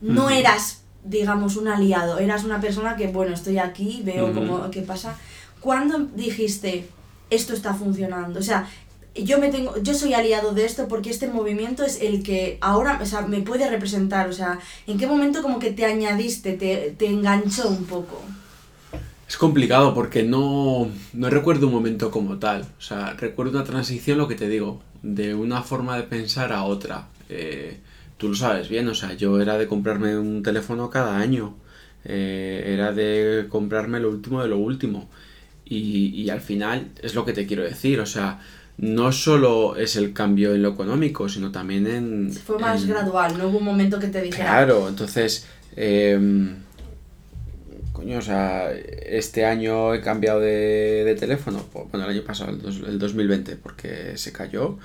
no 0.00 0.30
eras, 0.30 0.82
digamos, 1.04 1.56
un 1.56 1.68
aliado, 1.68 2.18
eras 2.18 2.44
una 2.44 2.60
persona 2.60 2.96
que, 2.96 3.08
bueno, 3.08 3.34
estoy 3.34 3.58
aquí, 3.58 4.02
veo 4.04 4.32
cómo, 4.32 4.70
qué 4.70 4.82
pasa, 4.82 5.16
¿cuándo 5.60 5.98
dijiste, 5.98 6.88
esto 7.30 7.54
está 7.54 7.74
funcionando? 7.74 8.40
O 8.40 8.42
sea, 8.42 8.68
yo 9.14 9.38
me 9.38 9.48
tengo 9.48 9.76
yo 9.82 9.92
soy 9.94 10.14
aliado 10.14 10.52
de 10.52 10.64
esto 10.64 10.86
porque 10.86 11.10
este 11.10 11.26
movimiento 11.26 11.84
es 11.84 12.00
el 12.00 12.22
que 12.22 12.58
ahora 12.60 12.98
o 13.02 13.06
sea, 13.06 13.22
me 13.22 13.40
puede 13.40 13.68
representar. 13.68 14.28
O 14.28 14.32
sea 14.32 14.60
en 14.86 14.98
qué 14.98 15.06
momento 15.08 15.42
como 15.42 15.58
que 15.58 15.72
te 15.72 15.84
añadiste 15.84 16.52
te, 16.52 16.94
te 16.96 17.06
enganchó 17.06 17.68
un 17.68 17.84
poco 17.84 18.22
es 19.30 19.36
complicado 19.36 19.94
porque 19.94 20.24
no, 20.24 20.90
no 21.12 21.30
recuerdo 21.30 21.68
un 21.68 21.72
momento 21.72 22.10
como 22.10 22.40
tal. 22.40 22.62
O 22.62 22.82
sea, 22.82 23.12
recuerdo 23.12 23.52
una 23.52 23.64
transición, 23.64 24.18
lo 24.18 24.26
que 24.26 24.34
te 24.34 24.48
digo, 24.48 24.82
de 25.04 25.36
una 25.36 25.62
forma 25.62 25.96
de 25.96 26.02
pensar 26.02 26.52
a 26.52 26.64
otra. 26.64 27.06
Eh, 27.28 27.78
tú 28.16 28.30
lo 28.30 28.34
sabes 28.34 28.68
bien, 28.68 28.88
o 28.88 28.94
sea, 28.96 29.12
yo 29.12 29.40
era 29.40 29.56
de 29.56 29.68
comprarme 29.68 30.18
un 30.18 30.42
teléfono 30.42 30.90
cada 30.90 31.16
año. 31.16 31.54
Eh, 32.04 32.72
era 32.74 32.92
de 32.92 33.46
comprarme 33.48 34.00
lo 34.00 34.10
último 34.10 34.42
de 34.42 34.48
lo 34.48 34.58
último. 34.58 35.08
Y, 35.64 36.08
y, 36.08 36.28
al 36.30 36.40
final 36.40 36.88
es 37.00 37.14
lo 37.14 37.24
que 37.24 37.32
te 37.32 37.46
quiero 37.46 37.62
decir, 37.62 38.00
o 38.00 38.06
sea, 38.06 38.40
no 38.78 39.12
solo 39.12 39.76
es 39.76 39.94
el 39.94 40.12
cambio 40.12 40.56
en 40.56 40.62
lo 40.62 40.70
económico, 40.70 41.28
sino 41.28 41.52
también 41.52 41.86
en... 41.86 42.32
Fue 42.32 42.58
más 42.58 42.84
gradual, 42.84 43.38
no 43.38 43.46
hubo 43.46 43.58
un 43.58 43.64
momento 43.64 44.00
que 44.00 44.08
te 44.08 44.22
dijera... 44.22 44.44
Claro, 44.44 44.88
entonces... 44.88 45.46
Eh, 45.76 46.18
coño, 48.00 48.18
o 48.18 48.22
sea, 48.22 48.72
este 48.72 49.44
año 49.44 49.92
he 49.92 50.00
cambiado 50.00 50.40
de, 50.40 51.14
teléfono, 51.20 51.62
bueno, 51.72 52.06
el 52.06 52.16
año 52.16 52.24
pasado, 52.24 52.50
el, 52.50 52.98
2020, 52.98 53.56
porque 53.56 54.16
se 54.16 54.32
cayó 54.32 54.78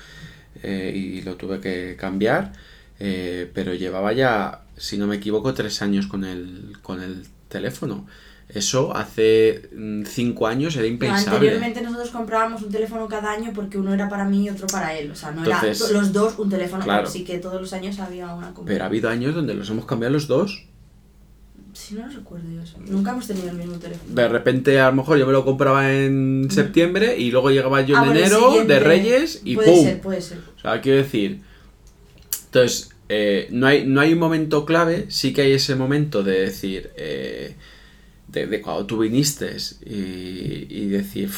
eh, 0.62 0.92
y 0.94 1.22
lo 1.22 1.36
tuve 1.36 1.62
que 1.62 1.96
cambiar, 1.98 2.52
eh, 3.00 3.50
pero 3.54 3.74
llevaba 3.74 4.12
ya, 4.12 4.64
si 4.76 4.98
no 4.98 5.08
me 5.08 5.16
equivoco, 5.16 5.54
tres 5.54 5.82
años 5.82 6.08
con 6.08 6.26
el, 6.26 6.78
con 6.82 7.02
el 7.02 7.26
teléfono. 7.48 8.06
Eso 8.50 8.96
hace 8.96 9.70
mm, 9.74 10.04
cinco 10.04 10.46
años 10.46 10.76
era 10.76 10.86
impensable. 10.86 11.38
anteriormente 11.38 11.82
nosotros 11.82 12.10
comprábamos 12.10 12.62
un 12.62 12.70
teléfono 12.70 13.08
cada 13.08 13.32
año 13.32 13.52
porque 13.56 13.78
uno 13.78 13.94
era 13.94 14.08
para 14.10 14.26
mí 14.26 14.44
y 14.46 14.50
otro 14.50 14.68
para 14.68 14.94
él. 14.94 15.10
O 15.10 15.16
sea, 15.16 15.32
no 15.32 15.44
era 15.44 15.64
los 15.64 16.14
dos 16.14 16.38
un 16.38 16.50
teléfono, 16.50 16.84
claro, 16.84 17.08
así 17.08 17.24
que 17.24 17.40
todos 17.40 17.60
los 17.60 17.72
años 17.72 17.98
había 18.00 18.34
una 18.36 18.54
compra. 18.54 18.74
Pero 18.74 18.84
ha 18.84 18.88
habido 18.88 19.10
años 19.10 19.34
donde 19.34 19.54
los 19.54 19.70
hemos 19.70 19.86
cambiado 19.86 20.14
los 20.14 20.28
dos. 20.28 20.68
Si 21.76 21.94
no 21.94 22.08
recuerdo 22.08 22.50
yo 22.50 22.62
eso. 22.62 22.78
Nunca 22.80 23.12
hemos 23.12 23.28
tenido 23.28 23.50
el 23.50 23.58
mismo 23.58 23.76
teléfono. 23.76 24.16
De 24.16 24.28
repente, 24.30 24.80
a 24.80 24.90
lo 24.90 24.96
mejor 24.96 25.18
yo 25.18 25.28
me 25.28 25.34
lo 25.34 25.44
compraba 25.44 25.92
en 25.92 26.46
mm. 26.46 26.50
septiembre 26.50 27.18
y 27.18 27.32
luego 27.32 27.52
llegaba 27.52 27.82
yo 27.82 27.98
en 27.98 28.04
ah, 28.04 28.12
enero 28.12 28.64
de 28.64 28.80
Reyes 28.80 29.42
y 29.44 29.56
puede 29.56 29.84
Ser, 29.84 30.02
puede 30.02 30.22
ser. 30.22 30.38
O 30.58 30.60
sea, 30.62 30.80
quiero 30.80 31.00
decir. 31.00 31.42
Entonces, 32.46 32.92
eh, 33.10 33.50
no, 33.52 33.68
hay, 33.68 33.86
no 33.86 34.00
hay 34.00 34.14
un 34.14 34.20
momento 34.20 34.66
clave, 34.66 35.08
sí 35.10 35.34
que 35.34 35.42
hay 35.42 35.52
ese 35.52 35.76
momento 35.76 36.24
de 36.24 36.40
decir. 36.40 36.92
Eh, 36.96 37.56
de, 38.30 38.62
cuando 38.62 38.86
tú 38.86 39.00
viniste 39.00 39.58
y, 39.86 40.68
y 40.70 40.88
decir. 40.88 41.30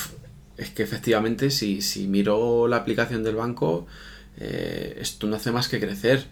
Es 0.56 0.69
que 0.69 0.84
efectivamente, 0.84 1.50
si, 1.50 1.82
si 1.82 2.08
miro 2.08 2.67
la 2.67 2.78
aplicación 2.78 3.23
del 3.23 3.36
banco, 3.36 3.88
eh, 4.39 4.97
esto 5.02 5.26
no 5.26 5.36
hace 5.36 5.52
más 5.52 5.67
que 5.67 5.80
crecer. 5.80 6.26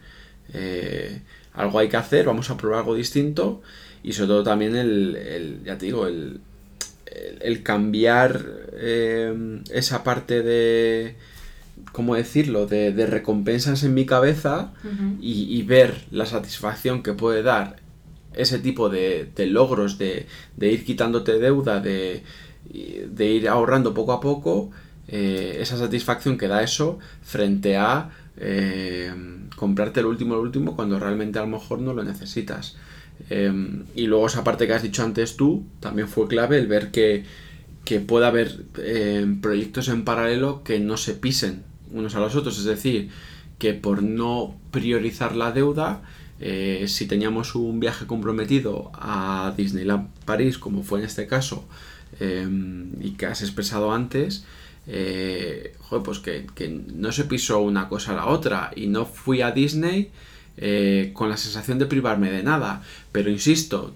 Algo 1.55 1.79
hay 1.79 1.89
que 1.89 1.97
hacer, 1.97 2.25
vamos 2.25 2.49
a 2.49 2.57
probar 2.57 2.79
algo 2.79 2.95
distinto 2.95 3.61
y 4.03 4.13
sobre 4.13 4.27
todo 4.27 4.43
también 4.43 4.75
el, 4.75 5.61
ya 5.65 5.77
te 5.77 5.87
digo, 5.87 6.05
el, 6.07 6.39
el, 7.41 7.63
cambiar 7.63 8.45
eh, 8.73 9.61
esa 9.71 10.03
parte 10.03 10.43
de, 10.43 11.15
¿cómo 11.91 12.15
decirlo?, 12.15 12.67
de, 12.67 12.91
recompensas 13.07 13.83
en 13.83 13.93
mi 13.93 14.05
cabeza 14.05 14.73
y, 15.19 15.61
ver 15.63 16.05
la 16.11 16.25
satisfacción 16.25 17.03
que 17.03 17.13
puede 17.13 17.41
dar 17.41 17.77
ese 18.33 18.59
tipo 18.59 18.89
de, 18.89 19.31
logros, 19.37 19.97
de, 19.97 20.27
ir 20.59 20.85
quitándote 20.85 21.39
deuda, 21.39 21.79
de, 21.79 22.23
ir 22.71 23.49
ahorrando 23.49 23.93
poco 23.93 24.13
a 24.13 24.19
poco, 24.19 24.71
eh, 25.07 25.57
esa 25.59 25.77
satisfacción 25.77 26.37
que 26.37 26.47
da 26.47 26.63
eso 26.63 26.99
frente 27.23 27.77
a 27.77 28.09
eh, 28.37 29.13
comprarte 29.55 30.01
el 30.01 30.05
último, 30.07 30.35
el 30.35 30.41
último, 30.41 30.75
cuando 30.75 30.99
realmente 30.99 31.39
a 31.39 31.43
lo 31.43 31.47
mejor 31.47 31.79
no 31.79 31.93
lo 31.93 32.03
necesitas. 32.03 32.75
Em, 33.29 33.83
y 33.95 34.07
luego 34.07 34.27
esa 34.27 34.43
parte 34.43 34.67
que 34.67 34.73
has 34.73 34.83
dicho 34.83 35.03
antes 35.03 35.37
tú, 35.37 35.65
también 35.79 36.07
fue 36.07 36.27
clave 36.27 36.57
el 36.57 36.67
ver 36.67 36.91
que, 36.91 37.23
que 37.85 37.99
puede 37.99 38.25
haber 38.25 38.65
em, 38.77 39.39
proyectos 39.41 39.87
en 39.87 40.03
paralelo 40.03 40.63
que 40.63 40.79
no 40.79 40.97
se 40.97 41.13
pisen 41.13 41.63
unos 41.91 42.15
a 42.15 42.19
los 42.19 42.35
otros. 42.35 42.57
Es 42.57 42.65
decir, 42.65 43.09
que 43.57 43.73
por 43.73 44.03
no 44.03 44.55
priorizar 44.71 45.35
la 45.35 45.51
deuda, 45.51 46.01
eh, 46.39 46.85
si 46.87 47.07
teníamos 47.07 47.55
un 47.55 47.79
viaje 47.79 48.05
comprometido 48.05 48.91
a 48.93 49.53
Disneyland 49.55 50.09
París, 50.25 50.57
como 50.57 50.83
fue 50.83 50.99
en 50.99 51.05
este 51.05 51.27
caso, 51.27 51.65
em, 52.19 52.91
y 53.01 53.11
que 53.11 53.25
has 53.27 53.41
expresado 53.41 53.93
antes, 53.93 54.45
eh, 54.87 55.75
pues 56.03 56.19
que, 56.19 56.45
que, 56.53 56.67
no 56.67 57.11
se 57.11 57.25
pisó 57.25 57.59
una 57.59 57.87
cosa 57.87 58.11
a 58.11 58.15
la 58.15 58.25
otra 58.27 58.71
y 58.75 58.87
no 58.87 59.05
fui 59.05 59.41
a 59.41 59.51
Disney 59.51 60.11
eh, 60.57 61.11
con 61.13 61.27
la 61.27 61.35
sensación 61.35 61.79
de 61.79 61.85
privarme 61.85 62.31
de 62.31 62.41
nada. 62.41 62.81
Pero 63.11 63.29
insisto, 63.29 63.93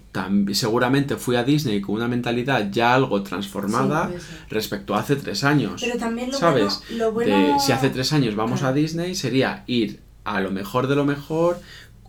seguramente 0.52 1.16
fui 1.16 1.36
a 1.36 1.44
Disney 1.44 1.80
con 1.80 1.94
una 1.94 2.06
mentalidad 2.06 2.70
ya 2.70 2.94
algo 2.94 3.22
transformada 3.22 4.10
respecto 4.50 4.94
a 4.94 5.00
hace 5.00 5.16
tres 5.16 5.42
años. 5.42 5.80
Pero 5.80 5.98
también 5.98 6.30
lo 6.30 6.36
¿Sabes? 6.36 6.82
Bueno, 7.14 7.58
si 7.58 7.72
hace 7.72 7.88
tres 7.88 8.12
años 8.12 8.36
vamos 8.36 8.62
a 8.62 8.74
Disney, 8.74 9.14
sería 9.14 9.64
ir 9.66 10.00
a 10.24 10.40
lo 10.40 10.50
mejor 10.50 10.86
de 10.86 10.96
lo 10.96 11.06
mejor, 11.06 11.58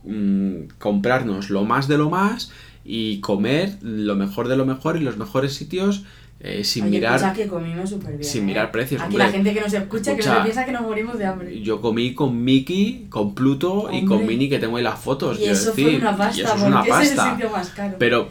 mm, 0.04 0.64
comprarnos 0.80 1.50
lo 1.50 1.64
más 1.64 1.88
de 1.88 1.98
lo 1.98 2.10
más 2.10 2.52
y 2.84 3.20
comer 3.20 3.78
lo 3.82 4.16
mejor 4.16 4.48
de 4.48 4.58
lo 4.58 4.66
mejor 4.66 4.98
y 4.98 5.02
los 5.02 5.18
mejores 5.18 5.54
sitios 5.54 6.04
eh, 6.44 6.64
sin 6.64 6.90
mirar 6.90 7.34
que 7.36 7.48
comimos 7.48 7.92
bien, 8.00 8.24
sin 8.24 8.48
mirar 8.48 8.66
¿eh? 8.66 8.70
precios 8.72 9.00
aquí 9.00 9.16
la 9.16 9.30
gente 9.30 9.54
que 9.54 9.62
nos 9.62 9.72
escucha, 9.72 10.16
que 10.16 10.26
no 10.26 10.42
piensa 10.42 10.66
que 10.66 10.72
nos 10.72 10.82
morimos 10.82 11.20
de 11.20 11.26
hambre. 11.28 11.62
yo 11.62 11.82
comí 11.82 12.16
con 12.16 12.44
Mickey 12.44 13.06
con 13.10 13.36
Pluto 13.36 13.90
y 13.92 14.06
con 14.06 14.26
Minnie 14.26 14.50
que 14.50 14.58
tengo 14.58 14.78
ahí 14.78 14.84
las 14.84 15.00
fotos 15.00 15.40
y 15.40 15.46
eso 15.46 15.72
fue 15.74 15.98
una 15.98 16.18
pasta 16.18 16.42
eso 16.42 16.56
es 16.56 16.62
una 16.64 16.84
pasta 16.84 17.04
es 17.04 17.12
el 17.12 17.20
sitio 17.20 17.50
más 17.52 17.70
caro. 17.70 17.96
Pero 18.00 18.30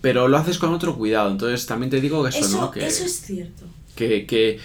pero 0.00 0.26
lo 0.26 0.38
haces 0.38 0.58
con 0.58 0.74
otro 0.74 0.96
cuidado 0.96 1.30
entonces 1.30 1.64
también 1.66 1.88
te 1.88 2.00
digo 2.00 2.20
que 2.24 2.30
eso, 2.30 2.48
¿no? 2.60 2.72
que, 2.72 2.84
eso 2.84 3.04
es 3.04 3.20
cierto. 3.20 3.64
que, 3.94 4.26
que 4.26 4.58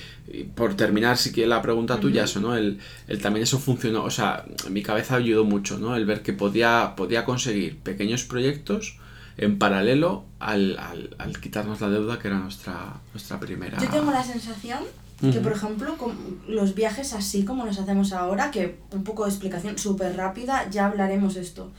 por 0.56 0.76
terminar 0.76 1.20
si 1.20 1.32
que 1.32 1.46
la 1.46 1.62
pregunta 1.62 2.00
tuya 2.00 2.24
eso 2.24 2.40
no 2.40 2.56
el, 2.56 2.80
el, 3.08 3.22
también 3.22 3.44
eso 3.44 3.60
funcionó 3.60 4.04
o 4.06 4.10
sea 4.10 4.44
en 4.66 4.74
mi 4.74 4.82
cabeza 4.82 5.18
ayudó 5.18 5.44
mucho 5.44 5.78
no 5.78 5.96
el 5.96 6.08
ver 6.08 6.24
que 6.24 6.34
podía 6.34 6.94
podía 6.98 7.26
conseguir 7.26 7.78
pequeños 7.78 8.24
proyectos 8.24 8.98
en 9.38 9.58
paralelo 9.58 10.26
al, 10.40 10.78
al, 11.18 11.40
quitarnos 11.40 11.82
la 11.82 11.90
deuda 11.90 12.20
que 12.20 12.28
era 12.28 12.40
nuestra, 12.40 13.02
nuestra 13.14 13.40
primera. 13.40 13.80
Yo 13.80 13.90
tengo 13.90 14.12
la 14.12 14.24
sensación 14.24 14.80
que, 15.22 15.40
por 15.40 15.52
ejemplo, 15.52 15.98
con 15.98 16.16
los 16.48 16.74
viajes 16.74 17.14
así 17.14 17.46
como 17.46 17.64
los 17.64 17.78
hacemos 17.78 18.12
ahora, 18.12 18.50
que 18.50 18.80
un 18.92 19.04
poco 19.04 19.26
de 19.26 19.30
explicación 19.30 19.78
súper 19.78 20.18
rápida, 20.18 20.68
ya 20.72 20.88
hablaremos 20.88 21.36
esto, 21.36 21.70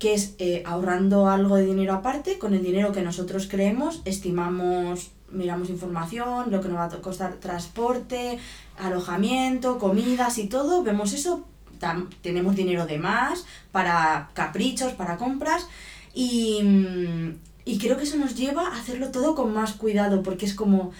que 0.00 0.14
es 0.14 0.34
eh, 0.38 0.64
ahorrando 0.66 1.28
algo 1.28 1.54
de 1.54 1.66
dinero 1.66 1.94
aparte, 1.94 2.38
con 2.38 2.52
el 2.52 2.64
dinero 2.64 2.90
que 2.90 3.02
nosotros 3.02 3.46
creemos, 3.48 4.02
estimamos, 4.04 5.12
miramos 5.30 5.70
información, 5.70 6.50
lo 6.50 6.60
que 6.60 6.68
nos 6.68 6.78
va 6.78 6.86
a 6.86 7.00
costar 7.00 7.34
transporte, 7.34 8.40
alojamiento, 8.76 9.78
comidas 9.78 10.38
y 10.38 10.48
todo, 10.48 10.82
vemos 10.82 11.12
eso, 11.12 11.46
tenemos 12.22 12.56
dinero 12.56 12.86
de 12.86 12.98
más 12.98 13.44
para 13.70 14.30
caprichos, 14.32 14.94
para 14.94 15.16
compras 15.16 15.68
y, 16.14 16.60
y 17.64 17.78
creo 17.78 17.96
que 17.96 18.04
eso 18.04 18.16
nos 18.16 18.36
lleva 18.36 18.68
a 18.68 18.78
hacerlo 18.78 19.10
todo 19.10 19.34
con 19.34 19.52
más 19.52 19.72
cuidado, 19.72 20.22
porque 20.22 20.46
es 20.46 20.54
como 20.54 20.92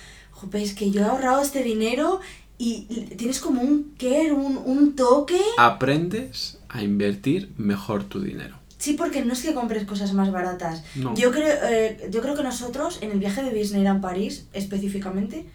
es 0.52 0.74
que 0.74 0.90
yo 0.90 1.00
he 1.00 1.04
ahorrado 1.04 1.40
este 1.42 1.62
dinero 1.62 2.20
y 2.58 2.82
tienes 3.16 3.40
como 3.40 3.62
un 3.62 3.94
qué, 3.98 4.32
un, 4.32 4.58
un 4.58 4.94
toque. 4.94 5.40
Aprendes 5.58 6.58
a 6.68 6.82
invertir 6.82 7.52
mejor 7.56 8.04
tu 8.04 8.20
dinero. 8.20 8.58
Sí, 8.78 8.92
porque 8.92 9.24
no 9.24 9.32
es 9.32 9.42
que 9.42 9.54
compres 9.54 9.86
cosas 9.86 10.12
más 10.12 10.30
baratas. 10.30 10.84
Yo, 11.16 11.30
creo, 11.30 11.56
eh, 11.64 12.08
yo 12.10 12.20
creo 12.20 12.34
que 12.34 12.42
nosotros, 12.42 12.98
en 13.00 13.12
el 13.12 13.18
viaje 13.18 13.42
de 13.42 13.50
Disneyland 13.50 14.02
París 14.02 14.46
específicamente, 14.52 15.46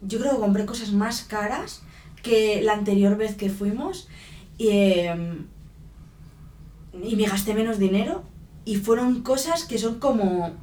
yo 0.00 0.18
creo 0.18 0.32
que 0.32 0.38
compré 0.38 0.64
cosas 0.64 0.92
más 0.92 1.22
caras 1.22 1.82
que 2.22 2.62
la 2.62 2.72
anterior 2.72 3.16
vez 3.16 3.34
que 3.34 3.50
fuimos 3.50 4.08
y, 4.56 4.70
em, 4.70 5.46
y 7.02 7.16
me 7.16 7.24
gasté 7.24 7.54
menos 7.54 7.78
dinero 7.78 8.24
y 8.70 8.76
fueron 8.76 9.22
cosas 9.22 9.64
que 9.64 9.78
son 9.78 9.98
como 9.98 10.54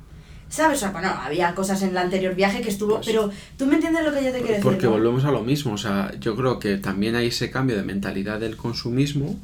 ¿Sabes? 0.50 0.78
O 0.78 0.80
sea, 0.80 0.92
bueno, 0.92 1.10
había 1.10 1.54
cosas 1.54 1.82
en 1.82 1.90
el 1.90 1.98
anterior 1.98 2.34
viaje 2.34 2.62
que 2.62 2.70
estuvo, 2.70 2.96
pues 2.96 3.08
pero 3.08 3.30
tú 3.58 3.66
me 3.66 3.76
entiendes 3.76 4.06
lo 4.06 4.14
que 4.14 4.24
yo 4.24 4.32
te 4.32 4.38
quiero 4.38 4.48
decir. 4.48 4.64
Porque 4.64 4.88
volvemos 4.88 5.26
a 5.26 5.32
lo 5.32 5.44
mismo, 5.44 5.74
o 5.74 5.78
sea, 5.78 6.18
yo 6.22 6.38
creo 6.38 6.58
que 6.58 6.78
también 6.78 7.16
hay 7.16 7.28
ese 7.28 7.52
cambio 7.52 7.76
de 7.76 7.84
mentalidad 7.84 8.40
del 8.40 8.56
consumismo 8.56 9.38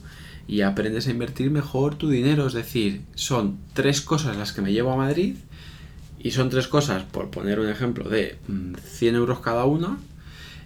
y 0.47 0.61
aprendes 0.61 1.07
a 1.07 1.11
invertir 1.11 1.51
mejor 1.51 1.95
tu 1.95 2.09
dinero, 2.09 2.47
es 2.47 2.53
decir, 2.53 3.01
son 3.15 3.57
tres 3.73 3.99
cosas 3.99 4.37
las 4.37 4.53
que 4.53 4.61
me 4.61 4.71
llevo 4.71 4.93
a 4.93 4.95
Madrid 4.95 5.35
y 6.19 6.31
son 6.31 6.49
tres 6.49 6.69
cosas, 6.69 7.03
por 7.03 7.29
poner 7.31 7.59
un 7.59 7.67
ejemplo, 7.67 8.07
de 8.07 8.37
100 8.47 9.13
mm, 9.13 9.17
euros 9.17 9.39
cada 9.41 9.65
una, 9.65 9.97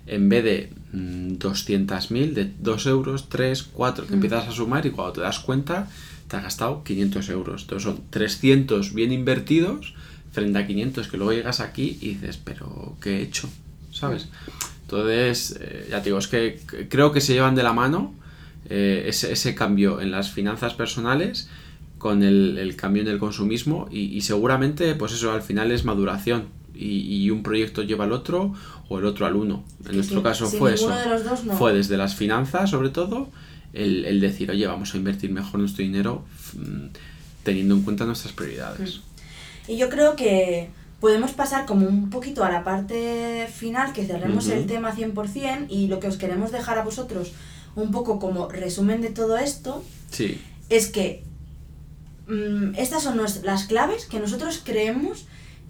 en 0.06 0.30
vez 0.30 0.44
de 0.44 0.72
200.000, 0.94 2.10
mm, 2.12 2.34
de 2.36 2.54
2 2.60 2.86
euros, 2.86 3.28
3, 3.28 3.64
4, 3.74 4.06
que 4.06 4.12
mm. 4.12 4.14
empiezas 4.14 4.48
a 4.48 4.52
sumar 4.52 4.86
y 4.86 4.92
cuando 4.92 5.14
te 5.14 5.22
das 5.22 5.40
cuenta 5.40 5.88
te 6.28 6.36
has 6.36 6.44
gastado 6.44 6.84
500 6.84 7.30
euros. 7.30 7.62
Entonces 7.64 7.84
son 7.84 8.02
300 8.10 8.94
bien 8.94 9.12
invertidos 9.12 9.94
frente 10.32 10.60
a 10.60 10.68
500 10.68 11.08
que 11.08 11.18
luego 11.18 11.34
llegas 11.34 11.60
aquí 11.60 11.98
y 12.02 12.16
dices, 12.16 12.38
pero 12.44 12.96
¿qué 13.02 13.18
he 13.18 13.22
hecho? 13.22 13.50
¿Sabes? 13.92 14.28
Entonces, 14.82 15.58
eh, 15.60 15.88
ya 15.90 16.00
te 16.00 16.06
digo, 16.06 16.18
es 16.18 16.28
que 16.28 16.60
creo 16.90 17.12
que 17.12 17.22
se 17.22 17.34
llevan 17.34 17.56
de 17.56 17.64
la 17.64 17.74
mano 17.74 18.14
eh, 18.70 19.06
ese, 19.08 19.32
ese, 19.32 19.56
cambio 19.56 20.02
en 20.02 20.12
las 20.12 20.32
finanzas 20.32 20.74
personales 20.74 21.50
con 21.98 22.24
el, 22.24 22.58
el 22.58 22.76
cambio 22.76 23.02
en 23.02 23.08
el 23.08 23.18
consumismo 23.18 23.88
y, 23.92 24.22
seguramente, 24.22 24.94
pues 24.96 25.14
eso, 25.14 25.32
al 25.32 25.42
final 25.42 25.72
es 25.72 25.84
maduración 25.84 26.46
y, 26.74 27.30
un 27.32 27.44
proyecto 27.44 27.84
lleva 27.84 28.06
al 28.06 28.12
otro 28.12 28.54
o 28.90 29.00
el 29.00 29.06
otro 29.06 29.26
al 29.26 29.36
uno. 29.36 29.64
En 29.88 29.96
nuestro 29.96 30.22
caso 30.22 30.48
fue 30.48 30.76
eso. 30.76 30.94
Fue 31.58 31.74
desde 31.74 31.98
las 31.98 32.16
finanzas, 32.16 32.70
sobre 32.70 32.90
todo, 32.90 33.30
el, 33.74 34.06
el, 34.06 34.20
decir, 34.20 34.50
oye, 34.52 34.66
vamos 34.68 34.94
a 34.94 34.98
invertir 34.98 35.32
mejor 35.32 35.60
nuestro 35.60 35.84
dinero 35.84 36.26
mm, 36.54 36.88
teniendo 37.44 37.76
en 37.76 37.84
cuenta 37.84 38.06
nuestras 38.06 38.34
prioridades. 38.34 38.98
Mm. 38.98 39.72
Y 39.72 39.78
yo 39.78 39.90
creo 39.90 40.16
que 40.16 40.70
podemos 41.00 41.32
pasar 41.32 41.66
como 41.66 41.88
un 41.88 42.10
poquito 42.10 42.44
a 42.44 42.52
la 42.52 42.64
parte 42.64 43.48
final, 43.54 43.94
que 43.94 44.06
cerremos 44.06 44.48
el 44.50 44.66
tema 44.66 44.96
100% 44.96 45.68
y 45.70 45.88
lo 45.88 46.00
que 46.00 46.08
os 46.08 46.18
queremos 46.18 46.52
dejar 46.52 46.78
a 46.78 46.84
vosotros 46.84 47.34
un 47.76 47.92
poco 47.92 48.20
como 48.20 48.48
resumen 48.50 49.02
de 49.02 49.10
todo 49.10 49.38
esto 49.38 49.84
sí. 50.10 50.42
es 50.70 50.88
que 50.88 51.24
mm, 52.28 52.76
estas 52.76 53.04
son 53.04 53.22
las 53.44 53.64
claves 53.66 54.06
que 54.06 54.20
nosotros 54.20 54.62
creemos 54.64 55.28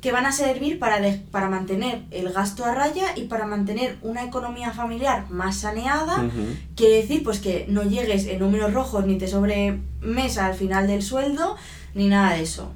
que 0.07 0.13
van 0.13 0.25
a 0.25 0.31
servir 0.31 0.79
para, 0.79 1.01
para 1.31 1.49
mantener 1.49 2.03
el 2.11 2.31
gasto 2.31 2.63
a 2.63 2.73
raya 2.73 3.07
y 3.17 3.23
para 3.23 3.45
mantener 3.45 3.97
una 4.01 4.23
economía 4.23 4.71
familiar 4.71 5.29
más 5.29 5.57
saneada. 5.57 6.29
Quiere 6.77 7.01
decir 7.01 7.25
pues 7.25 7.41
que 7.41 7.65
no 7.67 7.83
llegues 7.83 8.25
en 8.25 8.39
números 8.39 8.73
rojos 8.73 9.05
ni 9.05 9.17
te 9.17 9.27
sobre 9.27 9.81
mesa 9.99 10.45
al 10.45 10.53
final 10.53 10.87
del 10.87 11.03
sueldo 11.03 11.57
ni 11.93 12.07
nada 12.07 12.35
de 12.35 12.43
eso 12.43 12.71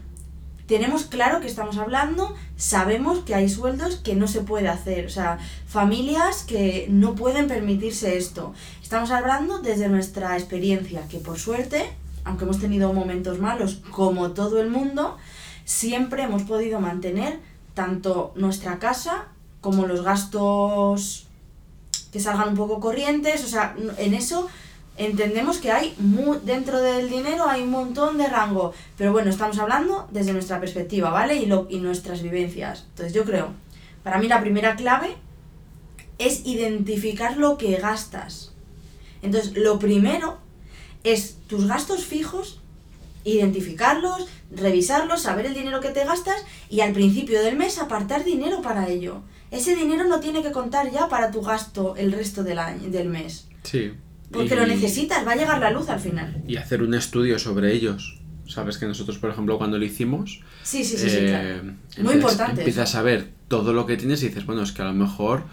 tenemos 0.68 1.04
claro 1.04 1.40
que 1.42 1.48
estamos 1.48 1.78
hablando, 1.78 2.34
sabemos 2.56 3.20
que 3.20 3.36
hay 3.36 3.50
sueldos 3.50 3.96
que 3.96 4.16
no 4.16 4.28
se 4.28 4.42
puede 4.42 4.70
hacer, 4.70 5.06
o 5.06 5.10
sea, 5.10 5.38
familias 5.68 6.44
que 6.44 6.88
no 6.90 7.14
pueden 7.16 7.48
permitirse 7.48 8.18
esto. 8.18 8.54
Estamos 8.82 9.12
hablando 9.12 9.60
desde 9.60 9.90
nuestra 9.90 10.38
experiencia, 10.38 11.02
que 11.10 11.18
por 11.18 11.38
suerte, 11.40 11.90
aunque 12.24 12.46
hemos 12.46 12.60
tenido 12.60 12.94
momentos 12.94 13.40
malos 13.40 13.82
como 13.92 14.32
todo 14.32 14.62
el 14.62 14.70
mundo, 14.70 15.18
siempre 15.66 16.24
hemos 16.24 16.44
podido 16.44 16.80
mantener 16.80 17.40
tanto 17.74 18.34
nuestra 18.36 18.80
casa 18.80 19.28
como 19.62 19.86
los 19.86 20.04
gastos 20.04 21.28
que 22.12 22.20
salgan 22.20 22.50
un 22.50 22.56
poco 22.56 22.80
corrientes, 22.80 23.44
o 23.44 23.48
sea, 23.48 23.76
en 23.98 24.14
eso 24.14 24.50
entendemos 24.98 25.60
que 25.60 25.72
hay 25.72 25.96
dentro 26.44 26.82
del 26.82 27.10
dinero 27.10 27.48
hay 27.48 27.62
un 27.62 27.72
montón 27.72 28.18
de 28.18 28.28
rango, 28.28 28.74
pero 28.98 29.12
bueno, 29.12 29.30
estamos 29.30 29.58
hablando 29.60 30.08
desde 30.12 30.34
nuestra 30.34 30.60
perspectiva, 30.60 31.10
¿vale? 31.10 31.36
Y, 31.38 31.46
lo, 31.46 31.68
y 31.70 31.80
nuestras 31.80 32.22
vivencias. 32.22 32.86
Entonces 32.90 33.14
yo 33.14 33.24
creo, 33.24 33.54
para 34.04 34.18
mí 34.18 34.28
la 34.28 34.42
primera 34.42 34.76
clave 34.76 35.16
es 36.18 36.46
identificar 36.46 37.38
lo 37.38 37.58
que 37.58 37.76
gastas. 37.78 38.54
Entonces, 39.22 39.56
lo 39.56 39.80
primero 39.80 40.38
es 41.04 41.38
tus 41.48 41.68
gastos 41.68 42.06
fijos, 42.06 42.61
identificarlos, 43.24 44.28
revisarlos, 44.56 45.22
saber 45.22 45.46
el 45.46 45.54
dinero 45.54 45.80
que 45.80 45.90
te 45.90 46.06
gastas 46.06 46.44
y 46.70 46.82
al 46.82 46.94
principio 46.94 47.42
del 47.42 47.56
mes 47.56 47.78
apartar 47.80 48.24
dinero 48.24 48.62
para 48.62 48.90
ello. 48.90 49.22
Ese 49.52 49.76
dinero 49.76 50.06
no 50.06 50.20
tiene 50.20 50.42
que 50.42 50.52
contar 50.52 50.92
ya 50.92 51.10
para 51.10 51.32
tu 51.32 51.42
gasto 51.42 51.96
el 51.98 52.12
resto 52.12 52.44
del 52.44 52.60
año, 52.60 52.90
del 52.90 53.10
mes. 53.10 53.48
Sí. 53.64 53.92
Porque 54.32 54.56
lo 54.56 54.66
necesitas, 54.66 55.28
va 55.28 55.34
a 55.34 55.36
llegar 55.36 55.60
la 55.60 55.72
luz 55.72 55.90
al 55.90 56.00
final. 56.00 56.42
Y 56.48 56.56
hacer 56.56 56.82
un 56.82 56.94
estudio 56.94 57.38
sobre 57.38 57.74
ellos. 57.74 58.18
Sabes 58.48 58.78
que 58.78 58.86
nosotros, 58.86 59.18
por 59.18 59.30
ejemplo, 59.30 59.58
cuando 59.58 59.78
lo 59.78 59.86
hicimos. 59.86 60.42
Sí, 60.64 60.84
sí, 60.84 60.98
sí, 60.98 61.10
sí 61.10 61.18
eh, 61.20 61.62
Muy 62.02 62.16
importante. 62.16 62.62
Empiezas 62.62 62.96
a 62.96 63.02
ver 63.02 63.30
todo 63.48 63.74
lo 63.74 63.86
que 63.86 63.98
tienes 63.98 64.24
y 64.24 64.28
dices, 64.28 64.46
bueno, 64.46 64.64
es 64.64 64.72
que 64.72 64.82
a 64.82 64.86
lo 64.86 64.94
mejor 64.94 65.44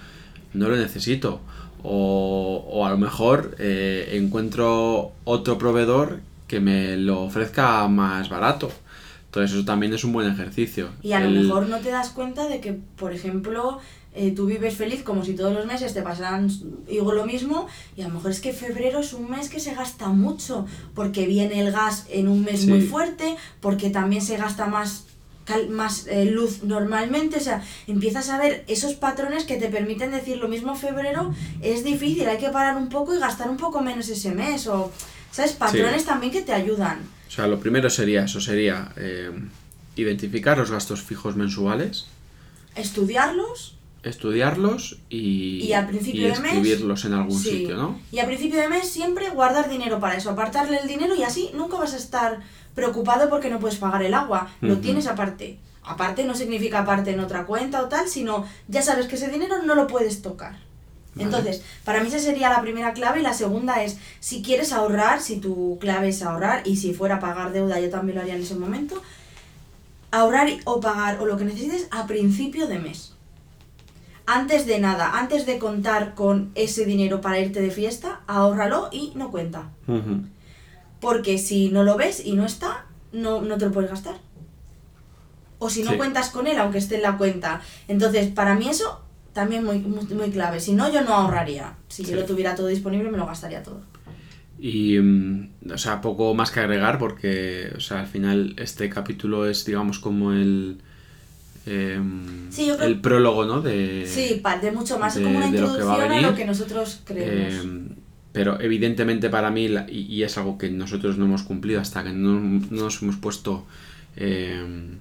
no 0.55 0.69
lo 0.69 0.77
necesito. 0.77 1.41
O, 1.83 2.65
o 2.69 2.87
a 2.87 2.91
lo 2.91 2.99
mejor 2.99 3.57
eh, 3.59 4.11
encuentro 4.15 5.13
otro 5.25 5.59
proveedor 5.59 6.21
que 6.49 6.59
me 6.59 6.97
lo 6.97 7.23
ofrezca 7.23 7.87
más 7.87 8.29
barato. 8.29 8.73
Entonces 9.27 9.55
eso 9.57 9.65
también 9.65 9.93
es 9.93 10.03
un 10.05 10.13
buen 10.13 10.29
ejercicio. 10.29 10.89
Y 11.03 11.13
a 11.13 11.21
lo 11.21 11.31
mejor 11.31 11.69
no 11.69 11.79
te 11.79 11.91
das 11.91 12.09
cuenta 12.09 12.49
de 12.49 12.61
que, 12.61 12.73
por 12.73 13.13
ejemplo, 13.13 13.79
eh, 14.15 14.33
tú 14.35 14.47
vives 14.47 14.75
feliz 14.75 15.03
como 15.03 15.23
si 15.23 15.35
todos 15.35 15.53
los 15.53 15.67
meses 15.67 15.93
te 15.93 16.01
pasaran 16.01 16.51
digo, 16.89 17.13
lo 17.13 17.27
mismo 17.27 17.67
y 17.95 18.03
a 18.03 18.09
lo 18.09 18.15
mejor 18.15 18.31
es 18.31 18.41
que 18.41 18.55
febrero 18.55 19.01
es 19.01 19.13
un 19.13 19.31
mes 19.31 19.51
que 19.51 19.61
se 19.61 19.75
gasta 19.75 20.09
mucho 20.09 20.67
porque 20.95 21.27
viene 21.27 21.61
el 21.61 21.71
gas 21.71 22.07
en 22.09 22.27
un 22.27 22.43
mes 22.43 22.67
muy 22.67 22.81
fuerte, 22.81 23.37
porque 23.61 23.91
también 23.91 24.23
se 24.23 24.39
gasta 24.39 24.67
más 24.67 25.05
más 25.71 26.07
eh, 26.09 26.27
luz 26.27 26.63
normalmente, 26.63 27.39
o 27.39 27.41
sea, 27.41 27.63
empiezas 27.87 28.29
a 28.29 28.39
ver 28.39 28.65
esos 28.69 28.93
patrones 28.93 29.45
que 29.45 29.57
te 29.57 29.69
permiten 29.69 30.11
decir 30.11 30.37
lo 30.37 30.47
mismo 30.47 30.75
febrero 30.75 31.33
es 31.63 31.85
difícil, 31.85 32.29
hay 32.29 32.37
que 32.37 32.51
parar 32.51 32.77
un 32.77 32.91
poco 32.91 33.15
y 33.15 33.19
gastar 33.19 33.49
un 33.49 33.57
poco 33.57 33.81
menos 33.81 34.11
ese 34.11 34.33
mes 34.33 34.67
o, 34.67 34.93
¿sabes? 35.31 35.53
Patrones 35.53 36.05
también 36.05 36.33
que 36.33 36.43
te 36.43 36.53
ayudan. 36.53 37.01
O 37.27 37.31
sea, 37.31 37.47
lo 37.47 37.61
primero 37.61 37.91
sería 37.91 38.25
eso, 38.25 38.41
sería 38.41 38.93
eh, 38.97 39.31
identificar 39.97 40.59
los 40.59 40.71
gastos 40.71 41.03
fijos 41.03 41.37
mensuales. 41.37 42.07
Estudiarlos 42.75 43.79
estudiarlos 44.03 44.99
y, 45.09 45.73
al 45.73 45.87
principio 45.87 46.29
escribirlos 46.29 47.05
en 47.05 47.15
algún 47.15 47.39
sitio, 47.39 47.77
¿no? 47.77 48.01
Y 48.13 48.21
a 48.21 48.27
principio 48.27 48.61
de 48.61 48.69
mes 48.69 48.89
siempre 48.89 49.31
guardar 49.31 49.69
dinero 49.69 50.01
para 50.01 50.17
eso, 50.17 50.31
apartarle 50.31 50.79
el 50.79 50.89
dinero 50.89 51.15
y 51.15 51.23
así 51.23 51.51
nunca 51.55 51.79
vas 51.79 51.95
a 51.95 51.97
estar 51.97 52.41
preocupado 52.75 53.29
porque 53.29 53.51
no 53.51 53.59
puedes 53.59 53.79
pagar 53.79 54.03
el 54.03 54.15
agua, 54.15 54.51
lo 54.61 54.79
tienes 54.79 55.07
aparte. 55.07 55.59
Aparte 55.83 56.25
no 56.25 56.35
significa 56.35 56.81
aparte 56.81 57.13
en 57.13 57.21
otra 57.21 57.47
cuenta 57.47 57.83
o 57.83 57.89
tal, 57.89 58.09
sino 58.09 58.47
ya 58.69 58.83
sabes 58.83 59.07
que 59.07 59.17
ese 59.17 59.29
dinero 59.29 59.63
no 59.65 59.75
lo 59.75 59.87
puedes 59.87 60.21
tocar. 60.23 60.59
Entonces, 61.17 61.63
para 61.85 62.01
mí 62.01 62.09
esa 62.09 62.19
sería 62.19 62.49
la 62.49 62.61
primera 62.61 62.93
clave 62.93 63.21
y 63.21 63.23
la 63.23 63.35
segunda 63.35 63.83
es, 63.83 63.99
si 64.21 64.43
quieres 64.43 64.73
ahorrar, 64.73 65.21
si 65.21 65.37
tu 65.39 65.79
clave 65.81 66.09
es 66.09 66.23
ahorrar 66.23 66.63
y 66.65 66.77
si 66.77 66.95
fuera 66.95 67.19
pagar 67.19 67.53
deuda, 67.53 67.81
yo 67.81 67.91
también 67.91 68.17
lo 68.17 68.23
haría 68.23 68.37
en 68.37 68.43
ese 68.43 68.55
momento, 68.55 69.03
ahorrar 70.11 70.49
o 70.65 70.81
pagar 70.81 71.21
o 71.21 71.27
lo 71.27 71.37
que 71.37 71.45
necesites 71.45 71.89
a 71.91 72.07
principio 72.07 72.67
de 72.67 72.79
mes 72.79 73.15
antes 74.31 74.67
de 74.67 74.79
nada, 74.79 75.19
antes 75.19 75.47
de 75.47 75.59
contar 75.59 76.15
con 76.15 76.53
ese 76.55 76.85
dinero 76.85 77.23
para 77.23 77.39
irte 77.39 77.63
de 77.63 77.71
fiesta, 77.71 78.21
ahórralo 78.27 78.91
y 78.93 79.13
no 79.15 79.31
cuenta. 79.31 79.71
Porque 81.01 81.39
si 81.39 81.71
no 81.71 81.83
lo 81.83 81.97
ves 81.97 82.21
y 82.25 82.33
no 82.35 82.45
está, 82.45 82.85
no, 83.11 83.41
no 83.41 83.57
te 83.57 83.65
lo 83.65 83.73
puedes 83.73 83.91
gastar. 83.91 84.17
o 85.59 85.71
si 85.71 85.83
no 85.83 85.97
cuentas 85.97 86.29
con 86.29 86.47
él, 86.47 86.59
aunque 86.59 86.79
esté 86.79 86.97
en 86.97 87.03
la 87.03 87.17
cuenta. 87.17 87.63
Entonces, 87.89 88.29
para 88.29 88.55
mí 88.55 88.69
eso 88.69 89.01
también 89.39 89.63
muy, 89.65 89.79
muy, 89.79 90.05
muy 90.05 90.31
clave. 90.31 90.59
Si 90.59 90.73
no, 90.73 90.93
yo 90.93 91.03
no 91.03 91.15
ahorraría. 91.15 91.77
Si 91.87 92.05
yo 92.05 92.17
lo 92.17 92.25
tuviera 92.25 92.57
todo 92.57 92.67
disponible, 92.67 93.09
me 93.09 93.19
lo 93.19 93.25
gastaría 93.25 93.63
todo. 93.63 93.81
Y, 94.59 94.99
mm, 94.99 95.51
o 95.73 95.79
sea, 95.79 96.01
poco 96.01 96.35
más 96.35 96.51
que 96.51 96.59
agregar 96.59 96.99
porque, 96.99 97.73
o 97.77 97.79
sea, 97.79 98.01
al 98.01 98.09
final 98.09 98.57
este 98.57 98.91
capítulo 98.91 99.49
es, 99.49 99.65
digamos, 99.65 100.01
como 100.01 100.33
el... 100.33 100.79
Em, 101.67 102.49
el 102.81 103.01
prólogo, 103.01 103.45
¿no? 103.45 103.61
De, 103.61 104.09
sí, 104.09 104.43
de 104.61 104.73
mucho 104.73 104.99
más, 104.99 105.15
es 105.15 105.23
como 105.23 105.39
una 105.39 105.47
introducción 105.47 106.11
a, 106.11 106.21
lo 106.21 106.35
que 106.35 106.45
nosotros 106.45 107.03
creemos. 107.05 107.65
Em, 107.65 107.89
pero 108.33 108.61
evidentemente 108.61 109.31
para 109.31 109.53
mí, 109.53 109.69
y, 109.89 110.25
es 110.25 110.37
algo 110.37 110.59
que 110.59 110.69
nosotros 110.69 111.17
no 111.17 111.27
hemos 111.27 111.45
cumplido 111.45 111.81
hasta 111.81 112.03
que 112.03 112.11
no, 112.11 112.41
nos 112.71 113.03
hemos 113.03 113.17
puesto, 113.17 113.67
em, 114.17 114.97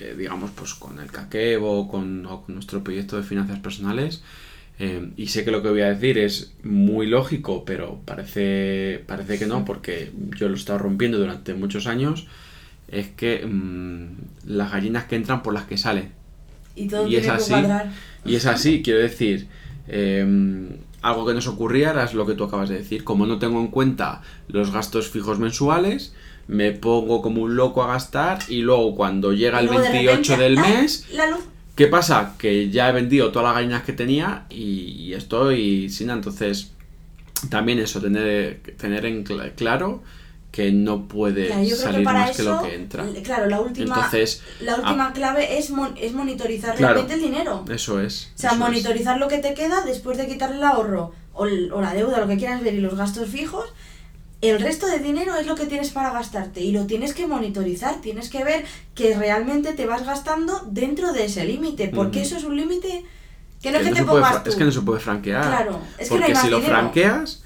eh, 0.00 0.14
digamos, 0.16 0.50
pues 0.50 0.74
con 0.74 0.98
el 0.98 1.12
Kakebo 1.12 1.88
con, 1.88 2.26
o 2.26 2.42
con 2.42 2.54
nuestro 2.54 2.82
proyecto 2.82 3.16
de 3.16 3.22
finanzas 3.22 3.58
personales, 3.60 4.22
Em, 4.80 5.12
y 5.18 5.26
sé 5.26 5.44
que 5.44 5.50
lo 5.50 5.62
que 5.62 5.68
voy 5.68 5.82
a 5.82 5.90
decir 5.90 6.16
es 6.16 6.54
muy 6.62 7.06
lógico, 7.06 7.66
pero 7.66 8.00
parece, 8.06 9.04
parece 9.06 9.38
que 9.38 9.46
no, 9.46 9.66
porque 9.66 10.10
yo 10.38 10.48
lo 10.48 10.54
he 10.54 10.58
estado 10.58 10.78
rompiendo 10.78 11.18
durante 11.18 11.52
muchos 11.52 11.86
años. 11.86 12.26
Es 12.88 13.08
que 13.08 13.46
mm, 13.46 14.06
las 14.46 14.72
gallinas 14.72 15.04
que 15.04 15.16
entran 15.16 15.42
por 15.42 15.52
las 15.52 15.64
que 15.64 15.76
salen. 15.76 16.12
Y 16.74 16.88
todo 16.88 17.06
y 17.06 17.16
es 17.16 17.28
así. 17.28 17.52
y 18.24 18.36
es 18.36 18.46
así, 18.46 18.80
quiero 18.84 19.00
decir. 19.00 19.48
Em, 19.86 20.68
algo 21.02 21.26
que 21.26 21.34
nos 21.34 21.46
ocurría 21.46 21.90
era 21.90 22.10
lo 22.14 22.24
que 22.24 22.32
tú 22.32 22.44
acabas 22.44 22.70
de 22.70 22.78
decir. 22.78 23.04
Como 23.04 23.26
no 23.26 23.38
tengo 23.38 23.60
en 23.60 23.68
cuenta 23.68 24.22
los 24.48 24.72
gastos 24.72 25.10
fijos 25.10 25.38
mensuales, 25.38 26.14
me 26.50 26.72
pongo 26.72 27.22
como 27.22 27.42
un 27.42 27.54
loco 27.54 27.82
a 27.82 27.86
gastar 27.86 28.40
y 28.48 28.62
luego 28.62 28.96
cuando 28.96 29.32
llega 29.32 29.60
el 29.60 29.68
28 29.68 30.36
del 30.36 30.58
mes, 30.58 31.06
la 31.12 31.28
luz 31.28 31.44
¿Qué 31.76 31.86
pasa? 31.86 32.34
Que 32.36 32.68
ya 32.68 32.90
he 32.90 32.92
vendido 32.92 33.32
todas 33.32 33.46
las 33.48 33.54
gallinas 33.54 33.84
que 33.84 33.94
tenía 33.94 34.44
y, 34.50 35.14
estoy 35.14 35.88
sin 35.88 36.10
entonces 36.10 36.72
también 37.48 37.78
eso, 37.78 38.02
tener, 38.02 38.60
tener 38.76 39.06
en 39.06 39.24
claro 39.24 40.02
que 40.52 40.72
no 40.72 41.08
puede 41.08 41.48
salir 41.74 42.04
más 42.04 42.36
que 42.36 42.42
lo 42.42 42.60
que 42.60 42.74
entra. 42.74 43.06
Claro, 43.22 43.46
la 43.46 43.60
última, 43.60 44.10
la 44.60 44.74
última 44.76 45.06
ah. 45.06 45.12
clave 45.14 45.56
es, 45.56 45.72
es 46.02 46.12
monitorizar 46.12 46.78
realmente 46.78 47.14
el 47.14 47.22
dinero. 47.22 47.64
Eso 47.70 47.98
es. 47.98 48.32
O 48.34 48.38
sea, 48.38 48.54
monitorizar 48.54 49.18
lo 49.18 49.28
que 49.28 49.38
te 49.38 49.54
queda 49.54 49.82
después 49.82 50.18
de 50.18 50.26
quitarle 50.26 50.56
el 50.56 50.64
ahorro 50.64 51.12
o, 51.32 51.44
o 51.44 51.80
la 51.80 51.94
deuda, 51.94 52.18
lo 52.18 52.26
que 52.26 52.36
quieras 52.36 52.62
ver 52.62 52.74
y 52.74 52.80
los 52.80 52.96
gastos 52.96 53.28
fijos 53.30 53.72
el 54.40 54.60
resto 54.60 54.86
de 54.86 54.98
dinero 54.98 55.34
es 55.36 55.46
lo 55.46 55.54
que 55.54 55.66
tienes 55.66 55.90
para 55.90 56.10
gastarte 56.10 56.60
y 56.60 56.72
lo 56.72 56.86
tienes 56.86 57.12
que 57.12 57.26
monitorizar, 57.26 58.00
tienes 58.00 58.30
que 58.30 58.42
ver 58.42 58.64
que 58.94 59.16
realmente 59.16 59.72
te 59.74 59.86
vas 59.86 60.06
gastando 60.06 60.66
dentro 60.70 61.12
de 61.12 61.26
ese 61.26 61.44
límite, 61.44 61.88
porque 61.88 62.22
eso 62.22 62.36
es 62.36 62.44
un 62.44 62.56
límite 62.56 63.04
que 63.62 63.70
no 63.70 63.78
es 63.78 63.88
que, 63.88 63.94
te 63.94 64.04
pongas 64.04 64.46
Es 64.46 64.56
que 64.56 64.64
no 64.64 64.72
se 64.72 64.80
puede 64.80 65.00
franquear. 65.00 65.46
Claro, 65.46 65.80
es 65.98 66.08
porque 66.08 66.26
que 66.26 66.32
no 66.32 66.38
hay 66.38 66.44
si 66.44 66.50
lo 66.50 66.60
franqueas, 66.62 67.42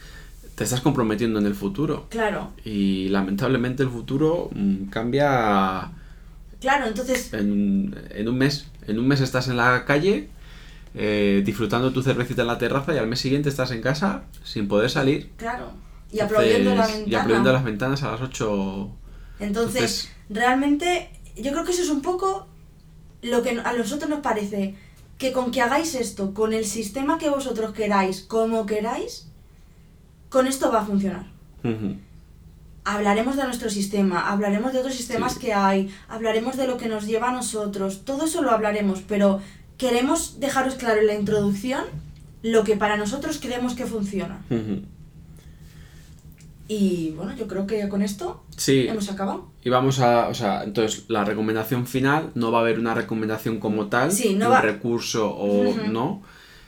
te 0.55 0.63
estás 0.63 0.81
comprometiendo 0.81 1.41
en 1.41 1.47
el 1.47 1.57
futuro. 1.57 2.07
Claro. 2.11 2.53
Y 2.65 3.09
lamentablemente 3.09 3.83
el 3.83 3.91
futuro 3.91 4.51
mm, 4.55 4.85
cambia... 4.85 5.91
Claro, 6.61 6.87
entonces... 6.87 7.33
En, 7.35 7.95
en, 8.11 8.29
un 8.29 8.39
mes. 8.39 8.67
En 8.87 9.01
un 9.01 9.09
mes 9.09 9.21
estás 9.21 9.49
en 9.49 9.57
la 9.57 9.85
calle 9.85 10.29
eh, 10.95 11.43
disfrutando 11.45 11.93
tu 11.93 12.03
cervecita 12.03 12.43
en 12.43 12.49
la 12.49 12.59
terraza 12.59 12.95
y 12.95 12.99
al 12.99 13.09
mes 13.09 13.19
siguiente 13.19 13.49
estás 13.49 13.73
en 13.73 13.83
casa 13.83 14.23
sin 14.45 14.69
poder 14.69 14.91
salir. 14.91 15.31
Claro. 15.37 15.73
Y 16.15 16.21
aplaudiendo. 16.21 16.73
Y 17.07 17.11
las 17.11 17.65
ventanas 17.65 18.03
a 18.03 18.13
las 18.13 18.21
8. 18.21 18.91
Entonces, 19.41 20.11
realmente, 20.31 21.11
yo 21.37 21.53
creo 21.53 21.65
que 21.65 21.73
eso 21.73 21.83
es 21.83 21.91
un 21.91 22.03
poco 22.03 22.47
lo 23.23 23.43
que 23.43 23.51
a 23.51 23.73
nosotros 23.73 24.09
nos 24.09 24.21
parece. 24.21 24.77
Que 25.19 25.33
con 25.33 25.51
que 25.51 25.61
hagáis 25.61 25.95
esto, 25.95 26.35
con 26.35 26.53
el 26.53 26.65
sistema 26.65 27.19
que 27.19 27.31
vosotros 27.31 27.73
queráis, 27.73 28.21
como 28.23 28.67
queráis, 28.67 29.29
con 30.29 30.49
esto 30.49 30.73
va 30.73 30.81
a 30.81 30.85
funcionar. 30.85 31.27
Hablaremos 32.85 33.37
de 33.37 33.45
nuestro 33.45 33.71
sistema, 33.71 34.29
hablaremos 34.29 34.73
de 34.73 34.81
otros 34.81 34.95
sistemas 34.95 35.39
que 35.39 35.55
hay, 35.55 35.95
hablaremos 36.09 36.57
de 36.57 36.67
lo 36.67 36.77
que 36.77 36.89
nos 36.89 37.07
lleva 37.07 37.31
a 37.31 37.33
nosotros, 37.33 38.05
todo 38.05 38.27
eso 38.27 38.43
lo 38.43 38.51
hablaremos, 38.51 39.03
pero 39.07 39.41
queremos 39.79 40.41
dejaros 40.41 40.75
claro 40.75 41.01
en 41.01 41.07
la 41.07 41.15
introducción 41.15 41.85
lo 42.43 42.65
que 42.65 42.77
para 42.77 42.97
nosotros 42.97 43.39
creemos 43.41 43.75
que 43.75 43.87
funciona. 43.87 44.43
Y 46.67 47.11
bueno, 47.11 47.37
yo 47.37 47.47
creo 47.47 47.67
que 47.67 47.89
con 47.89 48.01
esto 48.03 48.45
hemos 48.67 49.11
acabado. 49.11 49.51
Y 49.63 49.69
vamos 49.69 50.01
a, 50.01 50.29
o 50.29 50.35
sea, 50.35 50.65
entonces 50.65 51.05
la 51.09 51.25
recomendación 51.25 51.87
final 51.87 52.31
no 52.35 52.51
va 52.51 52.59
a 52.59 52.61
haber 52.63 52.79
una 52.79 52.95
recomendación 52.95 53.61
como 53.61 53.89
tal, 53.89 54.11
un 54.11 54.63
recurso 54.63 55.31
o 55.31 55.75
no, 55.89 56.23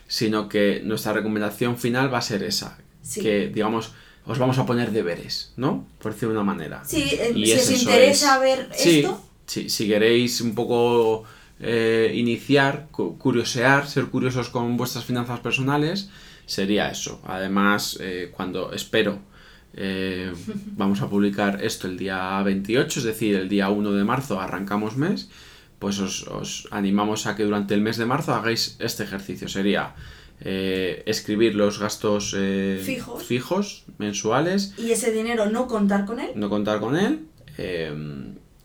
sino 0.06 0.48
que 0.48 0.82
nuestra 0.84 1.12
recomendación 1.12 1.78
final 1.78 2.12
va 2.12 2.18
a 2.18 2.22
ser 2.22 2.42
esa, 2.42 2.78
que 3.14 3.48
digamos 3.48 3.92
os 4.26 4.38
vamos 4.38 4.58
a 4.58 4.66
poner 4.66 4.90
deberes, 4.90 5.52
¿no? 5.56 5.86
Por 6.00 6.12
decirlo 6.12 6.34
de 6.34 6.40
una 6.40 6.52
manera. 6.52 6.82
Sí, 6.84 7.08
si 7.08 7.52
os 7.52 7.70
interesa 7.70 8.38
ver 8.38 8.68
esto. 8.76 9.22
Sí, 9.46 9.68
si 9.70 9.86
queréis 9.86 10.40
un 10.40 10.56
poco 10.56 11.22
eh, 11.60 12.12
iniciar, 12.14 12.88
curiosear, 12.90 13.88
ser 13.88 14.06
curiosos 14.06 14.50
con 14.50 14.76
vuestras 14.76 15.04
finanzas 15.04 15.38
personales, 15.38 16.10
sería 16.44 16.90
eso. 16.90 17.20
Además, 17.24 17.98
eh, 18.00 18.32
cuando 18.34 18.72
espero 18.72 19.20
eh, 19.76 20.32
vamos 20.76 21.02
a 21.02 21.08
publicar 21.08 21.62
esto 21.62 21.86
el 21.86 21.98
día 21.98 22.42
28, 22.42 23.00
es 23.00 23.04
decir, 23.04 23.36
el 23.36 23.48
día 23.48 23.68
1 23.68 23.92
de 23.92 24.04
marzo 24.04 24.40
arrancamos 24.40 24.96
mes, 24.96 25.28
pues 25.78 26.00
os, 26.00 26.66
animamos 26.70 27.26
a 27.26 27.36
que 27.36 27.44
durante 27.44 27.74
el 27.74 27.82
mes 27.82 27.98
de 27.98 28.06
marzo 28.06 28.34
hagáis 28.34 28.76
este 28.78 29.04
ejercicio. 29.04 29.48
Sería 29.48 29.94
eh, 30.40 31.02
escribir 31.04 31.54
los 31.54 31.78
gastos 31.78 32.34
eh, 32.36 32.82
fijos. 33.22 33.84
mensuales. 33.98 34.72
Y 34.78 34.92
ese 34.92 35.12
dinero 35.12 35.50
no 35.50 35.68
contar 35.68 36.06
con 36.06 36.20
él. 36.20 36.30
No 36.34 36.48
contar 36.48 36.80
con 36.80 36.96
él. 36.96 37.26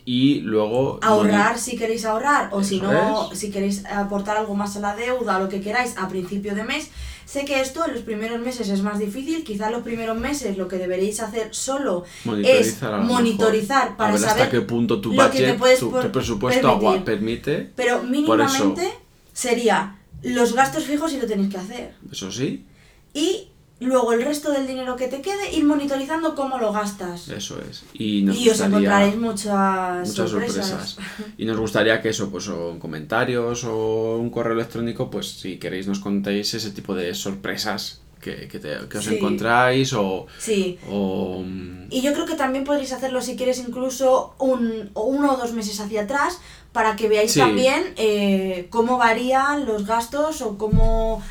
y 0.06 0.40
luego... 0.40 1.00
Ahorrar 1.02 1.60
si 1.60 1.78
queréis 1.78 2.06
ahorrar 2.06 2.50
o 2.54 2.64
si 2.64 2.80
no, 2.80 3.36
si 3.36 3.52
queréis 3.52 3.86
aportar 3.86 4.38
algo 4.38 4.56
más 4.56 4.78
a 4.78 4.80
la 4.80 4.96
deuda, 4.96 5.40
lo 5.40 5.50
que 5.50 5.60
queráis 5.60 5.98
a 5.98 6.08
principio 6.08 6.56
de 6.56 6.64
mes 6.64 6.90
Sé 7.26 7.46
que 7.46 7.62
esto 7.62 7.86
en 7.86 7.94
los 7.94 8.04
primeros 8.04 8.40
meses 8.40 8.70
es 8.70 8.82
más 8.82 9.00
difícil, 9.00 9.44
quizás 9.44 9.72
los 9.72 9.84
primeros 9.84 10.18
meses 10.18 10.58
lo 10.58 10.68
que 10.68 10.78
deberéis 10.78 11.20
hacer 11.20 11.54
solo 11.54 12.04
es 12.44 12.82
monitorizar 12.82 13.96
para 13.98 14.18
saber 14.18 14.44
hasta 14.44 14.50
qué 14.50 14.62
punto 14.62 15.00
tu, 15.00 15.14
budget, 15.14 15.58
tu, 15.80 16.12
presupuesto 16.12 16.80
permite. 17.06 17.72
Pero 17.76 18.04
mínimamente 18.04 18.92
sería 19.34 19.98
los 20.24 20.54
gastos 20.54 20.84
fijos 20.84 21.14
y 21.14 21.20
lo 21.20 21.28
tenéis 21.28 21.50
que 21.50 21.58
hacer. 21.58 21.94
Eso 22.12 22.32
sí. 22.32 22.66
Y 23.14 23.51
luego 23.82 24.14
el 24.14 24.24
resto 24.24 24.52
del 24.52 24.68
dinero 24.68 24.96
que 24.96 25.08
te 25.08 25.22
quede, 25.22 25.54
ir 25.54 25.66
monitorizando 25.66 26.36
cómo 26.36 26.58
lo 26.60 26.72
gastas. 26.72 27.28
Eso 27.30 27.60
es. 27.70 27.84
Y, 27.94 28.28
os 28.50 28.60
encontraréis 28.60 29.18
muchas, 29.18 30.14
sorpresas. 30.14 30.98
Y 31.38 31.46
nos 31.46 31.58
gustaría 31.58 32.02
que 32.02 32.10
eso, 32.10 32.30
pues 32.30 32.48
o 32.48 32.72
en 32.72 32.80
comentarios 32.80 33.64
o 33.64 34.18
un 34.18 34.30
correo 34.30 34.54
electrónico, 34.54 35.10
pues 35.10 35.32
si 35.32 35.58
queréis 35.58 35.88
nos 35.88 36.00
contéis 36.00 36.54
ese 36.54 36.72
tipo 36.72 36.94
de 36.94 37.14
sorpresas 37.16 38.02
que, 38.22 38.48
que, 38.48 38.98
os 38.98 39.08
encontráis 39.08 39.94
o, 39.94 40.28
sí. 40.38 40.78
o... 40.88 41.44
Y 41.90 42.02
yo 42.02 42.14
creo 42.14 42.28
que 42.28 42.36
también 42.36 42.64
podréis 42.64 42.94
hacerlo 42.94 43.20
si 43.22 43.36
quieres 43.36 43.58
incluso 43.58 44.36
un, 44.38 44.92
uno 44.94 45.34
o 45.34 45.38
dos 45.38 45.54
meses 45.54 45.80
hacia 45.80 46.04
atrás 46.04 46.40
para 46.72 46.96
que 46.96 47.10
veáis 47.10 47.34
también 47.34 47.94
eh, 47.98 48.68
cómo 48.70 49.00
varían 49.00 49.66
los 49.66 49.88
gastos 49.88 50.44
o 50.44 50.60
cómo, 50.60 51.24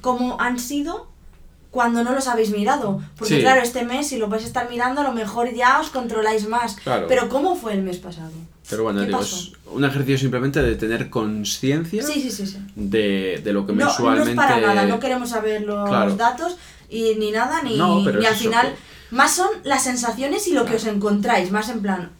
cómo 0.00 0.40
han 0.40 0.58
sido 0.58 1.07
cuando 1.78 2.02
no 2.02 2.12
los 2.12 2.26
habéis 2.26 2.50
mirado. 2.50 3.00
Porque 3.16 3.38
claro, 3.38 3.62
este 3.62 3.84
mes, 3.84 4.08
si 4.08 4.18
lo 4.18 4.26
vais 4.26 4.42
a 4.42 4.48
estar 4.48 4.68
mirando, 4.68 5.00
a 5.00 5.04
lo 5.04 5.12
mejor 5.12 5.54
ya 5.54 5.78
os 5.78 5.90
controláis 5.90 6.48
más. 6.48 6.76
Pero 7.06 7.28
¿cómo 7.28 7.54
fue 7.54 7.72
el 7.72 7.82
mes 7.82 7.98
pasado? 7.98 8.32
Pero 8.68 8.82
bueno, 8.82 9.02
digo, 9.02 9.20
es 9.20 9.52
un 9.70 9.84
ejercicio 9.84 10.18
simplemente 10.18 10.60
de 10.60 10.74
tener 10.74 11.08
conciencia 11.08 12.02
de, 12.74 13.40
de, 13.44 13.52
lo 13.52 13.64
que 13.64 13.74
mensualmente... 13.74 14.34
No, 14.34 14.42
es 14.42 14.48
para 14.48 14.60
nada, 14.60 14.86
no 14.86 14.98
queremos 14.98 15.30
saber 15.30 15.62
los 15.62 16.16
datos 16.16 16.56
y 16.90 17.14
ni 17.14 17.30
nada, 17.30 17.62
ni, 17.62 17.74
ni 17.76 18.26
al 18.26 18.34
final... 18.34 18.74
Más 19.12 19.36
son 19.36 19.48
las 19.62 19.84
sensaciones 19.84 20.48
y 20.48 20.54
lo 20.54 20.64
que 20.64 20.74
os 20.74 20.84
encontráis, 20.84 21.52
más 21.52 21.68
en 21.68 21.80
plan... 21.80 22.10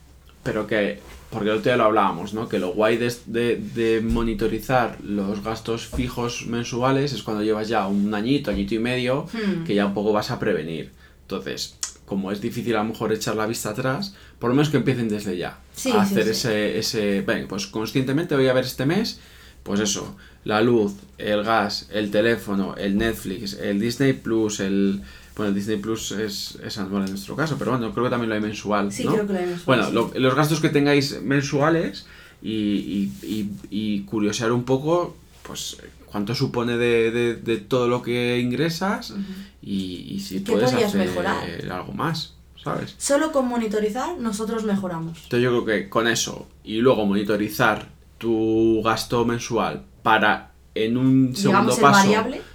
Pero 0.44 0.68
que 0.68 1.02
porque 1.30 1.50
el 1.50 1.56
otro 1.56 1.64
día 1.64 1.76
lo 1.76 1.84
hablábamos, 1.84 2.32
¿no? 2.32 2.48
Que 2.48 2.58
lo 2.58 2.72
guay 2.72 2.96
de, 2.96 3.14
de, 3.26 4.00
monitorizar 4.00 4.98
los 5.02 5.42
gastos 5.42 5.86
fijos 5.86 6.46
mensuales 6.46 7.12
es 7.12 7.22
cuando 7.22 7.42
llevas 7.42 7.68
ya 7.68 7.86
un 7.86 8.14
añito, 8.14 8.50
añito 8.50 8.74
y 8.74 8.78
medio, 8.78 9.26
hmm. 9.32 9.64
que 9.64 9.74
ya 9.74 9.86
un 9.86 9.94
poco 9.94 10.12
vas 10.12 10.30
a 10.30 10.38
prevenir. 10.38 10.92
Entonces, 11.22 11.76
como 12.06 12.32
es 12.32 12.40
difícil 12.40 12.74
a 12.76 12.82
lo 12.82 12.88
mejor 12.88 13.12
echar 13.12 13.36
la 13.36 13.46
vista 13.46 13.70
atrás, 13.70 14.14
por 14.38 14.48
lo 14.48 14.56
menos 14.56 14.70
que 14.70 14.78
empiecen 14.78 15.08
desde 15.08 15.36
ya 15.36 15.58
a 15.92 16.00
hacer 16.00 16.28
ese, 16.28 16.78
ese, 16.78 17.20
bueno, 17.20 17.46
pues 17.46 17.66
conscientemente 17.66 18.34
voy 18.34 18.48
a 18.48 18.54
ver 18.54 18.64
este 18.64 18.86
mes, 18.86 19.20
pues 19.62 19.80
eso, 19.80 20.16
la 20.44 20.62
luz, 20.62 20.94
el 21.18 21.42
gas, 21.44 21.88
el 21.92 22.10
teléfono, 22.10 22.74
el 22.76 22.96
Netflix, 22.96 23.52
el 23.52 23.78
Disney 23.78 24.14
Plus, 24.14 24.60
el 24.60 25.02
bueno, 25.38 25.52
Disney 25.52 25.76
Plus 25.76 26.10
es, 26.10 26.58
es, 26.64 26.78
anual 26.78 27.04
en 27.04 27.10
nuestro 27.10 27.36
caso, 27.36 27.56
pero 27.56 27.70
bueno, 27.70 27.92
creo 27.92 28.04
que 28.04 28.10
también 28.10 28.28
lo 28.28 28.34
hay 28.34 28.40
mensual. 28.40 28.92
Sí, 28.92 29.04
creo 29.04 29.24
que 29.24 29.32
lo 29.32 29.38
hay 29.38 29.46
mensual. 29.46 29.92
Bueno, 29.92 30.10
los 30.16 30.34
gastos 30.34 30.60
que 30.60 30.68
tengáis 30.68 31.22
mensuales 31.22 32.06
y, 32.42 33.12
y, 33.22 33.50
y, 33.70 34.00
curiosear 34.00 34.50
un 34.50 34.64
poco, 34.64 35.16
pues 35.44 35.76
cuánto 36.06 36.34
supone 36.34 36.76
de, 36.76 37.12
de, 37.12 37.36
de 37.36 37.56
todo 37.58 37.86
lo 37.86 38.02
que 38.02 38.40
ingresas 38.40 39.14
y, 39.62 40.08
y, 40.10 40.20
si 40.20 40.40
puedes 40.40 40.72
hacer 40.72 41.06
mejorar? 41.06 41.48
algo 41.70 41.92
más. 41.92 42.34
¿Sabes? 42.62 42.96
Solo 42.98 43.30
con 43.30 43.46
monitorizar 43.46 44.18
nosotros 44.18 44.64
mejoramos. 44.64 45.18
Entonces 45.22 45.40
yo 45.40 45.50
creo 45.50 45.64
que 45.64 45.88
con 45.88 46.08
eso 46.08 46.48
y 46.64 46.78
luego 46.78 47.06
monitorizar 47.06 47.88
tu 48.18 48.82
gasto 48.82 49.24
mensual 49.24 49.84
para 50.02 50.50
en 50.74 50.96
un 50.96 51.36
segundo 51.36 51.76
paso 51.76 52.10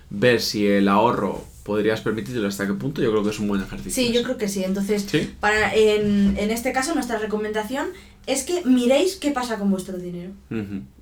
ver 0.09 0.41
si 0.41 0.67
el 0.67 0.89
ahorro 0.89 1.52
podrías 1.63 2.01
permitirlo 2.01 2.47
hasta 2.47 2.67
qué 2.67 2.73
punto, 2.73 3.01
yo 3.01 3.11
creo 3.11 3.23
que 3.23 3.29
es 3.29 3.39
un 3.39 3.47
buen 3.47 3.61
ejercicio. 3.61 4.03
Sí, 4.03 4.13
yo 4.13 4.23
creo 4.23 4.37
que 4.37 4.49
sí. 4.49 4.63
Entonces, 4.63 5.05
Para, 5.39 5.73
en, 5.73 6.37
en, 6.37 6.51
este 6.51 6.73
caso, 6.73 6.93
nuestra 6.93 7.17
recomendación 7.17 7.87
es 8.25 8.43
que 8.43 8.63
miréis 8.65 9.15
qué 9.15 9.31
pasa 9.31 9.57
con 9.57 9.71
vuestro 9.71 9.97
dinero. 9.97 10.31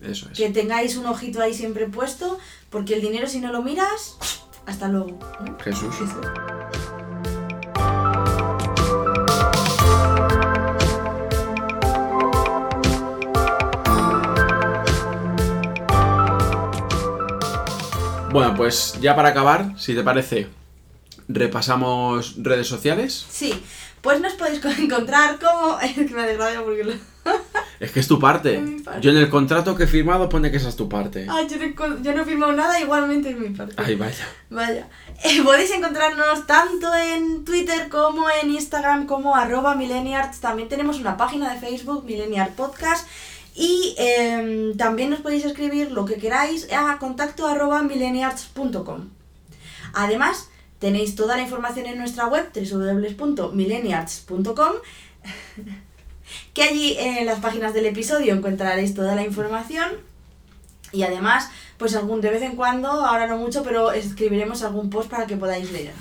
Eso 0.02 0.30
es. 0.32 0.38
Que 0.38 0.50
tengáis 0.50 0.98
un 0.98 1.08
ojito 1.08 1.42
ahí 1.42 1.54
siempre 1.54 1.88
puesto, 1.88 2.38
porque 2.70 2.96
el 2.96 3.02
dinero 3.02 3.28
si 3.28 3.40
no 3.40 3.52
lo 3.52 3.62
miras, 3.64 4.18
hasta 4.66 4.88
luego. 4.88 5.20
Jesús. 5.64 5.94
Jesús. 5.96 6.26
Bueno, 18.32 18.56
pues 18.56 18.96
ya 19.02 19.16
para 19.16 19.30
acabar, 19.30 19.74
si 19.78 19.94
te 19.94 20.04
parece, 20.04 20.48
repasamos 21.28 22.36
redes 22.38 22.68
sociales. 22.68 23.26
Sí, 23.30 23.54
pues 24.02 24.22
nos 24.22 24.34
podéis 24.34 24.64
encontrar 24.80 25.38
como... 25.40 25.80
Es 25.82 25.94
que 25.94 26.06
me 26.14 26.24
desgracia 26.24 26.62
porque 26.64 26.84
lo... 26.84 26.94
Es 27.80 27.92
que 27.92 28.00
es 28.00 28.08
tu 28.08 28.20
parte. 28.20 28.64
Yo 29.02 29.10
en 29.10 29.18
el 29.18 29.30
contrato 29.30 29.76
que 29.76 29.86
he 29.86 29.88
firmado 29.88 30.30
pone 30.30 30.52
que 30.52 30.58
esa 30.58 30.70
es 30.70 30.76
tu 30.76 30.88
parte. 30.88 31.26
Ay, 31.28 31.48
yo 31.50 31.58
no, 31.58 32.02
yo 32.02 32.14
no 32.14 32.22
he 32.22 32.26
firmado 32.26 32.52
nada, 32.52 32.80
igualmente 32.80 33.32
es 33.32 33.38
mi 33.38 33.50
parte. 33.50 33.74
Ay, 33.78 33.96
vaya. 33.96 34.28
Vaya. 34.52 34.88
Eh, 35.24 35.42
podéis 35.44 35.72
encontrarnos 35.72 36.46
tanto 36.46 36.94
en 36.94 37.44
Twitter 37.44 37.90
como 37.90 38.28
en 38.30 38.52
Instagram 38.52 39.08
como 39.08 39.36
arroba 39.36 39.76
millenniarts. 39.76 40.40
También 40.40 40.70
tenemos 40.70 41.00
una 41.00 41.18
página 41.18 41.54
de 41.54 41.60
Facebook, 41.60 42.06
Millenniart 42.06 42.54
Podcast. 42.54 43.08
Y 43.56 43.96
em, 43.98 44.78
también 44.78 45.10
nos 45.10 45.20
podéis 45.20 45.44
escribir 45.46 45.92
lo 45.92 46.06
que 46.06 46.16
queráis 46.16 46.70
a 46.72 46.98
contacto 47.00 47.48
arroba 47.48 47.84
millenniarts.com. 47.84 49.10
Además, 49.94 50.48
tenéis 50.80 51.16
toda 51.16 51.36
la 51.36 51.44
información 51.44 51.86
en 51.86 51.98
nuestra 51.98 52.28
web 52.28 52.50
www.millenniarts.com 52.54 54.74
que 56.54 56.64
allí 56.64 56.96
en 56.98 57.26
las 57.26 57.40
páginas 57.40 57.74
del 57.74 57.88
episodio 57.88 58.34
encontraréis 58.34 58.94
toda 58.94 59.16
la 59.16 59.24
información 59.24 60.12
y 60.92 61.04
además, 61.04 61.50
pues 61.78 61.96
algún 61.96 62.22
de 62.22 62.30
vez 62.30 62.42
en 62.42 62.56
cuando, 62.56 62.90
ahora 62.90 63.28
no 63.28 63.38
mucho, 63.38 63.64
pero 63.64 63.92
escribiremos 63.92 64.62
algún 64.64 64.90
post 64.90 65.10
para 65.10 65.26
que 65.26 65.38
podáis 65.38 65.72
leer. 65.72 65.94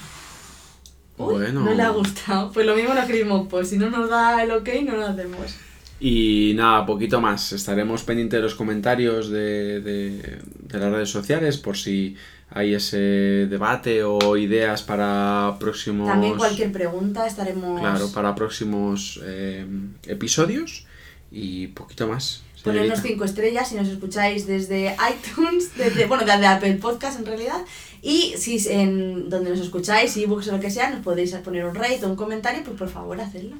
bueno. 1.17 1.61
No 1.61 1.73
le 1.73 1.83
ha 1.83 1.91
gustado. 1.91 2.51
Pues 2.53 2.67
lo 2.67 2.75
mismo 2.75 2.95
no 2.95 3.01
escribimos 3.01 3.49
post. 3.49 3.71
Si 3.71 3.79
no 3.79 3.91
nos 3.91 4.11
da 4.11 4.43
el 4.43 4.51
ok, 4.51 4.69
no 4.85 4.97
lo 4.97 5.07
hacemos. 5.07 5.55
Y 6.01 6.53
nada, 6.57 6.87
poquito 6.87 7.21
más. 7.21 7.53
Estaremos 7.53 8.03
pendientes 8.05 8.39
de 8.39 8.43
los 8.43 8.55
comentarios 8.55 9.29
de, 9.29 9.81
de, 9.83 10.39
las 10.71 10.91
redes 10.91 11.11
sociales 11.11 11.59
por 11.59 11.77
si 11.77 12.17
hay 12.49 12.75
ese 12.75 13.47
debate 13.47 14.03
o 14.03 14.37
ideas 14.39 14.83
para 14.83 15.57
próximos... 15.61 16.09
También 16.09 16.39
cualquier 16.39 16.73
pregunta 16.73 17.27
estaremos... 17.27 17.79
Claro, 17.81 18.11
para 18.13 18.35
próximos 18.35 19.21
eh, 19.25 19.67
episodios 20.07 20.87
y 21.31 21.67
poquito 21.69 22.09
más. 22.09 22.43
Ponernos 22.65 23.01
cinco 23.03 23.25
estrellas 23.25 23.69
si 23.69 23.75
nos 23.75 23.89
escucháis 23.89 24.47
desde 24.47 24.97
iTunes, 25.11 25.77
desde, 25.77 26.07
bueno, 26.07 26.25
desde 26.25 26.47
Apple 26.47 26.75
Podcast 26.75 27.19
en 27.19 27.27
realidad. 27.27 27.61
Y 28.03 28.35
si 28.39 28.59
en 28.69 29.29
donde 29.29 29.51
nos 29.51 29.61
escucháis, 29.61 30.17
ebooks 30.17 30.49
o 30.49 30.53
lo 30.53 30.61
que 30.61 30.71
sea, 30.71 30.91
nos 30.91 31.01
podéis 31.01 31.33
poner 31.37 31.65
un 31.67 31.75
rate 31.75 32.01
o 32.05 32.09
un 32.09 32.17
comentario, 32.17 32.63
pues 32.65 32.77
por 32.77 32.89
favor, 32.89 33.21
hacedlo. 33.21 33.57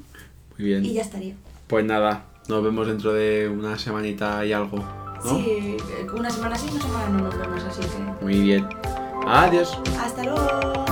Muy 0.57 0.67
bien. 0.67 0.85
Y 0.85 0.93
ya 0.93 1.01
estaría. 1.01 1.35
Pues 1.67 1.85
nada, 1.85 2.30
nos 2.47 2.63
vemos 2.63 2.87
dentro 2.87 3.13
de 3.13 3.49
una 3.49 3.77
semanita 3.77 4.45
y 4.45 4.53
algo. 4.53 4.77
¿no? 5.23 5.35
Sí, 5.37 5.77
una 6.13 6.29
semana 6.29 6.55
sí, 6.55 6.69
una 6.71 6.81
semana 6.81 7.09
no 7.09 7.23
nos 7.25 7.37
vemos, 7.37 7.63
así 7.63 7.81
que. 7.81 8.23
Muy 8.23 8.41
bien. 8.41 8.67
Adiós. 9.27 9.77
Hasta 9.99 10.23
luego. 10.23 10.90